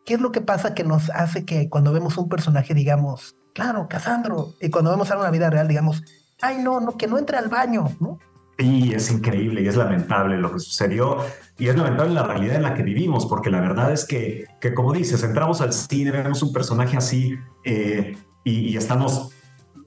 ¿qué 0.06 0.16
es 0.16 0.22
lo 0.22 0.32
que 0.32 0.42
pasa 0.42 0.74
que 0.74 0.84
nos 0.84 1.10
hace 1.12 1.46
que 1.46 1.70
cuando 1.70 1.94
vemos 1.94 2.18
un 2.18 2.28
personaje 2.28 2.74
digamos, 2.74 3.37
claro, 3.58 3.88
Casandro. 3.90 4.54
Y 4.62 4.70
cuando 4.70 4.92
vemos 4.92 5.10
a 5.10 5.18
una 5.18 5.32
vida 5.32 5.50
real, 5.50 5.68
digamos, 5.68 6.04
ay, 6.42 6.60
no, 6.60 6.80
no, 6.80 6.96
que 6.96 7.08
no 7.08 7.18
entre 7.18 7.38
al 7.38 7.50
baño, 7.50 7.86
¿no? 8.00 8.20
Sí, 8.60 8.92
es 8.94 9.12
increíble 9.12 9.62
y 9.62 9.68
es 9.68 9.76
lamentable 9.76 10.38
lo 10.38 10.54
que 10.54 10.60
sucedió 10.60 11.18
y 11.58 11.68
es 11.68 11.76
lamentable 11.76 12.14
la 12.14 12.24
realidad 12.24 12.58
en 12.58 12.64
la 12.64 12.76
que 12.76 12.84
vivimos, 12.84 13.26
porque 13.26 13.50
la 13.50 13.60
verdad 13.60 13.92
es 13.92 14.06
que, 14.06 14.46
que 14.62 14.76
como 14.76 14.94
dices, 14.94 15.24
entramos 15.24 15.62
al 15.62 15.74
cine, 15.74 16.12
vemos 16.12 16.44
un 16.44 16.54
personaje 16.54 16.98
así 16.98 17.36
eh, 17.64 18.16
y, 18.44 18.52
y, 18.70 18.78
estamos 18.78 19.32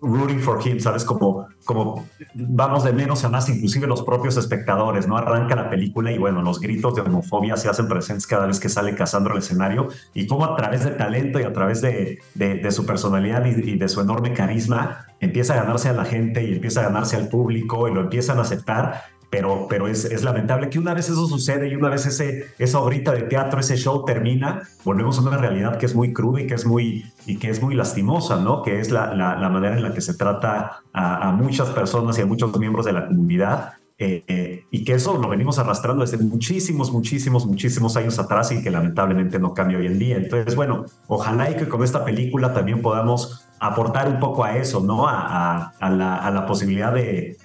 rooting 0.00 0.40
for 0.40 0.66
him, 0.66 0.80
¿sabes? 0.80 1.04
Como, 1.04 1.46
como 1.64 2.06
vamos 2.34 2.84
de 2.84 2.92
menos 2.92 3.24
a 3.24 3.28
más, 3.28 3.48
inclusive 3.48 3.86
los 3.86 4.02
propios 4.02 4.36
espectadores, 4.36 5.06
¿no? 5.06 5.16
Arranca 5.16 5.54
la 5.54 5.70
película 5.70 6.10
y 6.12 6.18
bueno, 6.18 6.42
los 6.42 6.60
gritos 6.60 6.94
de 6.94 7.02
homofobia 7.02 7.56
se 7.56 7.68
hacen 7.68 7.88
presentes 7.88 8.26
cada 8.26 8.46
vez 8.46 8.60
que 8.60 8.68
sale 8.68 8.94
Casandro 8.94 9.32
al 9.32 9.38
escenario 9.38 9.88
y 10.14 10.26
cómo 10.26 10.44
a 10.44 10.56
través 10.56 10.84
de 10.84 10.92
talento 10.92 11.40
y 11.40 11.44
a 11.44 11.52
través 11.52 11.80
de, 11.80 12.20
de, 12.34 12.70
su 12.70 12.86
personalidad 12.86 13.44
y, 13.44 13.76
de 13.76 13.88
su 13.88 14.00
enorme 14.00 14.32
carisma 14.32 15.06
empieza 15.20 15.54
a 15.54 15.62
ganarse 15.62 15.88
a 15.88 15.92
la 15.92 16.04
gente 16.04 16.44
y 16.44 16.54
empieza 16.54 16.80
a 16.80 16.84
ganarse 16.84 17.16
al 17.16 17.28
público 17.28 17.88
y 17.88 17.94
lo 17.94 18.00
empiezan 18.00 18.38
a 18.38 18.42
aceptar 18.42 19.02
pero, 19.30 19.66
pero 19.68 19.86
es, 19.86 20.04
es, 20.04 20.24
lamentable 20.24 20.68
que 20.68 20.78
una 20.80 20.92
vez 20.92 21.08
eso 21.08 21.26
sucede 21.28 21.68
y 21.68 21.76
una 21.76 21.88
vez 21.88 22.04
ese, 22.04 22.48
esa 22.58 22.80
obrita 22.80 23.12
de 23.12 23.22
teatro, 23.22 23.60
ese 23.60 23.76
show 23.76 24.04
termina, 24.04 24.68
volvemos 24.84 25.18
a 25.18 25.22
una 25.22 25.36
realidad 25.36 25.78
que 25.78 25.86
es 25.86 25.94
muy 25.94 26.12
cruda 26.12 26.40
y 26.40 26.48
que 26.48 26.54
es 26.54 26.66
muy, 26.66 27.04
y 27.26 27.36
que 27.36 27.48
es 27.48 27.62
muy 27.62 27.76
lastimosa, 27.76 28.40
¿no? 28.40 28.62
Que 28.62 28.80
es 28.80 28.90
la, 28.90 29.14
la, 29.14 29.48
manera 29.48 29.76
en 29.76 29.84
la 29.84 29.94
que 29.94 30.00
se 30.00 30.14
trata 30.14 30.82
a, 30.92 31.28
a, 31.28 31.32
muchas 31.32 31.70
personas 31.70 32.18
y 32.18 32.22
a 32.22 32.26
muchos 32.26 32.58
miembros 32.58 32.84
de 32.86 32.92
la 32.92 33.06
comunidad. 33.06 33.74
Eh, 34.02 34.24
eh, 34.28 34.64
y 34.70 34.82
que 34.82 34.94
eso 34.94 35.18
lo 35.18 35.28
venimos 35.28 35.58
arrastrando 35.58 36.02
desde 36.02 36.16
muchísimos, 36.16 36.90
muchísimos, 36.90 37.44
muchísimos 37.44 37.98
años 37.98 38.18
atrás 38.18 38.50
y 38.50 38.62
que 38.62 38.70
lamentablemente 38.70 39.38
no 39.38 39.52
cambia 39.52 39.76
hoy 39.76 39.86
en 39.86 39.98
día. 39.98 40.16
Entonces, 40.16 40.56
bueno, 40.56 40.86
ojalá 41.06 41.50
y 41.50 41.56
que 41.56 41.68
con 41.68 41.84
esta 41.84 42.02
película 42.02 42.54
también 42.54 42.80
podamos 42.80 43.46
aportar 43.60 44.08
un 44.08 44.18
poco 44.18 44.42
a 44.42 44.56
eso, 44.56 44.80
¿no? 44.80 45.06
A, 45.06 45.72
la, 45.80 46.44
posibilidad 46.46 46.92
de, 46.92 47.36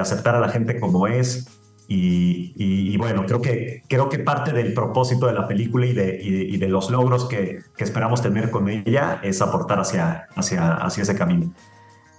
aceptar 0.00 0.36
a 0.36 0.40
la 0.40 0.48
gente 0.48 0.78
como 0.78 1.06
es. 1.06 1.48
Y, 1.88 2.96
bueno, 2.96 3.26
creo 3.26 3.40
que, 3.42 3.82
creo 3.88 4.08
que 4.08 4.18
parte 4.18 4.52
del 4.52 4.72
propósito 4.72 5.26
de 5.26 5.32
la 5.32 5.48
película 5.48 5.86
y 5.86 5.92
de, 5.92 6.56
de 6.58 6.68
los 6.68 6.90
logros 6.90 7.24
que, 7.24 7.60
esperamos 7.78 8.22
tener 8.22 8.50
con 8.50 8.68
ella 8.68 9.20
es 9.22 9.42
aportar 9.42 9.80
hacia, 9.80 10.28
hacia, 10.36 10.74
hacia 10.74 11.02
ese 11.02 11.14
camino. 11.16 11.52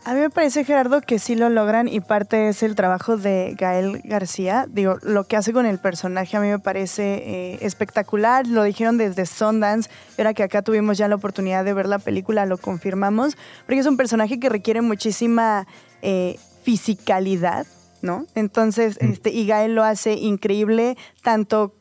A 0.06 0.14
mí 0.14 0.20
me 0.20 0.30
parece, 0.30 0.66
Gerardo, 0.66 1.00
que 1.00 1.18
sí 1.18 1.34
lo 1.34 1.50
logran 1.50 1.88
y 1.88 2.02
parte 2.02 2.50
es 2.50 2.62
el 2.62 2.76
trabajo 2.76 3.16
de 3.16 3.56
Gael 3.58 4.02
García. 4.04 4.66
Digo, 4.70 4.98
lo 5.02 5.24
que 5.24 5.38
hace 5.38 5.54
con 5.54 5.66
el 5.66 5.80
personaje 5.80 6.36
a 6.36 6.42
mí 6.42 6.50
me 6.50 6.60
parece 6.60 7.24
eh, 7.26 7.58
espectacular. 7.62 8.46
Lo 8.46 8.64
dijeron 8.64 8.98
desde 8.98 9.26
Sundance. 9.26 9.90
Ahora 10.18 10.34
que 10.34 10.44
acá 10.44 10.62
tuvimos 10.62 10.98
ya 10.98 11.08
la 11.08 11.16
oportunidad 11.16 11.64
de 11.64 11.74
ver 11.74 11.88
la 11.88 12.00
película, 12.00 12.46
lo 12.46 12.58
confirmamos. 12.58 13.38
Porque 13.66 13.80
es 13.80 13.86
un 13.86 13.96
personaje 13.96 14.42
que 14.42 14.50
requiere 14.50 14.82
muchísima 14.82 15.68
eh, 16.02 16.38
fisicalidad, 16.64 17.66
¿no? 18.02 18.26
Entonces, 18.36 18.98
mm. 19.02 19.06
este, 19.06 19.30
y 19.30 19.48
Gael 19.48 19.74
lo 19.74 19.86
hace 19.86 20.16
increíble, 20.16 20.98
tanto 21.22 21.76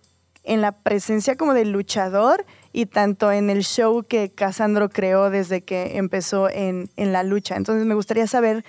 en 0.44 0.60
la 0.60 0.70
presencia 0.70 1.36
como 1.36 1.54
del 1.54 1.72
luchador 1.72 2.44
y 2.72 2.86
tanto 2.86 3.30
en 3.30 3.50
el 3.50 3.62
show 3.62 4.02
que 4.02 4.30
Casandro 4.30 4.88
creó 4.88 5.30
desde 5.30 5.62
que 5.62 5.98
empezó 5.98 6.48
en, 6.48 6.90
la 6.96 7.22
lucha. 7.22 7.56
Entonces 7.56 7.84
me 7.86 7.94
gustaría 7.94 8.26
saber 8.26 8.64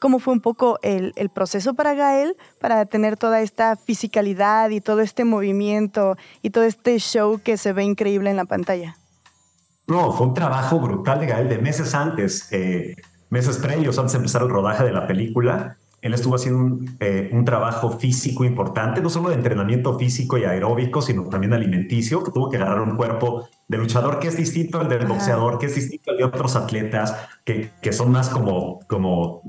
cómo 0.00 0.18
fue 0.18 0.32
un 0.32 0.40
poco 0.40 0.78
el, 0.82 1.12
proceso 1.34 1.74
para 1.74 1.94
Gael 1.94 2.36
para 2.60 2.86
tener 2.86 3.16
toda 3.16 3.40
esta 3.42 3.76
fisicalidad 3.76 4.70
y 4.70 4.80
todo 4.80 5.00
este 5.00 5.24
movimiento 5.24 6.16
y 6.42 6.50
todo 6.50 6.64
este 6.64 6.98
show 6.98 7.40
que 7.42 7.56
se 7.56 7.72
ve 7.72 7.84
increíble 7.84 8.30
en 8.30 8.36
la 8.36 8.46
pantalla. 8.46 8.96
No, 9.86 10.12
fue 10.12 10.26
un 10.26 10.34
trabajo 10.34 10.80
brutal 10.80 11.20
de 11.20 11.26
Gael 11.26 11.48
de 11.48 11.58
meses 11.58 11.94
antes, 11.94 12.50
eh, 12.52 12.96
meses 13.28 13.58
previos 13.58 13.98
antes 13.98 14.12
de 14.12 14.18
empezar 14.18 14.42
el 14.42 14.48
rodaje 14.48 14.84
de 14.84 14.92
la 14.92 15.06
película 15.06 15.76
él 16.04 16.12
estuvo 16.12 16.34
haciendo 16.34 16.84
eh, 17.00 17.30
un, 17.32 17.46
trabajo 17.46 17.90
físico 17.90 18.44
importante, 18.44 19.00
no 19.00 19.08
solo 19.08 19.30
de 19.30 19.36
entrenamiento 19.36 19.98
físico 19.98 20.36
y 20.36 20.44
aeróbico, 20.44 21.00
sino 21.00 21.24
también 21.30 21.54
alimenticio, 21.54 22.22
que 22.22 22.30
tuvo 22.30 22.50
que 22.50 22.58
agarrar 22.58 22.82
un 22.82 22.96
cuerpo 22.96 23.48
de 23.68 23.78
luchador 23.78 24.18
que 24.18 24.28
es 24.28 24.36
distinto 24.36 24.78
al 24.78 24.90
del 24.90 25.06
boxeador, 25.06 25.58
que 25.58 25.64
es 25.64 25.74
distinto 25.74 26.10
al 26.10 26.18
de 26.18 26.24
otros 26.24 26.56
atletas, 26.56 27.16
que, 27.42 27.70
que 27.80 27.94
son 27.94 28.12
más 28.12 28.28
como, 28.28 28.80
como, 28.86 29.40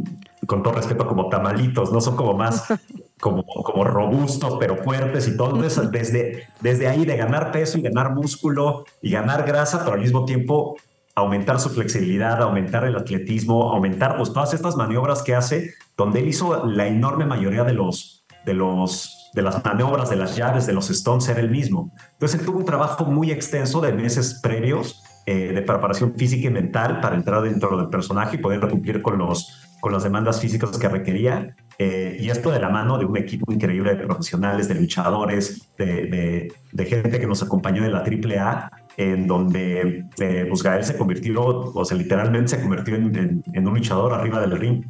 con 0.47 0.63
todo 0.63 0.75
respeto, 0.75 1.05
como 1.05 1.27
tamalitos, 1.27 1.91
no 1.91 1.99
son 1.99 2.15
como 2.15 2.35
más 2.35 2.63
como, 3.19 3.43
como 3.43 3.83
robustos, 3.83 4.55
pero 4.57 4.77
fuertes 4.77 5.27
y 5.27 5.35
todo. 5.35 5.61
eso 5.61 5.81
desde, 5.89 6.47
desde 6.61 6.87
ahí 6.87 7.03
de 7.03 7.17
ganar 7.17 7.51
peso 7.51 7.77
y 7.77 7.81
ganar 7.81 8.15
músculo 8.15 8.85
y 9.01 9.11
ganar 9.11 9.45
grasa, 9.45 9.79
pero 9.79 9.95
al 9.95 10.01
mismo 10.01 10.23
tiempo 10.23 10.77
aumentar 11.15 11.59
su 11.59 11.69
flexibilidad, 11.69 12.41
aumentar 12.41 12.83
el 12.85 12.95
atletismo, 12.95 13.71
aumentar 13.71 14.17
pues, 14.17 14.33
todas 14.33 14.53
estas 14.53 14.75
maniobras 14.75 15.23
que 15.23 15.33
hace, 15.33 15.73
donde 15.97 16.19
él 16.19 16.27
hizo 16.27 16.65
la 16.65 16.87
enorme 16.87 17.25
mayoría 17.25 17.63
de 17.63 17.73
los, 17.73 18.25
de 18.45 18.53
los 18.53 19.25
de 19.35 19.41
las 19.41 19.63
maniobras, 19.63 20.09
de 20.09 20.15
las 20.15 20.37
llaves, 20.37 20.65
de 20.65 20.71
los 20.71 20.89
stones, 20.89 21.27
era 21.27 21.41
el 21.41 21.51
mismo. 21.51 21.91
Entonces 22.13 22.39
él 22.39 22.45
tuvo 22.45 22.57
un 22.57 22.65
trabajo 22.65 23.03
muy 23.03 23.31
extenso 23.31 23.81
de 23.81 23.91
meses 23.91 24.39
previos 24.41 25.03
eh, 25.25 25.51
de 25.53 25.61
preparación 25.61 26.15
física 26.15 26.47
y 26.47 26.51
mental 26.51 27.01
para 27.01 27.15
entrar 27.15 27.41
dentro 27.41 27.75
del 27.77 27.89
personaje 27.89 28.37
y 28.37 28.39
poder 28.39 28.61
cumplir 28.61 29.01
con, 29.01 29.17
los, 29.17 29.75
con 29.81 29.91
las 29.91 30.03
demandas 30.03 30.39
físicas 30.39 30.77
que 30.77 30.87
requería. 30.87 31.53
Eh, 31.77 32.15
y 32.17 32.29
esto 32.29 32.49
de 32.49 32.59
la 32.59 32.69
mano 32.69 32.97
de 32.97 33.05
un 33.05 33.17
equipo 33.17 33.51
increíble 33.51 33.93
de 33.93 34.05
profesionales, 34.05 34.69
de 34.69 34.75
luchadores, 34.75 35.67
de, 35.77 36.49
de, 36.71 36.85
gente 36.85 37.19
que 37.19 37.27
nos 37.27 37.43
acompañó 37.43 37.83
de 37.83 37.89
la 37.89 37.99
AAA, 37.99 38.71
en 38.97 39.27
donde 39.27 40.05
eh, 40.19 40.45
pues 40.47 40.63
Gael 40.63 40.83
se 40.83 40.97
convirtió, 40.97 41.43
o 41.43 41.85
sea, 41.85 41.97
literalmente 41.97 42.49
se 42.49 42.61
convirtió 42.61 42.95
en, 42.95 43.43
en 43.53 43.67
un 43.67 43.73
luchador 43.73 44.13
arriba 44.13 44.41
del 44.41 44.57
ring. 44.57 44.85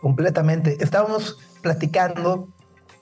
Completamente. 0.00 0.76
Estábamos 0.80 1.38
platicando 1.62 2.54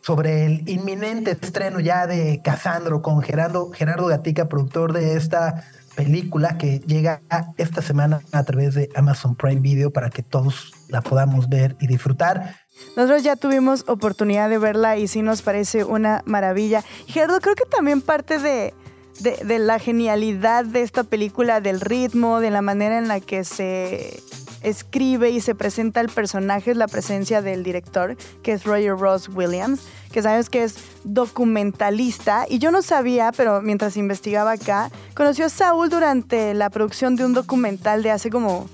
sobre 0.02 0.46
el 0.46 0.68
inminente 0.68 1.32
estreno 1.40 1.80
ya 1.80 2.06
de 2.06 2.40
Casandro 2.42 3.02
con 3.02 3.22
Gerardo, 3.22 3.70
Gerardo 3.70 4.06
Gatica, 4.06 4.48
productor 4.48 4.92
de 4.92 5.16
esta 5.16 5.64
película 5.94 6.58
que 6.58 6.80
llega 6.80 7.22
esta 7.56 7.82
semana 7.82 8.20
a 8.32 8.42
través 8.44 8.74
de 8.74 8.88
Amazon 8.94 9.36
Prime 9.36 9.60
Video 9.60 9.92
para 9.92 10.10
que 10.10 10.22
todos 10.22 10.72
la 10.88 11.02
podamos 11.02 11.48
ver 11.48 11.76
y 11.80 11.86
disfrutar. 11.86 12.56
Nosotros 12.96 13.22
ya 13.22 13.36
tuvimos 13.36 13.84
oportunidad 13.88 14.48
de 14.48 14.58
verla 14.58 14.96
y 14.96 15.06
sí 15.06 15.22
nos 15.22 15.42
parece 15.42 15.84
una 15.84 16.22
maravilla. 16.24 16.82
Gerardo, 17.06 17.40
creo 17.40 17.54
que 17.54 17.64
también 17.66 18.00
parte 18.00 18.38
de, 18.38 18.74
de 19.20 19.58
la 19.58 19.78
genialidad 19.78 20.64
de 20.64 20.82
esta 20.82 21.04
película, 21.04 21.60
del 21.60 21.80
ritmo, 21.80 22.40
de 22.40 22.50
la 22.50 22.62
manera 22.62 22.98
en 22.98 23.08
la 23.08 23.20
que 23.20 23.44
se 23.44 24.20
escribe 24.62 25.30
y 25.30 25.40
se 25.40 25.54
presenta 25.54 26.00
el 26.00 26.08
personaje 26.08 26.70
es 26.70 26.76
la 26.76 26.88
presencia 26.88 27.42
del 27.42 27.62
director, 27.62 28.16
que 28.42 28.52
es 28.52 28.64
Roger 28.64 28.96
Ross 28.96 29.28
Williams, 29.28 29.82
que 30.12 30.22
sabes 30.22 30.50
que 30.50 30.64
es 30.64 30.76
documentalista. 31.04 32.46
Y 32.48 32.58
yo 32.58 32.70
no 32.70 32.82
sabía, 32.82 33.32
pero 33.36 33.60
mientras 33.62 33.96
investigaba 33.96 34.52
acá, 34.52 34.90
conoció 35.14 35.46
a 35.46 35.50
Saúl 35.50 35.88
durante 35.88 36.54
la 36.54 36.70
producción 36.70 37.16
de 37.16 37.24
un 37.24 37.32
documental 37.32 38.02
de 38.02 38.10
hace 38.10 38.30
como 38.30 38.68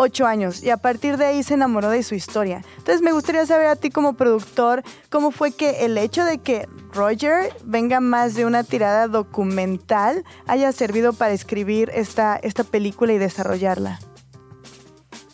ocho 0.00 0.26
años 0.26 0.62
y 0.62 0.70
a 0.70 0.78
partir 0.78 1.18
de 1.18 1.26
ahí 1.26 1.42
se 1.42 1.54
enamoró 1.54 1.90
de 1.90 2.02
su 2.02 2.14
historia. 2.14 2.62
Entonces 2.78 3.02
me 3.02 3.12
gustaría 3.12 3.44
saber 3.44 3.66
a 3.66 3.76
ti 3.76 3.90
como 3.90 4.14
productor, 4.14 4.82
cómo 5.10 5.30
fue 5.30 5.52
que 5.52 5.84
el 5.84 5.98
hecho 5.98 6.24
de 6.24 6.38
que 6.38 6.66
Roger 6.94 7.52
venga 7.64 8.00
más 8.00 8.34
de 8.34 8.46
una 8.46 8.64
tirada 8.64 9.08
documental 9.08 10.24
haya 10.46 10.72
servido 10.72 11.12
para 11.12 11.32
escribir 11.32 11.90
esta, 11.94 12.36
esta 12.36 12.64
película 12.64 13.12
y 13.12 13.18
desarrollarla. 13.18 13.98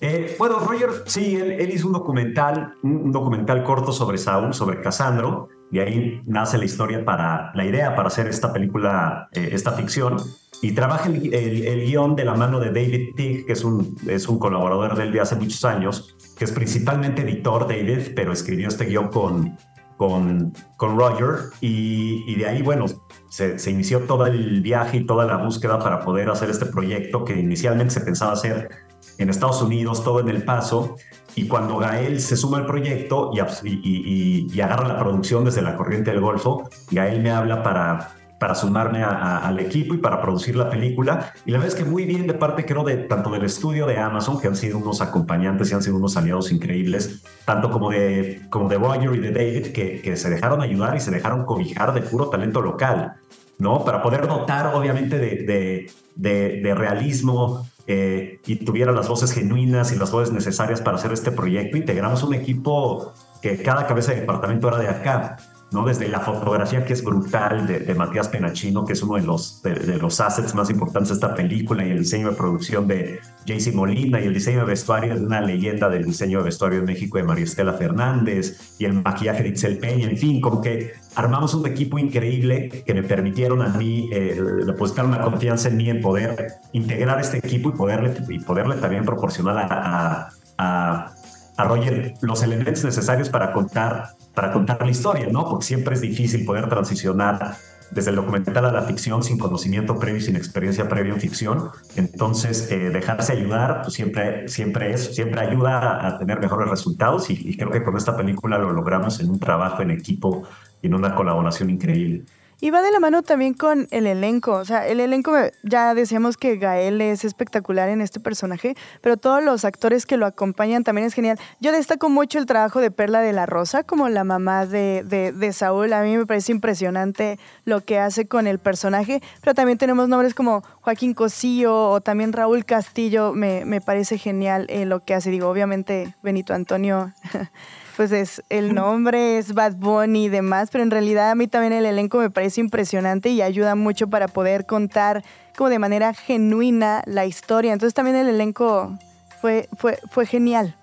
Eh, 0.01 0.35
bueno, 0.39 0.59
Roger, 0.59 0.91
sí, 1.07 1.37
él, 1.37 1.71
hizo 1.71 1.87
un 1.87 1.93
documental, 1.93 2.75
un, 2.83 3.13
documental 3.13 3.63
corto 3.63 3.93
sobre 3.93 4.19
Saúl, 4.19 4.53
sobre 4.53 4.81
Casandro, 4.81 5.49
y 5.71 5.79
ahí 5.79 6.23
nace 6.27 6.59
la 6.59 6.65
historia 6.65 7.05
para, 7.05 7.53
la 7.55 7.65
idea 7.65 7.95
para 7.95 8.09
hacer 8.09 8.29
esta 8.29 8.53
película, 8.53 9.29
eh, 9.33 9.51
esta 9.53 9.73
ficción, 9.73 10.17
y 10.63 10.73
trabaja 10.73 11.09
el, 11.09 11.33
el, 11.35 11.87
guion 11.87 12.17
de 12.17 12.25
la 12.25 12.35
mano 12.35 12.61
de 12.61 12.69
David 12.69 13.15
Tick, 13.15 13.47
que 13.47 13.53
es 13.53 13.65
un, 13.65 13.97
es 14.07 14.29
un 14.29 14.39
colaborador 14.39 14.97
de 14.97 15.05
él 15.05 15.13
de 15.13 15.21
hace 15.21 15.37
muchos 15.37 15.65
años, 15.65 16.17
que 16.39 16.45
es 16.45 16.53
principalmente 16.53 17.23
editor 17.23 17.69
David, 17.69 18.13
pero 18.15 18.33
escribió 18.33 18.69
este 18.69 18.87
guion 18.87 19.09
con, 19.09 19.59
con, 19.97 20.53
con 20.77 20.97
Roger, 20.97 21.51
y, 21.61 22.25
y 22.27 22.37
de 22.37 22.47
ahí, 22.47 22.63
bueno, 22.63 22.87
se, 23.29 23.59
se, 23.59 23.71
inició 23.71 24.01
todo 24.01 24.27
el 24.27 24.63
viaje 24.63 24.99
y 24.99 25.07
toda 25.07 25.27
la 25.27 25.37
búsqueda 25.37 25.79
para 25.79 26.01
poder 26.01 26.31
hacer 26.31 26.49
este 26.49 26.67
proyecto 26.67 27.25
que 27.25 27.39
inicialmente 27.39 27.93
se 27.93 28.01
pensaba 28.01 28.33
hacer 28.33 28.71
en 29.19 29.31
Estados 29.31 29.61
Unidos, 29.63 30.05
todo 30.05 30.21
en 30.21 30.29
El 30.29 30.45
Paso, 30.45 30.97
y 31.37 31.47
cuando 31.47 31.77
Gael 31.77 32.19
se 32.21 32.35
suma 32.35 32.57
al 32.57 32.67
proyecto 32.67 33.31
y, 33.63 34.49
y, 34.51 34.61
agarra 34.61 34.89
la 34.89 34.99
producción 34.99 35.45
desde 35.45 35.61
la 35.61 35.77
corriente 35.77 36.11
del 36.11 36.21
Golfo, 36.21 36.69
Gael 36.91 37.23
me 37.23 37.31
habla 37.31 37.63
para, 37.63 38.15
para 38.41 38.55
sumarme 38.55 39.05
al 39.05 39.61
equipo 39.61 39.93
y 39.93 39.99
para 39.99 40.23
producir 40.23 40.57
la 40.57 40.71
película. 40.71 41.35
Y 41.45 41.51
la 41.51 41.59
verdad 41.59 41.77
es 41.77 41.85
que 41.85 41.89
muy 41.89 42.07
bien 42.07 42.27
de 42.27 42.33
parte, 42.33 42.65
creo, 42.65 42.85
de 42.85 42.97
tanto 42.97 43.29
del 43.29 43.45
estudio 43.45 43.87
de 43.87 43.99
Amazon, 43.99 44.41
que 44.41 44.49
han 44.49 44.57
sido 44.57 44.79
unos 44.79 45.03
acompañantes 45.03 45.71
y 45.71 45.75
han 45.75 45.83
sido 45.83 45.97
unos 45.97 46.17
aliados 46.17 46.51
increíbles, 46.51 47.23
tanto 47.45 47.71
como 47.71 47.91
de, 47.91 48.41
como 48.49 48.71
de 48.71 48.79
Roger 48.79 49.15
y 49.15 49.19
de 49.19 49.31
David, 49.31 49.73
que, 49.73 50.01
que 50.01 50.17
se 50.17 50.31
dejaron 50.31 50.63
ayudar 50.63 50.97
y 50.97 51.01
se 51.01 51.11
dejaron 51.11 51.45
cobijar 51.45 51.93
de 51.93 52.01
puro 52.01 52.31
talento 52.31 52.63
local, 52.63 53.13
¿no? 53.59 53.85
Para 53.85 54.03
poder 54.03 54.27
dotar, 54.27 54.75
obviamente, 54.75 55.19
de, 55.19 55.91
de, 56.17 56.61
de 56.63 56.75
realismo, 56.75 57.67
eh, 57.87 58.41
y 58.47 58.57
tuviera 58.57 58.93
las 58.93 59.09
voces 59.09 59.33
genuinas 59.33 59.93
y 59.93 59.97
las 59.97 60.11
voces 60.11 60.33
necesarias 60.33 60.81
para 60.81 60.97
hacer 60.97 61.13
este 61.13 61.31
proyecto, 61.31 61.77
integramos 61.77 62.23
un 62.23 62.35
equipo 62.35 63.13
que 63.41 63.63
cada 63.63 63.87
cabeza 63.87 64.13
de 64.13 64.21
departamento 64.21 64.69
era 64.69 64.79
de 64.79 64.89
acá. 64.89 65.37
¿No? 65.73 65.85
Desde 65.85 66.09
la 66.09 66.21
fotografía 66.21 66.85
que 66.85 66.93
es 66.93 67.03
brutal 67.03 67.67
de, 67.67 67.95
Matías 67.95 68.29
Penachino, 68.29 68.85
que 68.85 68.93
es 68.93 69.03
uno 69.03 69.17
de 69.17 69.23
los, 69.23 69.63
de, 69.63 69.99
los 69.99 70.21
assets 70.21 70.55
más 70.55 70.71
importantes 70.71 71.09
de 71.09 71.15
esta 71.15 71.35
película, 71.35 71.85
y 71.85 71.91
el 71.91 72.01
diseño 72.01 72.31
de 72.31 72.37
producción 72.37 72.87
de 72.87 73.21
JC 73.47 73.75
Molina, 73.75 74.21
y 74.21 74.27
el 74.27 74.35
diseño 74.35 74.61
de 74.61 74.67
vestuario 74.67 75.15
de 75.15 75.25
una 75.25 75.41
leyenda 75.41 75.89
del 75.89 76.05
diseño 76.05 76.39
de 76.39 76.45
vestuario 76.45 76.79
en 76.79 76.85
México 76.85 77.19
de 77.19 77.25
María 77.25 77.45
Estela 77.45 77.73
Fernández, 77.73 78.77
y 78.79 78.85
el 78.85 78.93
maquillaje 78.93 79.43
de 79.43 79.49
Itzel 79.51 79.79
Peña, 79.79 80.09
en 80.09 80.17
fin, 80.17 80.41
como 80.41 80.61
que 80.61 80.93
armamos 81.17 81.55
un 81.55 81.67
equipo 81.67 81.99
increíble 81.99 82.85
que 82.87 82.95
me 82.95 83.03
permitieron 83.03 83.63
a 83.63 83.69
mí 83.69 84.09
eh, 84.13 84.41
depositar 84.65 85.05
una 85.05 85.21
confianza 85.21 85.69
en 85.69 85.77
mí 85.77 85.91
en 85.91 86.01
poder 86.01 86.55
integrar 86.73 87.21
este 87.21 87.39
equipo 87.39 87.71
y 87.71 87.73
poderle, 87.73 88.15
y 88.29 88.39
poderle 88.39 88.77
también 88.77 89.05
proporcionar 89.05 89.57
a, 89.59 90.29
a, 90.59 91.13
a 91.57 91.65
Roger 91.65 92.15
los 92.21 92.43
elementos 92.43 92.85
necesarios 92.85 93.29
para 93.29 93.53
contar 93.53 94.11
para 94.37 94.53
contar 94.53 94.81
la 94.83 94.91
historia, 94.91 95.29
¿no? 95.33 95.49
Porque 95.49 95.65
siempre 95.65 95.95
es 95.95 96.03
difícil 96.03 96.45
poder 96.45 96.69
transicionar 96.69 97.57
desde 97.91 98.11
el 98.11 98.17
documental 98.17 98.67
a 98.67 98.71
la 98.71 98.83
ficción 98.83 99.23
sin 99.23 99.39
conocimiento 99.39 99.99
previo, 99.99 100.21
sin 100.21 100.37
experiencia 100.37 100.89
previa 100.91 101.15
en 101.15 101.21
ficción. 101.21 101.71
Entonces, 101.97 102.71
eh, 102.71 102.91
dejarse 102.91 103.33
ayudar 103.33 103.81
pues, 103.83 103.95
siempre, 103.95 104.47
siempre, 104.49 104.93
es, 104.93 105.15
siempre 105.15 105.41
ayuda 105.41 106.07
a, 106.07 106.19
tener 106.19 106.39
mejores 106.39 106.69
resultados 106.69 107.31
y, 107.31 107.49
y 107.49 107.57
creo 107.57 107.71
que 107.71 107.83
con 107.83 107.97
esta 107.97 108.15
película 108.15 108.59
lo 108.59 108.73
logramos 108.73 109.21
en 109.21 109.31
un 109.31 109.41
trabajo 109.41 109.81
en 109.81 109.91
equipo 109.91 110.43
y 110.83 110.89
en 110.89 110.95
una 110.95 111.15
colaboración 111.15 111.71
increíble. 111.71 112.25
Y 112.59 112.71
va 112.71 112.81
de 112.81 112.91
la 112.91 113.01
mano 113.01 113.23
también 113.23 113.53
con 113.53 113.87
el 113.91 114.07
elenco. 114.07 114.53
O 114.53 114.65
sea, 114.65 114.87
el 114.87 115.01
elenco, 115.01 115.33
ya 115.63 115.95
decíamos 115.95 116.39
que 116.39 116.57
Gael 116.57 117.01
es 117.03 117.25
espectacular 117.25 117.91
en 117.91 118.01
este 118.01 118.19
personaje, 118.19 118.75
pero 119.03 119.19
todos 119.19 119.45
los 119.45 119.67
actores 119.67 120.07
que 120.07 120.17
lo 120.17 120.25
acompañan 120.25 120.83
también 120.83 121.07
es 121.07 121.13
genial. 121.13 121.39
Yo 121.61 121.71
destaco 121.71 122.09
mucho 122.09 122.39
el 122.39 122.47
trabajo 122.47 122.81
de 122.81 122.91
Perla 122.91 123.21
de 123.21 123.35
la 123.35 123.45
Rosa 123.45 123.83
como 123.83 124.09
la 124.09 124.25
mamá 124.25 124.65
de, 124.65 125.05
de, 125.05 125.53
Saúl. 125.53 125.93
A 125.93 126.03
mí 126.03 126.17
me 126.17 126.25
parece 126.25 126.53
impresionante 126.53 127.39
lo 127.65 127.83
que 127.83 127.99
hace 127.99 128.27
con 128.27 128.47
el 128.47 128.59
personaje, 128.59 129.23
pero 129.43 129.55
también 129.55 129.77
tenemos 129.77 130.09
nombres 130.09 130.35
como 130.35 130.63
Joaquín 130.81 131.13
Cosío 131.13 131.91
o 131.91 132.01
también 132.01 132.33
Raúl 132.33 132.65
Castillo. 132.65 133.33
Me, 133.35 133.67
me 133.67 133.83
parece 133.83 134.17
genial 134.17 134.67
eh, 134.71 134.87
lo 134.87 135.05
que 135.05 135.15
hace. 135.15 135.31
Digo, 135.31 135.49
obviamente 135.49 136.15
Benito 136.23 136.55
Antonio. 136.55 137.13
pues 137.97 138.13
es 138.13 138.43
el 138.51 138.75
nombre, 138.75 139.39
es 139.39 139.55
Bad 139.55 139.77
Bunny 139.77 140.27
y 140.27 140.29
demás, 140.29 140.69
pero 140.71 140.85
en 140.85 140.91
realidad 140.91 141.31
a 141.31 141.35
mí 141.35 141.47
también 141.47 141.73
el 141.73 141.87
elenco 141.87 142.19
me 142.19 142.31
parece 142.31 142.61
impresionante 142.61 143.31
y 143.31 143.41
ayuda 143.41 143.75
mucho 143.75 144.09
para 144.09 144.29
poder 144.29 144.67
contar 144.67 145.25
como 145.57 145.71
de 145.71 145.79
manera 145.79 146.13
genuina 146.13 147.03
la 147.07 147.25
historia. 147.25 147.73
Entonces 147.73 147.95
también 147.95 148.17
el 148.17 148.29
elenco 148.29 148.99
fue, 149.41 149.69
fue, 149.79 149.99
fue 150.11 150.27
genial. 150.27 150.77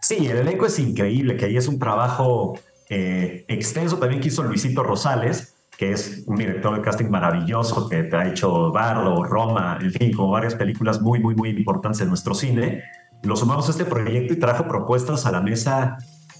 Sí, 0.00 0.26
el 0.26 0.38
elenco 0.38 0.66
es 0.66 0.78
increíble, 0.78 1.36
que 1.36 1.44
ahí 1.44 1.56
es 1.56 1.68
un 1.68 1.78
trabajo 1.78 2.58
eh, 2.88 3.44
extenso 3.48 3.98
también 3.98 4.22
que 4.22 4.28
hizo 4.28 4.42
Luisito 4.42 4.82
Rosales, 4.82 5.54
que 5.76 5.92
es 5.92 6.24
un 6.26 6.36
director 6.36 6.74
de 6.74 6.80
casting 6.80 7.10
maravilloso, 7.10 7.90
que 7.90 8.08
ha 8.10 8.28
hecho 8.28 8.72
Bardo, 8.72 9.22
Roma, 9.22 9.78
en 9.82 9.92
fin, 9.92 10.12
como 10.14 10.30
varias 10.30 10.54
películas 10.54 11.02
muy, 11.02 11.20
muy, 11.20 11.34
muy 11.34 11.50
importantes 11.50 12.00
en 12.00 12.08
nuestro 12.08 12.34
cine 12.34 12.82
lo 13.26 13.36
sumamos 13.36 13.68
a 13.68 13.72
este 13.72 13.84
proyecto 13.84 14.32
y 14.32 14.38
trajo 14.38 14.66
propuestas 14.66 15.26
a 15.26 15.32
la 15.32 15.40
mesa 15.40 15.98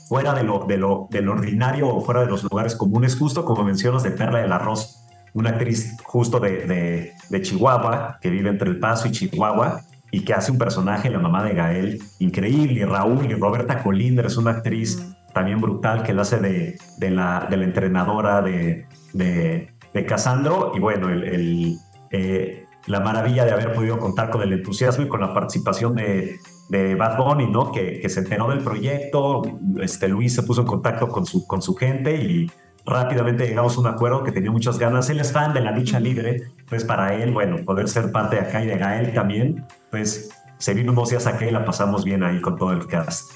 fuera 0.08 0.34
de 0.34 0.44
lo, 0.44 0.64
de 0.66 0.76
lo, 0.76 1.08
del 1.10 1.28
ordinario 1.28 1.88
o 1.88 2.00
fuera 2.00 2.20
de 2.20 2.26
los 2.26 2.42
lugares 2.44 2.76
comunes, 2.76 3.16
justo 3.16 3.44
como 3.44 3.64
mencionas 3.64 4.02
de 4.02 4.12
Perla 4.12 4.38
del 4.38 4.52
Arroz, 4.52 5.02
una 5.34 5.50
actriz 5.50 5.96
justo 6.04 6.40
de, 6.40 7.12
de, 7.28 7.42
Chihuahua, 7.42 8.18
que 8.20 8.30
vive 8.30 8.48
entre 8.48 8.70
El 8.70 8.78
Paso 8.78 9.08
y 9.08 9.12
Chihuahua, 9.12 9.82
y 10.10 10.20
que 10.20 10.32
hace 10.32 10.52
un 10.52 10.58
personaje, 10.58 11.10
la 11.10 11.18
mamá 11.18 11.42
de 11.42 11.54
Gael, 11.54 12.02
increíble, 12.20 12.80
y 12.80 12.84
Raúl 12.84 13.26
y 13.30 13.34
Roberta 13.34 13.82
Colinder 13.82 14.26
es 14.26 14.36
una 14.36 14.52
actriz 14.52 15.04
también 15.34 15.60
brutal 15.60 16.02
que 16.02 16.14
la 16.14 16.22
hace 16.22 16.38
de, 16.38 16.78
de, 16.98 17.10
la, 17.10 17.46
de 17.50 17.56
la 17.56 17.64
entrenadora 17.64 18.40
de, 18.40 18.86
de, 19.12 19.74
de 19.92 20.06
Casandro, 20.06 20.72
y 20.74 20.78
bueno, 20.78 21.10
el, 21.10 21.76
eh, 22.10 22.64
la 22.86 23.00
maravilla 23.00 23.44
de 23.44 23.50
haber 23.50 23.74
podido 23.74 23.98
contar 23.98 24.30
con 24.30 24.40
el 24.42 24.52
entusiasmo 24.52 25.04
y 25.04 25.08
con 25.08 25.20
la 25.20 25.34
participación 25.34 25.96
de, 25.96 26.36
de 26.68 26.94
Bad 26.94 27.16
Bunny, 27.16 27.46
¿no? 27.46 27.72
Que, 27.72 28.06
se 28.08 28.20
enteró 28.20 28.48
del 28.48 28.60
proyecto, 28.60 29.42
este, 29.80 30.08
Luis 30.08 30.34
se 30.34 30.42
puso 30.42 30.62
en 30.62 30.66
contacto 30.66 31.08
con 31.08 31.26
su, 31.26 31.46
con 31.46 31.62
su 31.62 31.74
gente 31.74 32.16
y 32.16 32.50
rápidamente 32.84 33.46
llegamos 33.46 33.76
a 33.76 33.80
un 33.80 33.86
acuerdo 33.86 34.22
que 34.22 34.32
tenía 34.32 34.50
muchas 34.50 34.78
ganas. 34.78 35.10
Él 35.10 35.20
es 35.20 35.32
fan 35.32 35.52
de 35.52 35.60
la 35.60 35.72
lucha 35.72 36.00
libre 36.00 36.42
Entonces 36.58 36.84
para 36.84 37.14
él, 37.14 37.32
bueno, 37.32 37.56
poder 37.64 37.88
ser 37.88 38.12
parte 38.12 38.36
de 38.36 38.42
acá 38.42 38.62
y 38.62 38.66
de 38.66 38.78
Gael 38.78 39.12
también, 39.12 39.66
pues 39.90 40.30
se 40.58 40.74
vino 40.74 40.92
unos 40.92 41.10
días 41.10 41.26
acá 41.26 41.46
y 41.46 41.50
la 41.50 41.64
pasamos 41.64 42.04
bien 42.04 42.22
ahí 42.22 42.40
con 42.40 42.56
todo 42.56 42.72
el 42.72 42.86
cast. 42.86 43.32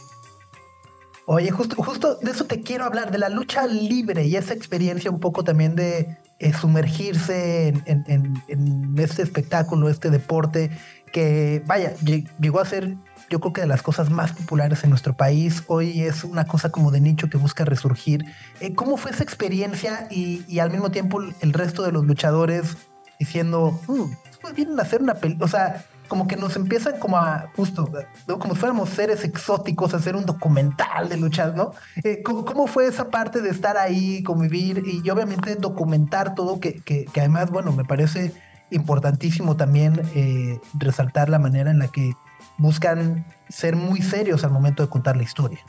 Oye, 1.26 1.50
justo, 1.52 1.80
justo 1.80 2.16
de 2.16 2.32
eso 2.32 2.44
te 2.46 2.60
quiero 2.60 2.84
hablar, 2.84 3.12
de 3.12 3.18
la 3.18 3.28
lucha 3.28 3.66
libre 3.66 4.24
y 4.24 4.34
esa 4.34 4.52
experiencia 4.52 5.12
un 5.12 5.20
poco 5.20 5.44
también 5.44 5.76
de 5.76 6.18
eh, 6.40 6.52
sumergirse 6.52 7.68
en, 7.86 8.98
este 8.98 9.22
espectáculo, 9.22 9.88
este 9.88 10.10
deporte, 10.10 10.70
que 11.12 11.62
vaya, 11.66 11.94
llegó 12.40 12.58
a 12.58 12.64
ser 12.64 12.96
yo 13.30 13.38
creo 13.38 13.52
que 13.52 13.60
de 13.60 13.68
las 13.68 13.82
cosas 13.82 14.10
más 14.10 14.32
populares 14.32 14.82
en 14.82 14.90
nuestro 14.90 15.16
país. 15.16 15.62
Hoy 15.68 16.02
es 16.02 16.24
una 16.24 16.44
cosa 16.46 16.70
como 16.70 16.90
de 16.90 17.00
nicho 17.00 17.30
que 17.30 17.38
busca 17.38 17.64
resurgir. 17.64 18.26
Eh, 18.60 18.74
¿Cómo 18.74 18.96
fue 18.96 19.12
esa 19.12 19.22
experiencia 19.22 20.08
y, 20.10 20.58
al 20.58 20.70
mismo 20.70 20.90
tiempo 20.90 21.20
el 21.22 21.52
resto 21.52 21.84
de 21.84 21.92
los 21.92 22.04
luchadores 22.04 22.76
diciendo, 23.20 23.80
mm, 23.86 24.54
vienen 24.56 24.78
a 24.80 24.82
hacer 24.82 25.00
una 25.00 25.14
película? 25.14 25.44
O 25.44 25.48
sea, 25.48 25.84
como 26.08 26.26
que 26.26 26.36
nos 26.36 26.56
empiezan 26.56 26.98
como 26.98 27.18
a, 27.18 27.52
justo, 27.54 27.88
como 28.26 28.54
si 28.54 28.60
fuéramos 28.60 28.90
seres 28.90 29.22
exóticos, 29.22 29.94
a 29.94 29.98
hacer 29.98 30.16
un 30.16 30.26
documental 30.26 31.08
de 31.08 31.16
luchas, 31.16 31.54
¿no? 31.54 31.70
Eh, 32.02 32.24
¿cómo, 32.24 32.66
fue 32.66 32.88
esa 32.88 33.10
parte 33.10 33.40
de 33.40 33.50
estar 33.50 33.76
ahí, 33.76 34.24
convivir 34.24 34.82
y, 34.84 35.08
obviamente 35.08 35.54
documentar 35.54 36.34
todo, 36.34 36.58
que, 36.58 36.80
que, 36.80 37.06
además, 37.16 37.52
bueno, 37.52 37.70
me 37.70 37.84
parece 37.84 38.32
importantísimo 38.72 39.56
también 39.56 40.02
eh, 40.16 40.58
resaltar 40.74 41.28
la 41.28 41.38
manera 41.38 41.70
en 41.70 41.78
la 41.78 41.86
que 41.86 42.12
buscan 42.60 43.26
ser 43.48 43.74
muy 43.74 44.02
serios 44.02 44.44
al 44.44 44.52
momento 44.52 44.82
de 44.82 44.88
contar 44.88 45.16
la 45.16 45.24
historia. 45.24 45.60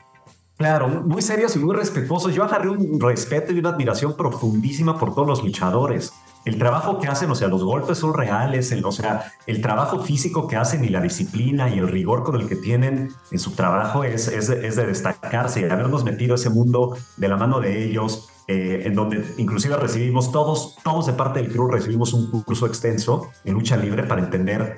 Claro, 0.57 0.87
muy 0.87 1.21
serios 1.23 1.55
y 1.55 1.59
muy 1.59 1.75
respetuosos. 1.75 2.35
Yo 2.35 2.43
agarré 2.43 2.69
un 2.69 2.99
respeto 2.99 3.51
y 3.51 3.59
una 3.59 3.69
admiración 3.69 4.15
profundísima 4.15 4.99
por 4.99 5.15
todos 5.15 5.27
los 5.27 5.43
luchadores 5.43 6.13
el 6.43 6.57
trabajo 6.57 6.99
que 6.99 7.07
hacen, 7.07 7.29
o 7.29 7.35
sea, 7.35 7.47
los 7.47 7.63
golpes 7.63 7.99
son 7.99 8.13
reales, 8.13 8.71
el, 8.71 8.83
o 8.83 8.91
sea, 8.91 9.31
el 9.45 9.61
trabajo 9.61 9.99
físico 9.99 10.47
que 10.47 10.55
hacen 10.55 10.83
y 10.83 10.89
la 10.89 11.01
disciplina 11.01 11.69
y 11.69 11.77
el 11.77 11.87
rigor 11.87 12.23
con 12.23 12.35
el 12.35 12.47
que 12.47 12.55
tienen 12.55 13.09
en 13.29 13.39
su 13.39 13.51
trabajo 13.51 14.03
es, 14.03 14.27
es, 14.27 14.47
de, 14.47 14.85
destacarse 14.85 15.61
y 15.61 15.63
habernos 15.65 16.03
metido 16.03 16.35
ese 16.35 16.49
mundo 16.49 16.97
de 17.17 17.27
la 17.27 17.37
mano 17.37 17.59
de 17.59 17.83
ellos, 17.83 18.29
eh, 18.47 18.83
en 18.85 18.95
donde 18.95 19.23
inclusive 19.37 19.77
recibimos 19.77 20.31
todos, 20.31 20.77
todos 20.83 21.05
de 21.05 21.13
parte 21.13 21.41
del 21.41 21.51
crew 21.51 21.67
recibimos 21.67 22.13
un 22.13 22.29
curso 22.41 22.65
extenso 22.65 23.29
en 23.45 23.53
lucha 23.53 23.77
libre 23.77 24.03
para 24.03 24.21
entender 24.21 24.77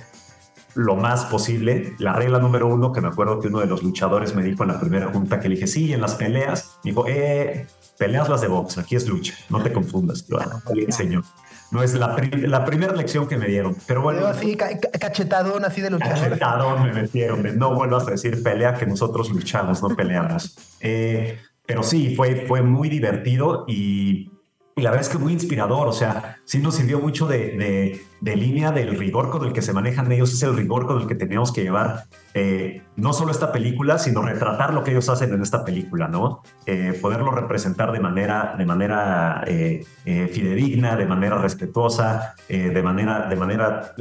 lo 0.75 0.95
más 0.95 1.25
posible. 1.25 1.95
La 1.99 2.13
regla 2.13 2.39
número 2.39 2.67
uno, 2.67 2.91
que 2.91 3.01
me 3.01 3.07
acuerdo 3.07 3.39
que 3.39 3.47
uno 3.47 3.59
de 3.59 3.67
los 3.67 3.83
luchadores 3.83 4.35
me 4.35 4.43
dijo 4.43 4.63
en 4.63 4.69
la 4.69 4.79
primera 4.79 5.07
junta 5.07 5.39
que 5.39 5.49
le 5.49 5.55
dije, 5.55 5.67
sí, 5.67 5.93
en 5.93 6.01
las 6.01 6.15
peleas, 6.15 6.79
me 6.83 6.91
dijo, 6.91 7.05
eh, 7.07 7.67
peleas 7.97 8.29
las 8.29 8.41
de 8.41 8.47
box, 8.47 8.77
aquí 8.77 8.95
es 8.95 9.07
lucha, 9.07 9.33
no 9.49 9.61
te 9.61 9.71
confundas. 9.71 10.27
Yo, 10.27 10.39
ah, 10.39 10.61
le 10.73 10.83
enseñó. 10.83 11.23
No 11.71 11.81
es 11.81 11.95
la, 11.95 12.15
la 12.33 12.65
primera 12.65 12.93
lección 12.93 13.27
que 13.27 13.35
me 13.35 13.47
dieron. 13.47 13.75
Pero 13.87 14.03
bueno. 14.03 14.27
así, 14.27 14.55
cachetadón, 14.55 15.65
así 15.65 15.81
de 15.81 15.89
luchar. 15.89 16.13
Cachetadón 16.13 16.83
me 16.83 16.93
metieron. 16.93 17.41
De, 17.41 17.53
no 17.53 17.73
vuelvas 17.73 18.07
a 18.07 18.11
decir 18.11 18.43
pelea 18.43 18.75
que 18.75 18.85
nosotros 18.85 19.31
luchamos, 19.31 19.81
no 19.81 19.89
peleamos. 19.95 20.55
Eh, 20.81 21.39
pero 21.65 21.81
sí, 21.81 22.15
fue, 22.15 22.45
fue 22.47 22.61
muy 22.61 22.89
divertido 22.89 23.65
y 23.67 24.29
y 24.75 24.81
la 24.81 24.89
verdad 24.89 25.05
es 25.05 25.09
que 25.09 25.19
muy 25.19 25.33
inspirador, 25.33 25.87
o 25.87 25.93
sea, 25.93 26.37
sí 26.45 26.57
nos 26.57 26.75
sirvió 26.75 26.99
mucho 26.99 27.27
de, 27.27 28.01
de, 28.21 28.35
línea 28.35 28.71
del 28.71 28.97
rigor 28.97 29.29
con 29.29 29.45
el 29.45 29.53
que 29.53 29.61
se 29.61 29.71
manejan 29.71 30.11
ellos, 30.11 30.33
es 30.33 30.41
el 30.41 30.55
rigor 30.55 30.87
con 30.87 30.99
el 30.99 31.07
que 31.07 31.13
tenemos 31.13 31.51
que 31.51 31.61
llevar 31.61 32.05
eh, 32.33 32.81
no 32.95 33.13
solo 33.13 33.31
esta 33.31 33.51
película, 33.51 33.99
sino 33.99 34.23
retratar 34.23 34.73
lo 34.73 34.83
que 34.83 34.91
ellos 34.91 35.07
hacen 35.09 35.31
en 35.31 35.43
esta 35.43 35.63
película, 35.63 36.07
¿no? 36.07 36.41
Eh, 36.65 36.97
poderlo 36.99 37.31
representar 37.31 37.91
de 37.91 37.99
manera, 37.99 38.55
de 38.57 38.65
manera 38.65 39.43
eh, 39.45 39.85
fidedigna, 40.05 40.95
de 40.95 41.05
manera 41.05 41.37
respetuosa, 41.37 42.35
de 42.49 42.81
manera, 42.81 43.27
de 43.27 43.35
manera 43.35 43.93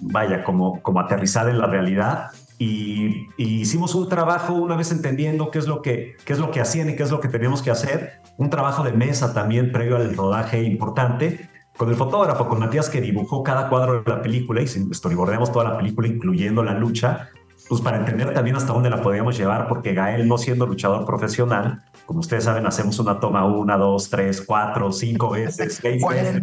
vaya, 0.00 0.44
como, 0.44 0.82
como 0.82 1.00
aterrizada 1.00 1.50
en 1.50 1.58
la 1.58 1.66
realidad 1.66 2.30
y, 2.58 3.28
hicimos 3.36 3.94
un 3.94 4.08
trabajo 4.08 4.54
una 4.54 4.76
vez 4.76 4.90
entendiendo 4.90 5.50
qué 5.50 5.58
es 5.60 5.68
lo 5.68 5.80
que 5.80 6.16
qué 6.24 6.32
es 6.32 6.38
lo 6.38 6.50
que 6.50 6.60
hacían 6.60 6.90
y 6.90 6.96
qué 6.96 7.04
es 7.04 7.10
lo 7.10 7.20
que 7.20 7.28
teníamos 7.28 7.62
que 7.62 7.70
hacer 7.70 8.20
un 8.36 8.50
trabajo 8.50 8.82
de 8.82 8.92
mesa 8.92 9.32
también 9.32 9.70
previo 9.70 9.96
al 9.96 10.14
rodaje 10.16 10.62
importante 10.62 11.48
con 11.76 11.88
el 11.88 11.94
fotógrafo 11.94 12.48
con 12.48 12.58
Matías 12.58 12.88
que 12.88 13.00
dibujó 13.00 13.44
cada 13.44 13.68
cuadro 13.68 14.02
de 14.02 14.10
la 14.10 14.22
película 14.22 14.60
y 14.60 14.66
storyboardamos 14.66 15.52
toda 15.52 15.70
la 15.70 15.78
película 15.78 16.08
incluyendo 16.08 16.64
la 16.64 16.74
lucha 16.74 17.28
pues 17.68 17.80
para 17.80 17.98
entender 17.98 18.34
también 18.34 18.56
hasta 18.56 18.72
dónde 18.72 18.90
la 18.90 19.02
podíamos 19.02 19.38
llevar 19.38 19.68
porque 19.68 19.94
Gael 19.94 20.26
no 20.26 20.36
siendo 20.36 20.66
luchador 20.66 21.04
profesional 21.04 21.84
como 22.08 22.20
ustedes 22.20 22.44
saben, 22.44 22.64
hacemos 22.66 22.98
una 23.00 23.20
toma 23.20 23.44
una, 23.44 23.76
dos, 23.76 24.08
tres, 24.08 24.40
cuatro, 24.40 24.90
cinco 24.92 25.28
veces, 25.28 25.78
seis 25.82 26.02
veces. 26.08 26.42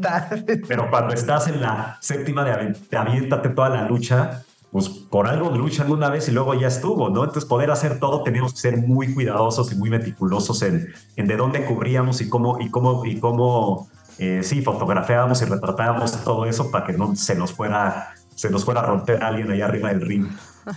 Pero 0.68 0.91
cuando 0.91 1.16
estás 1.16 1.47
en 1.47 1.59
la 1.59 1.97
séptima 2.01 2.43
de 2.43 2.76
aviéntate 2.95 3.49
toda 3.49 3.70
la 3.70 3.88
lucha, 3.88 4.45
pues 4.76 4.89
por 4.89 5.26
algo 5.26 5.51
luchan 5.51 5.89
una 5.89 6.09
vez 6.09 6.28
y 6.28 6.34
luego 6.34 6.53
ya 6.53 6.67
estuvo, 6.67 7.09
¿no? 7.09 7.23
Entonces 7.23 7.45
poder 7.45 7.71
hacer 7.71 7.97
todo 7.97 8.23
teníamos 8.23 8.55
que 8.55 8.59
ser 8.59 8.76
muy 8.76 9.13
cuidadosos 9.13 9.71
y 9.71 9.76
muy 9.76 9.89
meticulosos 9.89 10.61
en, 10.63 10.93
en 11.15 11.28
de 11.28 11.38
dónde 11.38 11.63
cubríamos 11.63 12.19
y 12.19 12.28
cómo, 12.28 12.59
y 12.59 12.69
cómo, 12.69 13.05
y 13.05 13.17
cómo 13.21 13.88
eh, 14.17 14.41
sí, 14.43 14.61
fotografiábamos 14.61 15.41
y 15.41 15.45
retratábamos 15.45 16.21
todo 16.26 16.45
eso 16.45 16.71
para 16.71 16.88
que 16.88 16.91
no 16.91 17.15
se 17.15 17.36
nos 17.36 17.53
fuera, 17.53 18.15
se 18.36 18.49
nos 18.49 18.65
fuera 18.65 18.82
a 18.82 18.86
romper 18.86 19.23
alguien 19.23 19.49
allá 19.49 19.63
arriba 19.63 19.88
del 19.93 20.01
ring. 20.01 20.28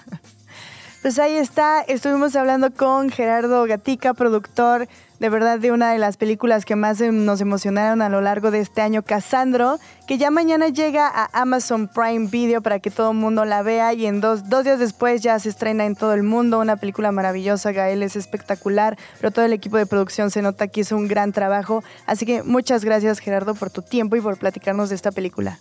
Pues 1.03 1.19
ahí 1.21 1.37
está, 1.37 1.81
estuvimos 1.83 2.35
hablando 2.35 2.73
con 2.73 3.09
Gerardo 3.09 3.65
Gatica, 3.67 4.15
productor 4.15 4.89
de 5.21 5.29
verdad 5.29 5.59
de 5.59 5.73
una 5.73 5.93
de 5.93 5.99
las 5.99 6.17
películas 6.17 6.65
que 6.65 6.77
más 6.77 7.01
em, 7.01 7.25
nos 7.25 7.41
emocionaron 7.41 8.03
a 8.03 8.09
lo 8.09 8.21
largo 8.21 8.51
de 8.51 8.61
este 8.61 8.81
año, 8.81 9.03
Casandro, 9.03 9.79
que 10.07 10.19
ya 10.19 10.31
mañana 10.31 10.69
llega 10.69 11.09
a 11.09 11.29
Amazon 11.33 11.89
Prime 11.89 12.29
Video 12.29 12.63
para 12.63 12.79
que 12.79 12.91
todo 12.91 13.11
el 13.11 13.17
mundo 13.17 13.45
la 13.45 13.63
vea 13.63 13.93
y 13.93 14.07
en 14.07 14.21
dos, 14.21 14.49
dos 14.49 14.65
días 14.65 14.79
después 14.79 15.23
ya 15.23 15.39
se 15.39 15.49
estrena 15.49 15.87
en 15.87 15.97
todo 15.97 16.15
el 16.15 16.23
mundo, 16.23 16.61
una 16.61 16.77
película 16.77 17.13
maravillosa, 17.13 17.73
Gael 17.73 18.03
es 18.03 18.17
espectacular, 18.17 18.97
pero 19.21 19.31
todo 19.31 19.45
el 19.45 19.53
equipo 19.53 19.77
de 19.77 19.87
producción 19.87 20.31
se 20.31 20.43
nota 20.43 20.69
que 20.69 20.81
hizo 20.81 20.97
un 20.97 21.09
gran 21.09 21.33
trabajo, 21.33 21.83
así 22.07 22.27
que 22.27 22.43
muchas 22.43 22.85
gracias 22.85 23.19
Gerardo 23.19 23.55
por 23.55 23.71
tu 23.71 23.83
tiempo 23.83 24.17
y 24.17 24.21
por 24.21 24.39
platicarnos 24.39 24.89
de 24.89 24.95
esta 24.95 25.13
película. 25.13 25.59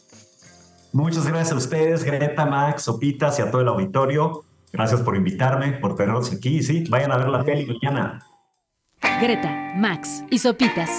Muchas 0.94 1.28
gracias 1.28 1.52
a 1.52 1.56
ustedes, 1.56 2.04
Greta, 2.04 2.46
Max, 2.46 2.84
Sopitas 2.84 3.38
y 3.40 3.42
a 3.42 3.52
todo 3.52 3.62
el 3.62 3.68
auditorio. 3.68 4.44
Gracias 4.72 5.02
por 5.02 5.16
invitarme, 5.16 5.74
por 5.74 5.96
tenernos 5.96 6.32
aquí. 6.32 6.64
Sí, 6.64 6.86
vayan 6.90 7.12
a 7.12 7.18
ver 7.18 7.30
la 7.30 7.44
peli 7.44 7.66
mañana. 7.66 8.20
Greta, 9.02 9.74
Max 9.76 10.24
y 10.30 10.40
Sopitas 10.40 10.90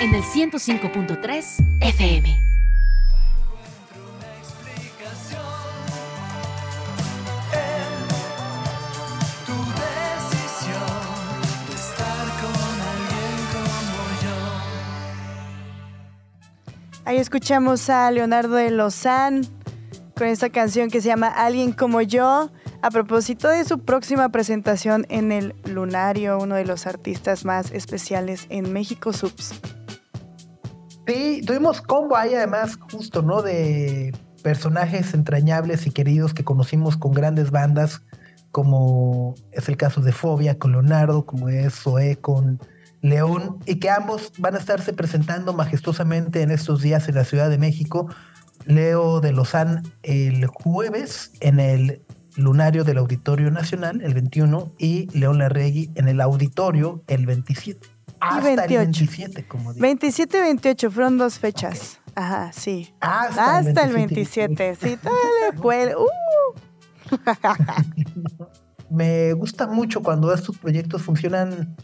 en 0.00 0.14
el 0.14 0.22
105.3 0.22 1.44
FM. 1.80 2.40
Ahí 17.06 17.18
escuchamos 17.18 17.90
a 17.90 18.10
Leonardo 18.10 18.54
de 18.56 18.70
Lozán 18.70 19.42
con 20.16 20.26
esta 20.26 20.48
canción 20.48 20.90
que 20.90 21.00
se 21.00 21.08
llama 21.08 21.28
Alguien 21.28 21.72
como 21.72 22.00
yo 22.00 22.50
a 22.84 22.90
propósito 22.90 23.48
de 23.48 23.64
su 23.64 23.78
próxima 23.78 24.28
presentación 24.28 25.06
en 25.08 25.32
el 25.32 25.54
Lunario, 25.64 26.38
uno 26.38 26.56
de 26.56 26.66
los 26.66 26.86
artistas 26.86 27.46
más 27.46 27.70
especiales 27.70 28.44
en 28.50 28.74
México 28.74 29.14
Subs. 29.14 29.54
Sí, 31.06 31.40
tuvimos 31.46 31.80
combo 31.80 32.14
ahí 32.14 32.34
además 32.34 32.76
justo, 32.92 33.22
¿no? 33.22 33.40
De 33.40 34.14
personajes 34.42 35.14
entrañables 35.14 35.86
y 35.86 35.92
queridos 35.92 36.34
que 36.34 36.44
conocimos 36.44 36.98
con 36.98 37.12
grandes 37.12 37.50
bandas, 37.50 38.02
como 38.50 39.34
es 39.52 39.66
el 39.70 39.78
caso 39.78 40.02
de 40.02 40.12
Fobia 40.12 40.58
con 40.58 40.72
Leonardo, 40.72 41.24
como 41.24 41.48
es 41.48 41.72
Zoé 41.74 42.16
con 42.16 42.60
León, 43.00 43.60
y 43.64 43.76
que 43.76 43.88
ambos 43.88 44.30
van 44.36 44.56
a 44.56 44.58
estarse 44.58 44.92
presentando 44.92 45.54
majestuosamente 45.54 46.42
en 46.42 46.50
estos 46.50 46.82
días 46.82 47.08
en 47.08 47.14
la 47.14 47.24
Ciudad 47.24 47.48
de 47.48 47.56
México. 47.56 48.10
Leo 48.66 49.20
de 49.20 49.32
Lozán 49.32 49.82
el 50.02 50.46
jueves 50.46 51.32
en 51.40 51.60
el 51.60 52.03
Lunario 52.36 52.84
del 52.84 52.98
Auditorio 52.98 53.50
Nacional 53.50 54.00
el 54.02 54.14
21 54.14 54.72
y 54.78 55.08
León 55.18 55.38
Larregui 55.38 55.90
en 55.94 56.08
el 56.08 56.20
Auditorio 56.20 57.02
el 57.06 57.26
27. 57.26 57.86
Hasta 58.20 58.64
el 58.64 58.78
27, 58.78 59.46
como 59.46 59.72
digo. 59.72 59.82
27 59.82 60.38
y 60.38 60.40
28 60.40 60.90
fueron 60.90 61.18
dos 61.18 61.38
fechas. 61.38 62.00
Ajá, 62.14 62.52
sí. 62.52 62.94
Hasta, 63.00 63.84
el 63.84 63.92
27. 63.92 64.76
Sí, 64.76 64.96
todavía 64.96 65.98
uh. 65.98 66.06
Me 68.90 69.32
gusta 69.32 69.66
mucho 69.66 70.02
cuando 70.02 70.32
estos 70.32 70.56
proyectos 70.58 71.02
funcionan 71.02 71.76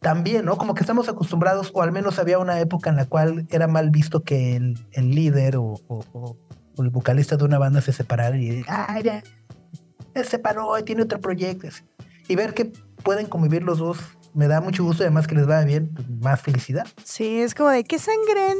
tan 0.00 0.22
bien, 0.22 0.44
¿no? 0.44 0.56
Como 0.56 0.74
que 0.74 0.82
estamos 0.82 1.08
acostumbrados, 1.08 1.70
o 1.74 1.82
al 1.82 1.92
menos 1.92 2.18
había 2.18 2.38
una 2.38 2.60
época 2.60 2.90
en 2.90 2.96
la 2.96 3.06
cual 3.06 3.46
era 3.50 3.66
mal 3.66 3.90
visto 3.90 4.22
que 4.22 4.56
el, 4.56 5.10
líder 5.10 5.56
o, 5.56 5.80
el 6.78 6.90
vocalista 6.90 7.36
de 7.36 7.44
una 7.44 7.58
banda 7.58 7.80
se 7.80 7.92
separara 7.92 8.36
y, 8.36 8.62
ah, 8.68 9.00
ya, 9.02 9.22
se 10.24 10.30
separó 10.30 10.78
y 10.78 10.82
tiene 10.82 11.02
otro 11.02 11.20
proyecto. 11.20 11.68
Y 12.28 12.36
ver 12.36 12.54
que 12.54 12.72
pueden 13.02 13.26
convivir 13.26 13.62
los 13.62 13.78
dos 13.78 13.98
me 14.34 14.46
da 14.46 14.60
mucho 14.60 14.84
gusto 14.84 15.02
y 15.02 15.06
además 15.06 15.26
que 15.26 15.34
les 15.34 15.46
vaya 15.46 15.64
bien, 15.64 15.90
pues, 15.92 16.08
más 16.20 16.40
felicidad. 16.40 16.86
Sí, 17.02 17.40
es 17.40 17.54
como 17.54 17.70
de 17.70 17.82
qué 17.84 17.98
sangre 17.98 18.54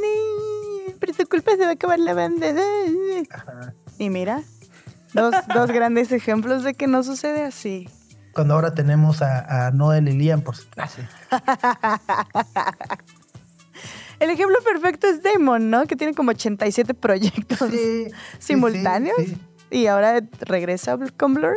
pero 0.98 1.14
su 1.14 1.28
culpa 1.28 1.52
se 1.52 1.58
va 1.58 1.68
a 1.68 1.72
acabar 1.72 2.00
la 2.00 2.14
banda. 2.14 2.48
Ajá. 3.30 3.74
Y 3.98 4.10
mira, 4.10 4.42
dos, 5.12 5.34
dos 5.54 5.70
grandes 5.70 6.10
ejemplos 6.12 6.64
de 6.64 6.74
que 6.74 6.86
no 6.86 7.02
sucede 7.04 7.44
así. 7.44 7.88
Cuando 8.32 8.54
ahora 8.54 8.74
tenemos 8.74 9.22
a, 9.22 9.66
a 9.66 9.70
Noel 9.70 10.08
y 10.08 10.12
Liam, 10.12 10.40
por 10.42 10.56
supuesto. 10.56 11.02
El 14.20 14.30
ejemplo 14.30 14.56
perfecto 14.64 15.06
es 15.06 15.22
Damon, 15.22 15.70
¿no? 15.70 15.86
Que 15.86 15.94
tiene 15.94 16.12
como 16.12 16.32
87 16.32 16.92
proyectos 16.94 17.70
sí, 17.70 18.08
simultáneos. 18.40 19.16
sí, 19.18 19.26
sí. 19.26 19.40
Y 19.70 19.86
ahora 19.86 20.20
regresa 20.40 20.96
con 21.16 21.34
Blur. 21.34 21.54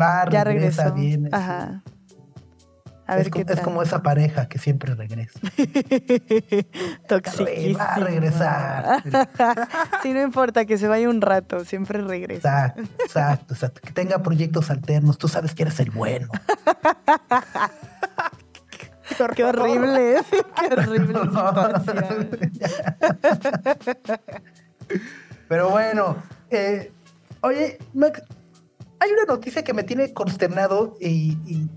Va, 0.00 0.28
Ya 0.30 0.44
regresa, 0.44 0.84
regresó. 0.84 0.94
viene. 0.94 1.28
Ajá. 1.32 1.82
A 3.06 3.16
ver 3.16 3.26
es, 3.26 3.32
qué 3.32 3.44
es 3.46 3.60
como 3.60 3.82
esa 3.82 4.00
pareja 4.02 4.48
que 4.48 4.58
siempre 4.58 4.94
regresa. 4.94 5.38
Toxiquísima. 7.08 7.78
Va 7.78 7.94
a 7.94 7.98
regresar. 7.98 9.02
sí, 10.02 10.12
no 10.12 10.22
importa 10.22 10.64
que 10.64 10.78
se 10.78 10.86
vaya 10.88 11.08
un 11.10 11.20
rato, 11.20 11.64
siempre 11.64 12.00
regresa. 12.00 12.68
Exacto, 12.68 13.02
exacto, 13.04 13.54
exacto. 13.54 13.80
Que 13.82 13.92
tenga 13.92 14.22
proyectos 14.22 14.70
alternos. 14.70 15.18
Tú 15.18 15.28
sabes 15.28 15.54
que 15.54 15.62
eres 15.64 15.78
el 15.80 15.90
bueno. 15.90 16.28
Qué 19.36 19.44
horrible, 19.44 20.16
qué 20.30 20.74
horrible 20.74 21.20
situación. 21.20 22.30
Pero 25.48 25.70
bueno, 25.70 26.16
eh, 26.50 26.92
oye, 27.42 27.78
Max, 27.94 28.22
hay 29.00 29.10
una 29.12 29.24
noticia 29.24 29.62
que 29.64 29.74
me 29.74 29.82
tiene 29.82 30.12
consternado 30.12 30.96
y, 31.00 31.36
y- 31.46 31.68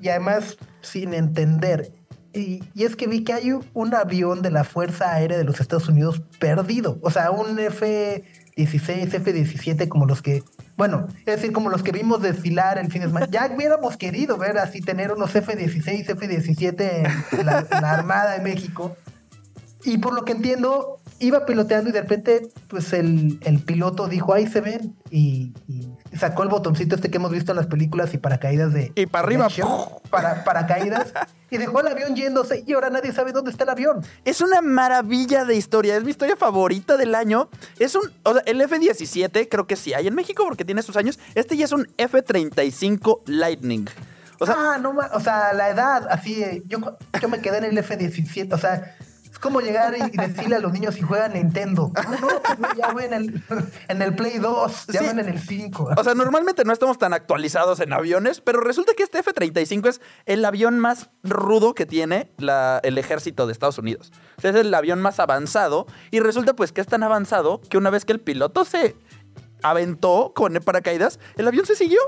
y 0.00 0.08
además 0.08 0.56
sin 0.82 1.14
entender. 1.14 1.92
Y, 2.32 2.62
y 2.74 2.82
es 2.84 2.96
que 2.96 3.06
vi 3.06 3.22
que 3.24 3.32
hay 3.32 3.52
un- 3.52 3.94
avión 3.94 4.42
de 4.42 4.50
la 4.50 4.64
Fuerza 4.64 5.12
Aérea 5.14 5.38
de 5.38 5.44
los 5.44 5.60
Estados 5.60 5.88
Unidos 5.88 6.20
perdido. 6.40 6.98
O 7.00 7.10
sea, 7.12 7.30
un 7.30 7.56
F-16, 7.58 9.14
F-17 9.14 9.88
como 9.88 10.04
los 10.04 10.20
que, 10.20 10.42
bueno, 10.76 11.06
es 11.20 11.24
decir, 11.36 11.52
como 11.52 11.70
los 11.70 11.82
que 11.84 11.92
vimos 11.92 12.20
desfilar 12.20 12.76
el 12.78 12.90
fin 12.90 13.02
de 13.02 13.06
semana. 13.08 13.28
Ya 13.30 13.50
hubiéramos 13.56 13.96
querido 13.96 14.36
ver 14.36 14.58
así 14.58 14.80
tener 14.80 15.12
unos 15.12 15.34
F-16, 15.34 16.10
F-17 16.10 17.38
en 17.38 17.46
la, 17.46 17.60
en 17.60 17.80
la 17.82 17.90
Armada 17.92 18.32
de 18.36 18.40
México. 18.42 18.96
Y 19.84 19.98
por 19.98 20.12
lo 20.14 20.24
que 20.24 20.32
entiendo, 20.32 20.98
iba 21.18 21.46
piloteando 21.46 21.90
y 21.90 21.92
de 21.92 22.00
repente, 22.00 22.48
pues 22.68 22.92
el, 22.92 23.38
el 23.42 23.62
piloto 23.62 24.08
dijo, 24.08 24.34
ahí 24.34 24.46
se 24.46 24.60
ven. 24.60 24.96
Y, 25.10 25.52
y 25.68 26.16
sacó 26.16 26.42
el 26.42 26.48
botoncito 26.48 26.94
este 26.94 27.10
que 27.10 27.16
hemos 27.16 27.30
visto 27.30 27.52
en 27.52 27.56
las 27.56 27.66
películas 27.66 28.14
y 28.14 28.18
paracaídas 28.18 28.72
de... 28.72 28.92
Y 28.94 29.06
para 29.06 29.26
arriba, 29.26 29.46
action, 29.46 29.68
para 30.10 30.44
paracaídas. 30.44 31.12
y 31.50 31.58
dejó 31.58 31.80
el 31.80 31.88
avión 31.88 32.16
yéndose 32.16 32.64
y 32.66 32.72
ahora 32.72 32.90
nadie 32.90 33.12
sabe 33.12 33.32
dónde 33.32 33.50
está 33.50 33.64
el 33.64 33.70
avión. 33.70 34.04
Es 34.24 34.40
una 34.40 34.60
maravilla 34.60 35.44
de 35.44 35.54
historia. 35.54 35.96
Es 35.96 36.04
mi 36.04 36.10
historia 36.10 36.36
favorita 36.36 36.96
del 36.96 37.14
año. 37.14 37.48
Es 37.78 37.94
un. 37.94 38.10
O 38.24 38.34
sea, 38.34 38.42
el 38.46 38.60
F-17 38.60 39.48
creo 39.48 39.66
que 39.66 39.76
sí 39.76 39.94
hay 39.94 40.08
en 40.08 40.14
México 40.14 40.44
porque 40.46 40.64
tiene 40.64 40.82
sus 40.82 40.96
años. 40.96 41.18
Este 41.34 41.56
ya 41.56 41.64
es 41.64 41.72
un 41.72 41.88
F-35 41.96 43.20
Lightning. 43.26 43.86
O 44.40 44.46
sea, 44.46 44.56
ah, 44.58 44.78
no 44.78 44.94
o 45.12 45.20
sea, 45.20 45.52
la 45.52 45.70
edad, 45.70 46.08
así, 46.10 46.42
eh, 46.42 46.62
yo, 46.66 46.78
yo 47.20 47.28
me 47.28 47.40
quedé 47.40 47.58
en 47.58 47.64
el 47.64 47.78
F-17, 47.78 48.52
o 48.52 48.58
sea, 48.58 48.96
es 49.44 49.52
como 49.52 49.60
llegar 49.60 49.94
y, 49.96 50.16
decirle 50.16 50.56
a 50.56 50.58
los 50.58 50.72
niños 50.72 50.94
si 50.94 51.02
juegan 51.02 51.34
Nintendo. 51.34 51.92
No, 51.94 52.10
no, 52.10 52.28
pues 52.42 52.58
no, 52.58 52.74
ya 52.74 52.92
voy 52.92 53.04
en 53.04 53.12
el, 53.12 53.42
en 53.88 54.02
el 54.02 54.14
Play 54.14 54.38
2, 54.38 54.86
ya 54.88 55.00
Sí. 55.00 55.06
van 55.06 55.18
en 55.18 55.28
el 55.28 55.38
5. 55.40 55.90
o 55.96 56.04
sea, 56.04 56.14
normalmente 56.14 56.64
no 56.64 56.72
estamos 56.72 56.98
tan 56.98 57.12
actualizados 57.12 57.80
en 57.80 57.92
aviones, 57.92 58.40
pero 58.40 58.60
resulta 58.60 58.92
que 58.94 59.02
este 59.02 59.18
F-35 59.18 59.88
es 59.88 60.00
el 60.26 60.44
avión 60.44 60.78
más 60.78 61.10
rudo 61.22 61.74
que 61.74 61.86
tiene 61.86 62.32
la- 62.38 62.80
el 62.82 62.96
ejército 62.98 63.46
de 63.46 63.52
Estados 63.52 63.78
Unidos. 63.78 64.12
O 64.38 64.40
sea, 64.40 64.50
es 64.50 64.56
el 64.56 64.72
avión 64.72 65.00
más 65.02 65.20
avanzado 65.20 65.86
y 66.10 66.20
resulta 66.20 66.54
pues 66.54 66.72
que 66.72 66.80
es 66.80 66.86
tan 66.86 67.02
avanzado 67.02 67.60
que 67.68 67.76
una 67.78 67.90
vez 67.90 68.04
que 68.04 68.12
el 68.12 68.20
piloto 68.20 68.64
se 68.64 68.96
aventó 69.62 70.32
con 70.34 70.56
el 70.56 70.62
paracaídas, 70.62 71.18
el 71.36 71.48
avión 71.48 71.66
se 71.66 71.74
siguió. 71.74 72.00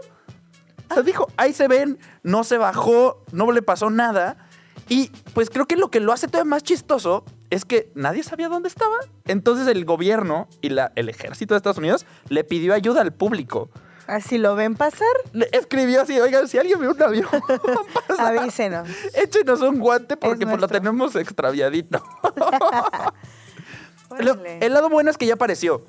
O 0.91 0.95
sea, 0.95 1.03
dijo, 1.03 1.27
ahí 1.37 1.53
se 1.53 1.67
ven, 1.69 1.99
no 2.23 2.45
se 2.45 2.59
bajó, 2.59 3.25
no 3.33 3.51
le 3.51 3.61
pasó 3.63 3.91
nada. 3.91 4.46
Y 4.89 5.09
pues 5.35 5.51
creo 5.51 5.67
que 5.67 5.77
lo 5.77 5.89
que 5.91 6.01
lo 6.01 6.13
hace 6.13 6.29
todavía 6.29 6.49
más 6.51 6.63
chistoso 6.63 7.25
es 7.51 7.65
que 7.65 7.91
nadie 7.95 8.23
sabía 8.23 8.49
dónde 8.49 8.69
estaba. 8.69 8.97
Entonces 9.27 9.67
el 9.69 9.85
gobierno 9.85 10.49
y 10.61 10.69
la- 10.71 10.93
el 10.97 11.09
ejército 11.09 11.55
de 11.55 11.59
Estados 11.59 11.79
Unidos 11.79 12.07
le 12.29 12.45
pidió 12.45 12.73
ayuda 12.75 13.01
al 13.01 13.13
público. 13.13 13.69
Así 14.07 14.39
lo 14.39 14.55
ven 14.55 14.77
pasar, 14.77 15.09
Le 15.33 15.49
escribió 15.51 16.01
así, 16.03 16.21
oigan, 16.21 16.47
si 16.47 16.59
alguien 16.59 16.79
ve 16.79 16.89
un 16.89 17.03
avión, 17.03 17.27
avísenos. 18.19 18.89
échenos 19.15 19.61
un 19.63 19.81
guante 19.81 20.17
porque 20.17 20.45
Es 20.45 20.51
pues, 20.51 20.61
lo 20.61 20.69
tenemos 20.69 21.17
extraviadito. 21.17 22.05
El 24.61 24.73
lado 24.73 24.89
bueno 24.89 25.11
es 25.11 25.19
que 25.19 25.27
ya 25.27 25.35
apareció. 25.35 25.85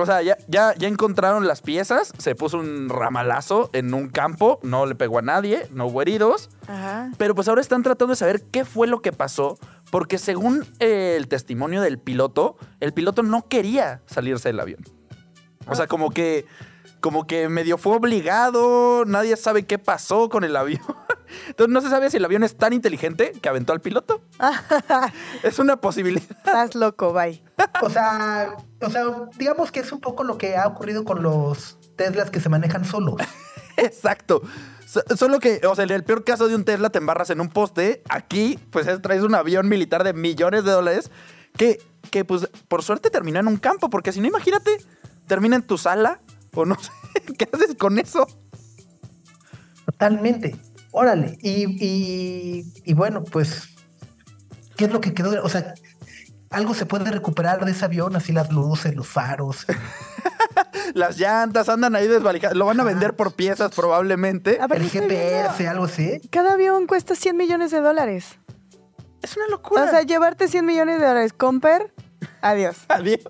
O 0.00 0.06
sea, 0.06 0.22
ya, 0.22 0.38
ya, 0.46 0.74
ya 0.76 0.86
encontraron 0.86 1.48
las 1.48 1.60
piezas, 1.60 2.12
se 2.18 2.36
puso 2.36 2.58
un 2.58 2.88
ramalazo 2.88 3.68
en 3.72 3.92
un 3.92 4.08
campo, 4.08 4.60
no 4.62 4.86
le 4.86 4.94
pegó 4.94 5.18
a 5.18 5.22
nadie, 5.22 5.66
no 5.72 5.86
hubo 5.86 6.00
heridos. 6.00 6.50
Ajá. 6.68 7.10
Pero 7.18 7.34
pues 7.34 7.48
ahora 7.48 7.60
están 7.60 7.82
tratando 7.82 8.12
de 8.12 8.16
saber 8.16 8.42
qué 8.42 8.64
fue 8.64 8.86
lo 8.86 9.02
que 9.02 9.10
pasó, 9.10 9.58
porque 9.90 10.18
según 10.18 10.64
eh, 10.78 11.14
el 11.16 11.26
testimonio 11.26 11.82
del 11.82 11.98
piloto, 11.98 12.56
el 12.78 12.92
piloto 12.92 13.24
no 13.24 13.48
quería 13.48 14.00
salirse 14.06 14.50
del 14.50 14.60
avión. 14.60 14.84
O 15.66 15.74
sea, 15.74 15.88
como 15.88 16.10
que, 16.10 16.46
como 17.00 17.26
que 17.26 17.48
medio 17.48 17.78
fue 17.78 17.96
obligado, 17.96 19.04
nadie 19.06 19.36
sabe 19.36 19.66
qué 19.66 19.78
pasó 19.78 20.28
con 20.28 20.44
el 20.44 20.56
avión. 20.56 20.80
Entonces 21.48 21.72
no 21.72 21.80
se 21.80 21.90
sabe 21.90 22.10
si 22.10 22.16
el 22.16 22.24
avión 22.24 22.42
es 22.42 22.56
tan 22.56 22.72
inteligente 22.72 23.32
que 23.40 23.48
aventó 23.48 23.72
al 23.72 23.80
piloto. 23.80 24.22
es 25.42 25.58
una 25.58 25.76
posibilidad. 25.80 26.24
Estás 26.30 26.74
loco, 26.74 27.12
bye. 27.12 27.42
O 27.82 27.90
sea, 27.90 28.56
o 28.80 28.90
sea, 28.90 29.04
digamos 29.36 29.70
que 29.70 29.80
es 29.80 29.92
un 29.92 30.00
poco 30.00 30.24
lo 30.24 30.38
que 30.38 30.56
ha 30.56 30.66
ocurrido 30.66 31.04
con 31.04 31.22
los 31.22 31.78
Teslas 31.96 32.30
que 32.30 32.40
se 32.40 32.48
manejan 32.48 32.84
solos. 32.84 33.16
Exacto. 33.76 34.42
So- 34.86 35.02
Solo 35.16 35.38
que, 35.40 35.60
o 35.66 35.74
sea, 35.74 35.84
en 35.84 35.90
el 35.90 36.04
peor 36.04 36.24
caso 36.24 36.48
de 36.48 36.54
un 36.54 36.64
Tesla 36.64 36.90
te 36.90 36.98
embarras 36.98 37.30
en 37.30 37.40
un 37.40 37.48
poste. 37.48 38.02
Aquí, 38.08 38.58
pues 38.70 38.86
es- 38.86 39.02
traes 39.02 39.22
un 39.22 39.34
avión 39.34 39.68
militar 39.68 40.04
de 40.04 40.12
millones 40.14 40.64
de 40.64 40.70
dólares 40.70 41.10
que, 41.56 41.78
que, 42.10 42.24
pues, 42.24 42.48
por 42.68 42.82
suerte 42.82 43.10
terminó 43.10 43.38
en 43.40 43.48
un 43.48 43.56
campo. 43.58 43.90
Porque 43.90 44.12
si 44.12 44.20
no, 44.20 44.26
imagínate, 44.28 44.78
termina 45.26 45.56
en 45.56 45.62
tu 45.62 45.76
sala 45.76 46.20
o 46.54 46.64
no 46.64 46.76
sé. 46.78 46.90
¿Qué 47.38 47.48
haces 47.52 47.74
con 47.76 47.98
eso? 47.98 48.26
Totalmente. 49.86 50.56
Órale. 50.92 51.38
Y, 51.40 51.84
y, 51.84 52.72
y 52.84 52.94
bueno, 52.94 53.24
pues, 53.24 53.68
¿qué 54.76 54.86
es 54.86 54.92
lo 54.92 55.00
que 55.00 55.14
quedó? 55.14 55.42
O 55.42 55.48
sea, 55.48 55.74
algo 56.50 56.74
se 56.74 56.86
puede 56.86 57.10
recuperar 57.10 57.64
de 57.64 57.72
ese 57.72 57.84
avión, 57.84 58.16
así 58.16 58.32
las 58.32 58.50
luces, 58.52 58.94
los 58.94 59.06
faros. 59.06 59.66
Las 60.94 61.18
llantas 61.18 61.68
andan 61.68 61.94
ahí 61.94 62.08
desvalijadas. 62.08 62.56
Lo 62.56 62.66
van 62.66 62.80
a 62.80 62.84
vender 62.84 63.14
por 63.14 63.34
piezas 63.34 63.72
probablemente. 63.74 64.58
A 64.60 64.66
ver, 64.66 64.80
el 64.80 64.88
viendo, 64.88 65.14
GPS, 65.14 65.68
algo 65.68 65.84
así. 65.84 66.20
Cada 66.30 66.54
avión 66.54 66.86
cuesta 66.86 67.14
100 67.14 67.36
millones 67.36 67.70
de 67.70 67.80
dólares. 67.80 68.38
Es 69.22 69.36
una 69.36 69.46
locura. 69.48 69.84
O 69.84 69.88
sea, 69.88 70.02
llevarte 70.02 70.48
100 70.48 70.64
millones 70.64 71.00
de 71.00 71.06
dólares, 71.06 71.32
Comper, 71.32 71.92
adiós. 72.40 72.76
Adiós. 72.88 73.20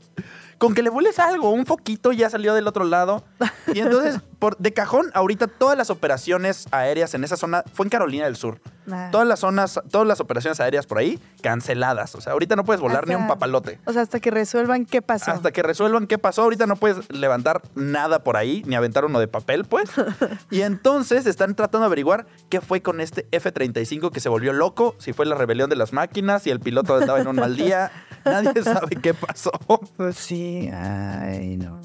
Con 0.59 0.75
que 0.75 0.83
le 0.83 0.91
vueles 0.91 1.19
algo, 1.19 1.51
un 1.51 1.67
foquito 1.67 2.13
ya 2.13 2.29
salió 2.31 2.55
del 2.55 2.67
otro 2.67 2.85
lado. 2.85 3.25
Y 3.73 3.81
entonces, 3.81 4.21
por, 4.39 4.57
de 4.59 4.73
cajón, 4.73 5.11
ahorita 5.15 5.47
todas 5.47 5.77
las 5.77 5.91
operaciones 5.91 6.67
aéreas 6.71 7.15
en 7.15 7.25
esa 7.25 7.37
zona, 7.37 7.65
fue 7.73 7.87
en 7.87 7.91
Carolina 7.91 8.25
del 8.25 8.37
Sur. 8.37 8.61
Nah. 8.87 9.11
Todas 9.11 9.27
las 9.27 9.41
zonas, 9.41 9.81
todas 9.91 10.07
las 10.07 10.21
operaciones 10.21 10.61
aéreas 10.61 10.87
por 10.87 10.99
ahí, 10.99 11.19
canceladas. 11.43 12.15
O 12.15 12.21
sea, 12.21 12.33
ahorita 12.33 12.57
no 12.57 12.65
puedes 12.65 12.81
volar 12.81 13.07
ni 13.07 13.15
un 13.15 13.27
papalote. 13.27 13.79
O 13.85 13.93
sea, 13.93 14.03
hasta 14.03 14.21
que 14.21 14.31
resuelvan 14.31 14.87
qué 14.87 15.03
pasó. 15.03 15.31
Hasta 15.31 15.51
que 15.51 15.63
resuelvan 15.63 16.07
qué 16.07 16.19
pasó, 16.19 16.43
ahorita 16.43 16.67
no 16.67 16.77
puedes 16.77 17.11
levantar 17.13 17.63
nada 17.75 18.25
por 18.25 18.37
ahí, 18.37 18.63
ni 18.67 18.77
aventar 18.77 19.05
uno 19.05 19.21
de 19.21 19.29
papel, 19.29 19.65
pues. 19.65 19.91
y 20.51 20.63
entonces 20.63 21.27
están 21.27 21.55
tratando 21.55 21.81
de 21.81 21.87
averiguar 21.87 22.27
qué 22.49 22.61
fue 22.61 22.81
con 22.81 23.01
este 23.01 23.27
F-35 23.31 24.11
que 24.11 24.21
se 24.21 24.29
volvió 24.29 24.53
loco, 24.53 24.95
si 24.99 25.13
fue 25.13 25.27
la 25.27 25.35
rebelión 25.35 25.69
de 25.69 25.77
las 25.77 25.93
máquinas, 25.93 26.45
si 26.45 26.51
el 26.51 26.61
piloto 26.61 26.97
andaba 26.97 27.21
en 27.21 27.29
un 27.29 27.37
mal 27.37 27.57
día. 27.57 27.91
Nadie 28.25 28.63
sabe 28.63 28.97
qué 28.97 29.15
pasó. 29.15 29.53
Pues 29.97 30.17
sí, 30.17 30.71
ay, 30.73 31.57
no. 31.57 31.81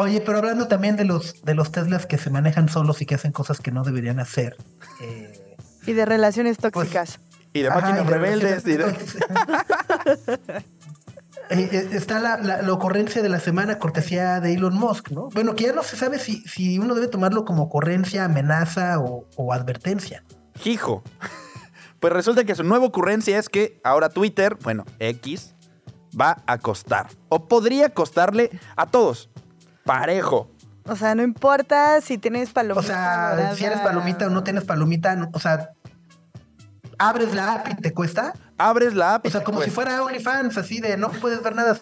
Oye, 0.00 0.20
pero 0.20 0.38
hablando 0.38 0.68
también 0.68 0.96
de 0.96 1.04
los, 1.04 1.42
de 1.42 1.54
los 1.54 1.72
Teslas 1.72 2.06
que 2.06 2.18
se 2.18 2.30
manejan 2.30 2.68
solos 2.68 3.02
y 3.02 3.06
que 3.06 3.16
hacen 3.16 3.32
cosas 3.32 3.60
que 3.60 3.72
no 3.72 3.82
deberían 3.82 4.20
hacer. 4.20 4.56
eh, 5.00 5.56
Y 5.86 5.92
de 5.92 6.04
relaciones 6.04 6.56
Pues, 6.58 6.72
tóxicas. 6.72 7.18
Y 7.52 7.62
de 7.62 7.68
ajá, 7.68 7.80
máquinas 7.80 8.02
y 8.02 8.04
de 8.06 8.10
rebeldes. 8.12 8.66
y 8.66 8.70
de- 8.76 8.78
relaciones- 8.78 9.16
Eh, 11.50 11.66
eh, 11.72 11.88
está 11.92 12.18
la, 12.20 12.36
la- 12.36 12.60
la 12.60 12.72
ocurrencia 12.74 13.22
de 13.22 13.30
la 13.30 13.40
semana 13.40 13.78
cortesía 13.78 14.38
de 14.38 14.52
Elon 14.52 14.74
Musk, 14.74 15.08
¿no? 15.12 15.30
Bueno, 15.30 15.54
que 15.56 15.64
ya 15.64 15.72
no 15.72 15.82
se 15.82 15.96
sabe 15.96 16.18
si, 16.18 16.42
si 16.42 16.78
uno 16.78 16.94
debe 16.94 17.08
tomarlo 17.08 17.46
como 17.46 17.62
ocurrencia, 17.62 18.26
amenaza 18.26 18.98
o, 19.00 19.26
o 19.34 19.52
advertencia. 19.54 20.22
Hijo. 20.66 21.02
Pues 22.00 22.12
resulta 22.12 22.44
que 22.44 22.54
su 22.54 22.64
nueva 22.64 22.84
ocurrencia 22.84 23.38
es 23.38 23.48
que 23.48 23.80
ahora 23.82 24.10
Twitter, 24.10 24.58
bueno, 24.62 24.84
X, 24.98 25.54
va 26.18 26.42
a 26.46 26.58
costar. 26.58 27.08
O 27.30 27.48
podría 27.48 27.88
costarle 27.94 28.50
a 28.76 28.84
todos. 28.86 29.30
Parejo. 29.88 30.50
O 30.84 30.96
sea, 30.96 31.14
no 31.14 31.22
importa 31.22 32.00
si 32.02 32.18
tienes 32.18 32.50
palomita. 32.50 32.80
O 32.80 32.82
sea, 32.82 33.30
dorada. 33.34 33.54
si 33.56 33.64
eres 33.64 33.80
palomita 33.80 34.26
o 34.26 34.30
no 34.30 34.44
tienes 34.44 34.64
palomita, 34.64 35.16
no- 35.16 35.30
o 35.32 35.40
sea, 35.40 35.70
abres 36.98 37.34
la 37.34 37.54
app 37.54 37.68
y 37.70 37.74
te 37.76 37.94
cuesta. 37.94 38.34
Abres 38.58 38.94
la 38.94 39.14
app. 39.14 39.26
O 39.26 39.30
sea, 39.30 39.40
y 39.40 39.42
te 39.42 39.44
como 39.44 39.62
si 39.62 39.70
fuera 39.70 40.02
OnlyFans, 40.02 40.58
así 40.58 40.80
de 40.80 40.98
no 40.98 41.08
puedes 41.10 41.42
ver 41.42 41.54
nada. 41.54 41.78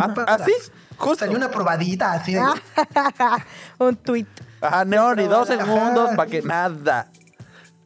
Ah. 0.00 0.12
¿Así? 0.26 0.52
Justo. 0.96 1.24
Salió 1.24 1.36
una 1.36 1.50
probadita 1.50 2.12
así 2.12 2.34
de. 2.34 2.40
Un 3.78 3.94
tweet. 3.96 4.26
Ajá, 4.60 4.84
no, 4.84 5.14
ni 5.14 5.24
dos 5.28 5.46
segundos 5.46 6.10
para 6.16 6.28
que 6.28 6.42
nada. 6.42 7.08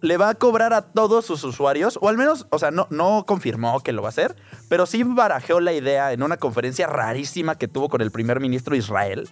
Le 0.03 0.17
va 0.17 0.31
a 0.31 0.35
cobrar 0.35 0.73
a 0.73 0.83
todos 0.83 1.27
sus 1.27 1.45
usuarios, 1.45 1.99
o 2.01 2.09
al 2.09 2.17
menos, 2.17 2.47
o 2.51 2.59
sea, 2.59 2.71
no, 2.71 2.87
no 2.91 3.25
confirmó 3.27 3.81
que 3.81 3.93
lo 3.93 4.01
va 4.03 4.09
a 4.09 4.11
hacer, 4.11 4.35
pero 4.69 4.87
sí 4.87 5.03
barajeó 5.03 5.61
la 5.61 5.73
idea 5.73 6.13
en 6.13 6.23
una 6.23 6.39
conferencia 6.39 6.87
rarísima 6.87 7.57
que 7.57 7.69
tuvo 7.69 7.89
con 7.89 8.01
el 8.01 8.11
primer 8.11 8.41
ministro 8.41 8.73
de 8.73 8.79
Israel. 8.79 9.29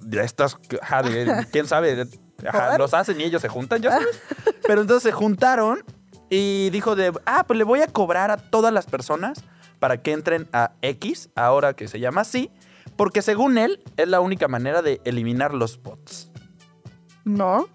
De 0.00 0.22
estas, 0.22 0.58
ajá, 0.82 1.02
de- 1.02 1.46
quién 1.52 1.66
sabe, 1.66 2.08
ajá, 2.46 2.78
los 2.78 2.94
hacen 2.94 3.20
y 3.20 3.24
ellos 3.24 3.42
se 3.42 3.48
juntan, 3.48 3.80
ya 3.80 3.92
sabes. 3.92 4.20
Pero 4.66 4.80
entonces 4.80 5.04
se 5.04 5.12
juntaron 5.12 5.84
y 6.30 6.70
dijo 6.70 6.96
de, 6.96 7.12
ah, 7.26 7.44
pues 7.46 7.58
le 7.58 7.64
voy 7.64 7.80
a 7.80 7.86
cobrar 7.86 8.30
a 8.30 8.36
todas 8.38 8.72
las 8.72 8.86
personas 8.86 9.44
para 9.78 10.02
que 10.02 10.12
entren 10.12 10.48
a 10.52 10.72
X, 10.82 11.30
ahora 11.36 11.74
que 11.74 11.86
se 11.86 12.00
llama 12.00 12.22
así, 12.22 12.50
porque 12.96 13.22
según 13.22 13.56
él 13.58 13.84
es 13.96 14.08
la 14.08 14.18
única 14.20 14.48
manera 14.48 14.82
de 14.82 15.00
eliminar 15.04 15.54
los 15.54 15.80
bots. 15.80 16.32
¿No? 17.24 17.68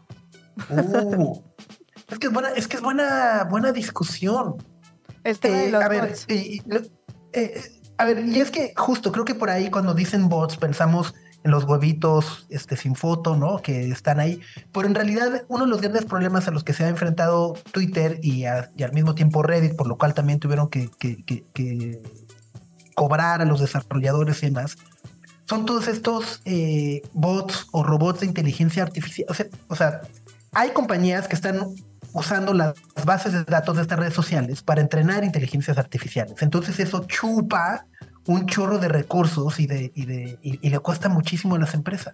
Uh. 0.70 1.42
Es 2.14 2.20
que 2.20 2.28
es 2.28 2.34
buena, 2.34 2.50
es 2.52 2.68
que 2.68 2.78
es 2.78 2.82
buena, 2.84 3.46
buena 3.50 3.72
discusión. 3.72 4.56
Este 5.24 5.70
Eh, 5.70 5.76
a 5.76 5.88
ver, 5.90 6.14
eh, 6.28 6.62
eh, 7.34 7.62
a 7.98 8.06
ver, 8.06 8.26
y 8.26 8.40
es 8.40 8.52
que 8.52 8.74
justo 8.76 9.12
creo 9.12 9.26
que 9.26 9.36
por 9.36 9.50
ahí 9.50 9.70
cuando 9.70 9.94
dicen 9.94 10.30
bots 10.30 10.58
pensamos 10.58 11.14
en 11.44 11.52
los 11.52 11.66
huevitos 11.66 12.46
este, 12.50 12.78
sin 12.78 12.96
foto, 12.96 13.36
¿no? 13.36 13.58
Que 13.58 13.90
están 13.90 14.20
ahí. 14.22 14.40
Pero 14.72 14.88
en 14.88 14.96
realidad 14.96 15.44
uno 15.50 15.66
de 15.66 15.70
los 15.70 15.82
grandes 15.82 16.06
problemas 16.06 16.48
a 16.48 16.52
los 16.52 16.64
que 16.64 16.72
se 16.74 16.86
ha 16.86 16.88
enfrentado 16.88 17.54
Twitter 17.72 18.20
y, 18.22 18.46
a- 18.46 18.72
y 18.78 18.84
al 18.84 18.94
mismo 18.94 19.14
tiempo 19.14 19.44
Reddit, 19.44 19.76
por 19.76 19.88
lo 19.88 19.98
cual 19.98 20.14
también 20.14 20.40
tuvieron 20.40 20.70
que, 20.70 20.90
que- 21.00 21.24
que- 21.26 21.44
que 21.54 22.02
cobrar 22.96 23.42
a 23.42 23.46
los 23.46 23.60
desarrolladores 23.60 24.42
y 24.44 24.48
demás, 24.48 24.78
son 25.46 25.66
todos 25.66 25.88
estos 25.90 26.42
eh, 26.46 27.02
bots 27.14 27.68
o 27.72 27.84
robots 27.84 28.22
de 28.22 28.28
inteligencia 28.28 28.84
artificial. 28.84 29.28
O 29.30 29.34
sea, 29.34 29.48
o 29.68 29.76
sea, 29.76 30.02
hay 30.54 30.70
compañías 30.72 31.28
que 31.28 31.36
están 31.36 31.68
usando 32.14 32.54
las 32.54 32.74
bases 33.06 33.34
de 33.34 33.44
datos 33.44 33.76
de 33.76 33.82
estas 33.82 34.00
redes 34.00 34.14
sociales 34.14 34.62
para 34.62 34.82
entrenar 34.82 35.24
inteligencias 35.24 35.78
artificiales. 35.78 36.42
Entonces 36.42 36.80
eso 36.80 37.06
chupa 37.08 37.86
un 38.28 38.46
chorro 38.46 38.78
de 38.78 38.88
recursos 38.88 39.60
y, 39.60 39.68
de, 39.68 39.92
y, 39.96 40.06
de, 40.06 40.40
y, 40.42 40.60
y 40.66 40.70
le 40.70 40.80
cuesta 40.80 41.10
muchísimo 41.10 41.56
a 41.56 41.60
las 41.60 41.74
empresas. 41.74 42.14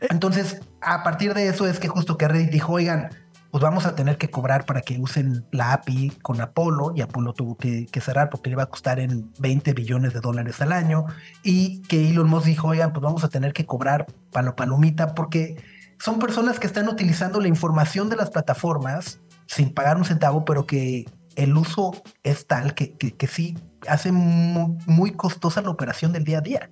Entonces, 0.00 0.60
a 0.80 1.02
partir 1.02 1.34
de 1.34 1.48
eso 1.48 1.66
es 1.66 1.78
que 1.78 1.88
justo 1.88 2.18
que 2.18 2.28
Reddit 2.28 2.50
dijo, 2.50 2.72
oigan, 2.72 3.10
pues 3.54 3.62
vamos 3.62 3.86
a 3.86 3.94
tener 3.94 4.18
que 4.18 4.30
cobrar 4.30 4.66
para 4.66 4.80
que 4.80 4.98
usen 4.98 5.46
la 5.52 5.74
API 5.74 6.10
con 6.22 6.40
Apolo 6.40 6.92
y 6.96 7.02
Apolo 7.02 7.32
tuvo 7.34 7.56
que, 7.56 7.86
que 7.86 8.00
cerrar 8.00 8.28
porque 8.28 8.50
le 8.50 8.54
iba 8.54 8.64
a 8.64 8.66
costar 8.66 8.98
en 8.98 9.32
20 9.38 9.74
billones 9.74 10.12
de 10.12 10.18
dólares 10.20 10.60
al 10.60 10.72
año 10.72 11.06
y 11.44 11.80
que 11.82 12.10
Elon 12.10 12.28
Musk 12.28 12.46
dijo, 12.46 12.66
oigan, 12.66 12.92
pues 12.92 13.02
vamos 13.02 13.22
a 13.22 13.28
tener 13.28 13.52
que 13.52 13.64
cobrar 13.64 14.06
palo 14.32 14.56
palomita 14.56 15.14
porque 15.14 15.62
son 15.98 16.18
personas 16.18 16.58
que 16.58 16.66
están 16.66 16.88
utilizando 16.88 17.40
la 17.40 17.48
información 17.48 18.08
de 18.08 18.16
las 18.16 18.30
plataformas 18.30 19.20
sin 19.46 19.72
pagar 19.72 19.96
un 19.96 20.04
centavo, 20.04 20.44
pero 20.44 20.66
que 20.66 21.06
el 21.36 21.56
uso 21.56 22.02
es 22.22 22.46
tal 22.46 22.74
que, 22.74 22.96
que, 22.96 23.26
sí 23.26 23.56
hace 23.88 24.12
mu- 24.12 24.78
muy 24.86 25.12
costosa 25.12 25.60
la 25.62 25.70
operación 25.70 26.12
del 26.12 26.24
día 26.24 26.38
a 26.38 26.40
día. 26.40 26.70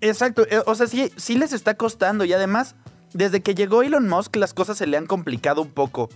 Exacto, 0.00 0.46
eh, 0.48 0.62
o 0.66 0.74
sea, 0.74 0.86
sí, 0.86 1.10
sí 1.16 1.36
les 1.36 1.52
está 1.52 1.74
costando 1.74 2.24
y 2.24 2.32
además, 2.32 2.76
desde 3.12 3.42
que 3.42 3.54
llegó 3.54 3.82
Elon 3.82 4.08
Musk, 4.08 4.36
las 4.36 4.54
cosas 4.54 4.78
se 4.78 4.86
le 4.86 4.96
han 4.96 5.06
complicado 5.06 5.62
un 5.62 5.70
poco 5.70 6.08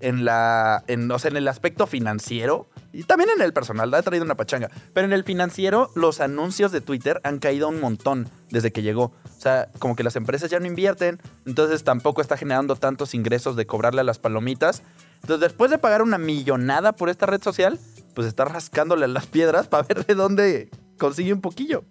en 0.00 0.24
la, 0.24 0.84
en, 0.86 1.10
o 1.10 1.18
sea, 1.18 1.30
en 1.30 1.36
el 1.36 1.48
aspecto 1.48 1.86
financiero 1.86 2.68
y 2.92 3.02
también 3.04 3.30
en 3.36 3.42
el 3.42 3.52
personal, 3.52 3.92
ha 3.94 4.02
traído 4.02 4.24
una 4.24 4.36
pachanga, 4.36 4.70
pero 4.94 5.06
en 5.06 5.12
el 5.12 5.24
financiero 5.24 5.90
los 5.94 6.20
anuncios 6.20 6.72
de 6.72 6.80
Twitter 6.80 7.20
han 7.24 7.38
caído 7.38 7.68
un 7.68 7.80
montón 7.80 8.28
desde 8.50 8.72
que 8.72 8.82
llegó. 8.82 9.12
O 9.24 9.40
sea, 9.40 9.68
como 9.78 9.94
que 9.96 10.02
las 10.02 10.16
empresas 10.16 10.50
ya 10.50 10.58
no 10.60 10.66
invierten, 10.66 11.20
entonces 11.46 11.84
tampoco 11.84 12.20
está 12.22 12.36
generando 12.36 12.76
tantos 12.76 13.14
ingresos 13.14 13.56
de 13.56 13.66
cobrarle 13.66 14.00
a 14.00 14.04
las 14.04 14.18
palomitas. 14.18 14.82
Entonces, 15.22 15.40
después 15.40 15.70
de 15.70 15.78
pagar 15.78 16.02
una 16.02 16.18
millonada 16.18 16.92
por 16.92 17.08
esta 17.08 17.26
red 17.26 17.42
social, 17.42 17.78
pues 18.14 18.26
está 18.26 18.44
rascándole 18.44 19.04
a 19.04 19.08
las 19.08 19.26
piedras 19.26 19.68
para 19.68 19.82
ver 19.82 20.06
de 20.06 20.14
dónde 20.14 20.70
consigue 20.98 21.32
un 21.32 21.40
poquillo. 21.40 21.84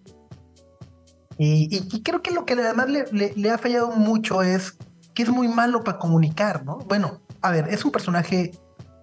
Y, 1.37 1.67
y- 1.75 2.01
creo 2.01 2.21
que 2.23 2.31
lo 2.31 2.45
que 2.45 2.53
además 2.53 2.89
le- 2.89 3.33
le 3.35 3.51
ha 3.51 3.57
fallado 3.57 3.91
mucho 3.91 4.41
es 4.41 4.77
que 5.13 5.23
es 5.23 5.29
muy 5.29 5.47
malo 5.47 5.83
para 5.83 5.99
comunicar, 5.99 6.65
¿no? 6.65 6.77
Bueno, 6.79 7.21
a 7.41 7.51
ver, 7.51 7.67
es 7.69 7.83
un 7.85 7.91
personaje 7.91 8.51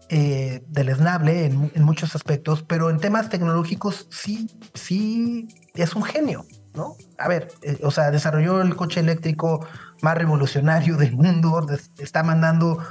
eh, 0.08 0.62
deleznable 0.68 1.46
en, 1.46 1.56
mu- 1.56 1.70
en 1.74 1.82
muchos 1.82 2.14
aspectos, 2.14 2.62
pero 2.62 2.90
en 2.90 2.98
temas 2.98 3.28
tecnológicos 3.30 4.06
sí, 4.10 4.50
sí 4.74 5.48
es 5.74 5.94
un 5.94 6.02
genio, 6.02 6.46
¿no? 6.74 6.96
A 7.18 7.28
ver, 7.28 7.48
eh, 7.62 7.78
o 7.82 7.90
sea, 7.90 8.10
desarrolló 8.10 8.60
el 8.60 8.76
coche 8.76 9.00
eléctrico 9.00 9.66
más 10.02 10.16
revolucionario 10.18 10.96
del 10.96 11.12
mundo, 11.16 11.66
está 11.98 12.22
mandando 12.22 12.82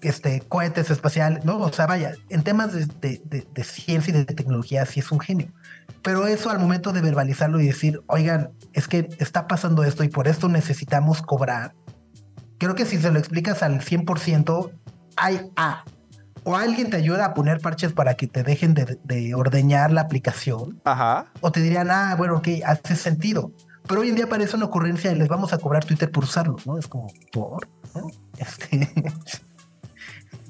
este, 0.00 0.40
cohetes 0.48 0.90
espaciales, 0.90 1.44
¿no? 1.44 1.58
O 1.58 1.72
sea, 1.72 1.86
vaya, 1.86 2.14
en 2.28 2.42
temas 2.42 2.72
de- 2.72 2.86
de 3.00 3.64
ciencia 3.64 4.10
y 4.14 4.18
de 4.18 4.24
tecnología 4.24 4.84
sí 4.86 5.00
es 5.00 5.10
un 5.12 5.20
genio. 5.20 5.52
Pero 6.02 6.26
eso 6.28 6.50
al 6.50 6.58
momento 6.60 6.92
de 6.92 7.00
verbalizarlo 7.00 7.60
y 7.60 7.66
decir, 7.66 8.00
oigan, 8.06 8.50
es 8.72 8.86
que 8.86 9.08
está 9.18 9.46
pasando 9.48 9.82
esto 9.84 10.04
y 10.04 10.08
por 10.08 10.28
esto 10.28 10.48
necesitamos 10.48 11.22
cobrar. 11.22 11.74
Creo 12.58 12.74
que 12.74 12.84
si 12.84 12.98
se 12.98 13.10
lo 13.10 13.18
explicas 13.18 13.62
al 13.62 13.80
100%, 13.80 14.70
hay 15.16 15.50
A. 15.56 15.84
O 16.44 16.56
alguien 16.56 16.90
te 16.90 16.96
ayuda 16.96 17.26
a 17.26 17.34
poner 17.34 17.60
parches 17.60 17.92
para 17.92 18.14
que 18.14 18.26
te 18.26 18.42
dejen 18.42 18.74
de, 18.74 18.98
de 19.04 19.34
ordeñar 19.34 19.92
la 19.92 20.02
aplicación. 20.02 20.80
Ajá. 20.84 21.26
O 21.40 21.52
te 21.52 21.60
dirían, 21.60 21.90
ah, 21.90 22.14
bueno, 22.16 22.36
ok, 22.36 22.48
hace 22.64 22.96
sentido. 22.96 23.52
Pero 23.86 24.02
hoy 24.02 24.10
en 24.10 24.16
día 24.16 24.26
aparece 24.26 24.56
una 24.56 24.66
ocurrencia 24.66 25.10
y 25.10 25.14
les 25.14 25.28
vamos 25.28 25.52
a 25.52 25.58
cobrar 25.58 25.84
Twitter 25.84 26.10
por 26.10 26.24
usarlo, 26.24 26.56
¿no? 26.66 26.78
Es 26.78 26.86
como, 26.86 27.08
¿por? 27.32 27.68
¿No? 27.94 28.08
Este, 28.38 28.92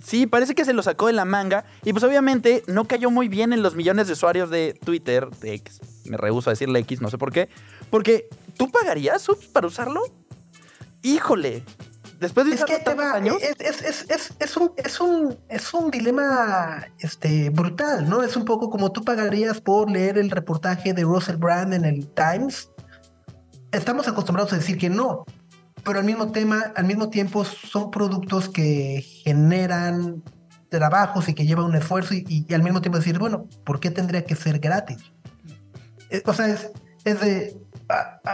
Sí, 0.09 0.26
parece 0.26 0.54
que 0.54 0.64
se 0.64 0.72
lo 0.72 0.82
sacó 0.82 1.09
de 1.09 1.12
la 1.12 1.26
manga 1.26 1.66
y 1.84 1.92
pues 1.92 2.02
obviamente 2.02 2.62
no 2.66 2.86
cayó 2.86 3.11
muy 3.11 3.28
bien 3.28 3.52
en 3.52 3.62
los 3.62 3.74
millones 3.74 4.06
de 4.06 4.14
usuarios 4.14 4.48
de 4.48 4.72
Twitter, 4.82 5.28
de 5.28 5.52
X. 5.52 5.82
Me 6.06 6.16
rehuso 6.16 6.48
a 6.48 6.54
decirle 6.54 6.78
X, 6.78 7.02
no 7.02 7.11
sé 7.11 7.18
por 7.18 7.30
qué. 7.30 7.50
Porque, 7.90 8.26
¿tú 8.56 8.70
pagarías 8.70 9.20
subs 9.20 9.48
para 9.48 9.66
usarlo? 9.66 10.00
Híjole. 11.02 11.62
Después 12.18 12.46
de 12.46 12.54
es 12.54 12.64
que 12.64 12.78
te 12.78 12.94
va, 12.94 13.12
años. 13.12 13.36
es, 13.40 13.56
es, 13.60 13.82
es, 13.82 14.10
es, 14.10 14.32
es 14.40 14.56
un, 14.56 14.72
es, 14.76 15.00
un, 15.00 15.38
es 15.48 15.72
un 15.72 15.90
dilema 15.90 16.84
este, 16.98 17.50
brutal, 17.50 18.08
¿no? 18.08 18.22
Es 18.24 18.34
un 18.36 18.44
poco 18.44 18.70
como 18.70 18.90
tú 18.90 19.04
pagarías 19.04 19.60
por 19.60 19.88
leer 19.90 20.18
el 20.18 20.30
reportaje 20.30 20.92
de 20.92 21.02
Russell 21.02 21.36
Brand 21.36 21.74
en 21.74 21.84
el 21.84 22.08
Times. 22.08 22.70
Estamos 23.70 24.08
acostumbrados 24.08 24.52
a 24.52 24.56
decir 24.56 24.78
que 24.78 24.90
no, 24.90 25.24
pero 25.84 26.00
al 26.00 26.04
mismo, 26.04 26.32
tema, 26.32 26.72
al 26.74 26.86
mismo 26.86 27.08
tiempo 27.10 27.44
son 27.44 27.90
productos 27.90 28.48
que 28.48 29.04
generan 29.22 30.22
trabajos 30.70 31.28
y 31.28 31.34
que 31.34 31.46
llevan 31.46 31.66
un 31.66 31.76
esfuerzo 31.76 32.14
y, 32.14 32.24
y- 32.28 32.46
y 32.48 32.54
al 32.54 32.62
mismo 32.62 32.80
tiempo 32.80 32.98
decir, 32.98 33.18
bueno, 33.18 33.46
¿por 33.64 33.78
qué 33.80 33.90
tendría 33.90 34.24
que 34.24 34.34
ser 34.36 34.58
gratis? 34.58 34.98
Eh, 36.10 36.22
o 36.26 36.32
sea, 36.32 36.48
es, 36.48 36.70
es 37.04 37.20
de, 37.20 37.56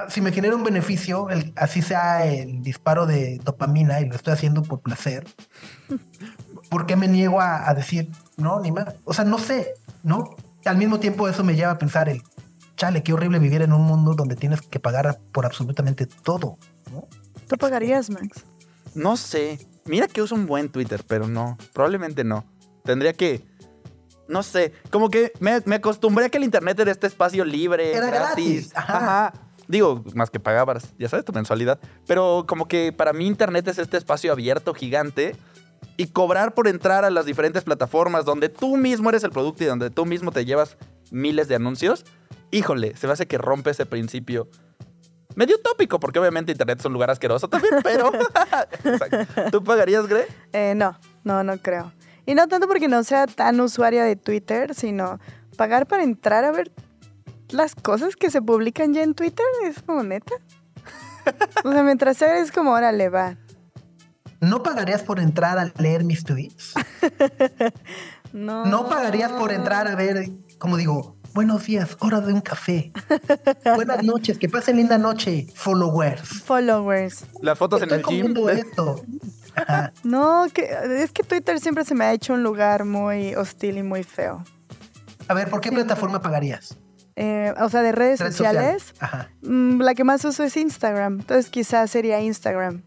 si 0.09 0.21
me 0.21 0.33
genera 0.33 0.57
un 0.57 0.65
beneficio, 0.65 1.31
el- 1.31 1.53
así 1.57 1.83
sea 1.83 2.27
el 2.27 2.63
disparo 2.63 3.07
de 3.07 3.39
dopamina 3.45 4.01
y 4.01 4.09
lo 4.09 4.15
estoy 4.17 4.33
haciendo 4.35 4.63
por 4.63 4.81
placer, 4.81 5.27
¿por 6.71 6.87
qué 6.87 6.97
me 6.97 7.09
niego 7.09 7.41
a, 7.41 7.69
a 7.69 7.75
decir, 7.75 8.11
no, 8.37 8.61
ni 8.61 8.73
más? 8.73 8.87
O 9.05 9.13
sea, 9.15 9.25
no 9.25 9.39
sé, 9.39 9.75
¿no? 10.03 10.35
Al 10.65 10.77
mismo 10.77 10.99
tiempo 11.01 11.29
eso 11.29 11.45
me 11.45 11.55
lleva 11.55 11.73
a 11.73 11.79
pensar 11.79 12.09
el, 12.09 12.23
chale, 12.77 13.03
qué 13.03 13.13
horrible 13.13 13.39
vivir 13.39 13.63
en 13.63 13.73
un 13.73 13.83
mundo 13.83 14.15
donde 14.15 14.35
tienes 14.37 14.61
que 14.63 14.81
pagar 14.81 15.19
por 15.33 15.47
absolutamente 15.47 16.07
todo, 16.07 16.59
¿no? 16.93 17.07
¿Tú 17.47 17.57
pagarías, 17.57 18.09
Max? 18.11 18.45
No 18.95 19.17
sé. 19.17 19.59
Mira 19.85 20.07
que 20.09 20.23
uso 20.23 20.35
un 20.35 20.47
buen 20.47 20.71
Twitter, 20.71 21.05
pero 21.07 21.29
no. 21.29 21.59
Probablemente 21.75 22.25
no. 22.25 22.47
Tendría 22.85 23.13
que. 23.13 23.45
No 24.29 24.43
sé. 24.43 24.73
Como 24.91 25.11
que 25.11 25.33
me, 25.41 25.61
me 25.67 25.75
acostumbré 25.77 26.25
a 26.25 26.29
que 26.31 26.39
el 26.39 26.45
internet 26.45 26.81
era 26.81 26.91
este 26.91 27.07
espacio 27.07 27.45
libre, 27.45 27.93
Era 27.95 28.07
gratis. 28.07 28.71
gratis, 28.71 28.73
ajá. 28.75 29.33
Digo, 29.69 30.05
más 30.15 30.31
que 30.31 30.41
pagabas, 30.41 30.95
ya 30.99 31.09
sabes, 31.09 31.25
tu 31.25 31.33
mensualidad. 31.33 31.79
Pero 32.07 32.45
como 32.47 32.69
que 32.69 32.93
para 32.93 33.12
mí 33.12 33.27
internet 33.27 33.67
es 33.69 33.79
este 33.79 33.97
espacio 33.97 34.33
abierto, 34.33 34.75
gigante. 34.75 35.37
Y 35.97 36.09
cobrar 36.09 36.55
por 36.55 36.67
entrar 36.67 37.05
a 37.05 37.11
las 37.11 37.27
diferentes 37.27 37.62
plataformas 37.62 38.25
donde 38.25 38.49
tú 38.49 38.77
mismo 38.77 39.11
eres 39.11 39.23
el 39.23 39.31
producto 39.31 39.62
y 39.62 39.67
donde 39.67 39.91
tú 39.91 40.07
mismo 40.07 40.33
te 40.33 40.45
llevas 40.45 40.77
miles 41.11 41.47
de 41.47 41.55
anuncios. 41.55 42.05
Híjole, 42.51 42.97
se 42.97 43.07
me 43.07 43.12
hace 43.12 43.27
que 43.27 43.39
rompe 43.39 43.71
ese 43.71 43.87
principio. 43.87 44.49
Medio 45.37 45.57
utópico, 45.57 46.01
porque 46.01 46.19
obviamente 46.19 46.53
internet 46.53 46.81
es 46.81 46.85
un 46.85 46.93
lugar 46.93 47.11
asqueroso 47.11 47.49
también, 47.49 47.75
pero... 47.83 48.11
¿Tú 49.53 49.62
pagarías, 49.62 50.07
Gre? 50.07 50.27
Eh, 50.53 50.75
no, 50.77 50.99
no, 51.25 51.43
no 51.45 51.59
creo. 51.59 51.93
Y 52.27 52.35
no 52.35 52.49
tanto 52.49 52.67
porque 52.67 52.89
no 52.89 53.05
sea 53.05 53.27
tan 53.27 53.61
usuaria 53.61 54.05
de 54.05 54.17
Twitter, 54.17 54.75
sino 54.75 55.19
pagar 55.57 55.87
para 55.87 56.03
entrar 56.03 56.45
a 56.45 56.53
ver 56.53 56.73
las 57.51 57.74
cosas 57.74 58.16
que 58.16 58.30
se 58.30 58.42
publican 58.42 58.95
ya 58.95 59.03
en 59.03 59.14
Twitter 59.14 59.47
es 59.64 59.82
como 59.82 60.03
neta. 60.03 60.34
O 61.64 61.72
sea, 61.72 61.82
mientras 61.82 62.16
sea 62.16 62.38
es 62.38 62.53
como, 62.53 62.72
órale, 62.72 63.09
va. 63.09 63.36
¿no 64.40 64.62
pagarías 64.62 65.03
por 65.03 65.18
entrar 65.20 65.59
a 65.59 65.72
leer 65.80 66.05
mis 66.05 66.24
tweets? 66.24 66.74
No. 68.32 68.66
¿No 68.66 68.88
pagarías 68.88 69.30
por 69.30 69.53
entrar 69.53 69.86
a 69.86 69.95
ver, 69.95 70.28
como 70.59 70.76
digo, 70.76 71.14
buenos 71.34 71.66
días, 71.66 71.97
hora 72.01 72.20
de 72.20 72.32
un 72.32 72.40
café? 72.40 72.90
Buenas 73.76 74.03
noches, 74.03 74.40
que 74.40 74.49
pasen 74.49 74.76
linda 74.76 74.99
noche, 74.99 75.47
followers. 75.55 76.42
Followers. 76.42 77.26
Las 77.40 77.57
fotos 77.57 77.80
en 77.82 77.92
el 77.92 78.03
gym. 78.03 78.34
comiendo 78.34 78.51
esto. 78.51 79.05
No, 80.03 80.47
que, 80.53 80.68
es 80.99 81.12
que 81.12 81.22
Twitter 81.22 81.61
siempre 81.61 81.84
se 81.84 81.95
me 81.95 82.07
ha 82.07 82.12
hecho 82.12 82.32
un 82.32 82.42
lugar 82.42 82.84
muy 82.84 83.36
hostil 83.36 83.78
y 83.78 83.84
muy 83.84 84.03
feo. 84.03 84.42
A 85.28 85.34
ver, 85.34 85.49
¿por 85.49 85.61
qué 85.61 85.70
plataforma 85.70 86.20
pagarías? 86.20 86.76
Eh, 87.17 87.55
o 87.61 87.69
sea, 87.69 87.83
de 87.83 87.93
redes 87.93 88.21
Red 88.21 88.33
social. 88.33 88.55
sociales, 88.55 88.95
Ajá. 88.99 89.31
mm, 89.43 89.81
la 89.81 89.95
que 89.95 90.05
más 90.05 90.25
uso 90.25 90.43
es 90.43 90.57
Instagram. 90.57 91.21
Entonces 91.21 91.51
quizás 91.51 91.91
sería 91.91 92.21
Instagram. 92.21 92.83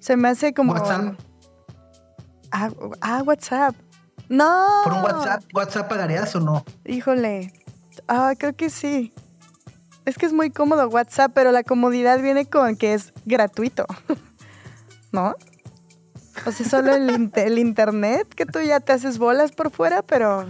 Se 0.00 0.16
me 0.16 0.28
hace 0.28 0.54
como... 0.54 0.72
WhatsApp. 0.72 1.14
Ah, 2.50 2.70
ah, 3.00 3.22
WhatsApp. 3.24 3.74
No. 4.28 4.66
¿Por 4.84 4.92
un 4.92 5.02
WhatsApp, 5.02 5.44
WhatsApp 5.52 5.88
pagarías 5.88 6.34
o 6.36 6.40
no? 6.40 6.64
Híjole. 6.84 7.52
Ah, 8.08 8.32
creo 8.38 8.54
que 8.54 8.70
sí. 8.70 9.12
Es 10.04 10.18
que 10.18 10.26
es 10.26 10.32
muy 10.32 10.50
cómodo 10.50 10.88
WhatsApp, 10.88 11.32
pero 11.34 11.52
la 11.52 11.62
comodidad 11.62 12.20
viene 12.20 12.46
con 12.46 12.76
que 12.76 12.94
es 12.94 13.12
gratuito. 13.24 13.86
¿No? 15.12 15.34
O 16.46 16.52
sea, 16.52 16.66
solo 16.66 16.94
el 16.94 17.58
internet, 17.58 18.28
que 18.34 18.44
tú 18.44 18.60
ya 18.60 18.80
te 18.80 18.92
haces 18.92 19.18
bolas 19.18 19.52
por 19.52 19.70
fuera, 19.70 20.02
pero... 20.02 20.46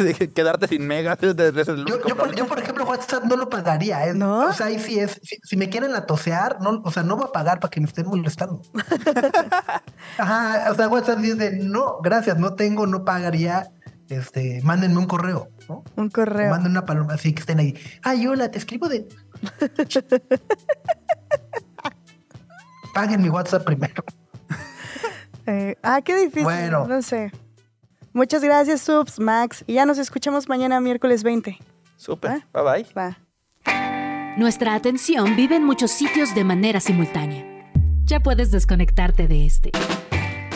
De 0.04 0.14
que 0.14 0.30
Quedarte 0.30 0.66
sin 0.68 0.86
megas. 0.86 1.18
Yo, 1.20 2.16
por, 2.16 2.34
yo, 2.34 2.46
por 2.46 2.58
ejemplo, 2.58 2.84
WhatsApp 2.84 3.24
no 3.24 3.36
lo 3.36 3.48
pagaría. 3.48 4.06
¿eh? 4.08 4.14
¿No? 4.14 4.46
O 4.46 4.52
sea, 4.52 4.66
ahí 4.66 4.78
sí 4.78 4.98
es. 4.98 5.20
Si, 5.22 5.38
si 5.42 5.56
me 5.56 5.68
quieren 5.68 5.94
atosear, 5.94 6.60
no, 6.60 6.80
o 6.84 6.90
sea, 6.90 7.02
no 7.02 7.16
va 7.18 7.26
a 7.26 7.32
pagar 7.32 7.60
para 7.60 7.70
que 7.70 7.80
me 7.80 7.86
estén 7.86 8.06
molestando. 8.06 8.62
Ajá, 10.18 10.70
o 10.70 10.74
sea, 10.74 10.88
WhatsApp 10.88 11.18
dice, 11.18 11.58
no, 11.62 11.98
gracias, 12.02 12.38
no 12.38 12.54
tengo, 12.54 12.86
no 12.86 13.04
pagaría. 13.04 13.70
Este, 14.08 14.60
mándenme 14.64 14.98
un 14.98 15.06
correo, 15.06 15.48
¿no? 15.68 15.84
Un 15.94 16.06
O 16.06 16.10
correo. 16.10 16.50
manden 16.50 16.72
una 16.72 16.84
paloma 16.84 17.14
así 17.14 17.32
que 17.32 17.40
estén 17.40 17.60
ahí. 17.60 17.78
Ay, 18.02 18.26
hola, 18.26 18.50
te 18.50 18.58
escribo 18.58 18.88
de. 18.88 19.06
Paguen 22.92 23.22
mi 23.22 23.28
WhatsApp 23.28 23.64
primero. 23.64 24.02
Eh, 25.46 25.76
ah, 25.82 26.00
qué 26.02 26.16
difícil. 26.16 26.42
Bueno. 26.42 26.86
No 26.86 27.02
sé. 27.02 27.32
Muchas 28.12 28.42
gracias, 28.42 28.80
Subs, 28.82 29.20
Max. 29.20 29.64
Y 29.66 29.74
ya 29.74 29.86
nos 29.86 29.98
escuchamos 29.98 30.48
mañana, 30.48 30.80
miércoles 30.80 31.22
20. 31.22 31.58
Súper. 31.96 32.46
Bye 32.52 32.62
bye. 32.62 32.86
Va. 32.96 33.18
Nuestra 34.36 34.74
atención 34.74 35.36
vive 35.36 35.56
en 35.56 35.64
muchos 35.64 35.90
sitios 35.90 36.34
de 36.34 36.44
manera 36.44 36.80
simultánea. 36.80 37.44
Ya 38.04 38.20
puedes 38.20 38.50
desconectarte 38.50 39.28
de 39.28 39.46
este. 39.46 39.70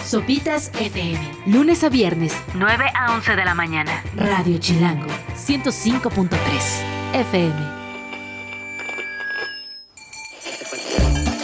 Sopitas 0.04 0.70
FM. 0.80 1.18
Lunes 1.46 1.82
a 1.82 1.88
viernes, 1.88 2.36
9 2.54 2.84
a 2.94 3.14
11 3.14 3.36
de 3.36 3.44
la 3.44 3.54
mañana. 3.54 4.02
Radio 4.16 4.58
Chilango, 4.58 5.06
105.3 5.34 6.28
FM. 7.14 7.84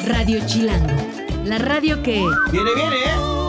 Radio 0.07 0.47
Chilango. 0.47 0.97
La 1.45 1.59
radio 1.59 2.03
que... 2.03 2.23
Viene, 2.53 2.71
viene, 2.75 2.97
¿eh? 2.97 3.40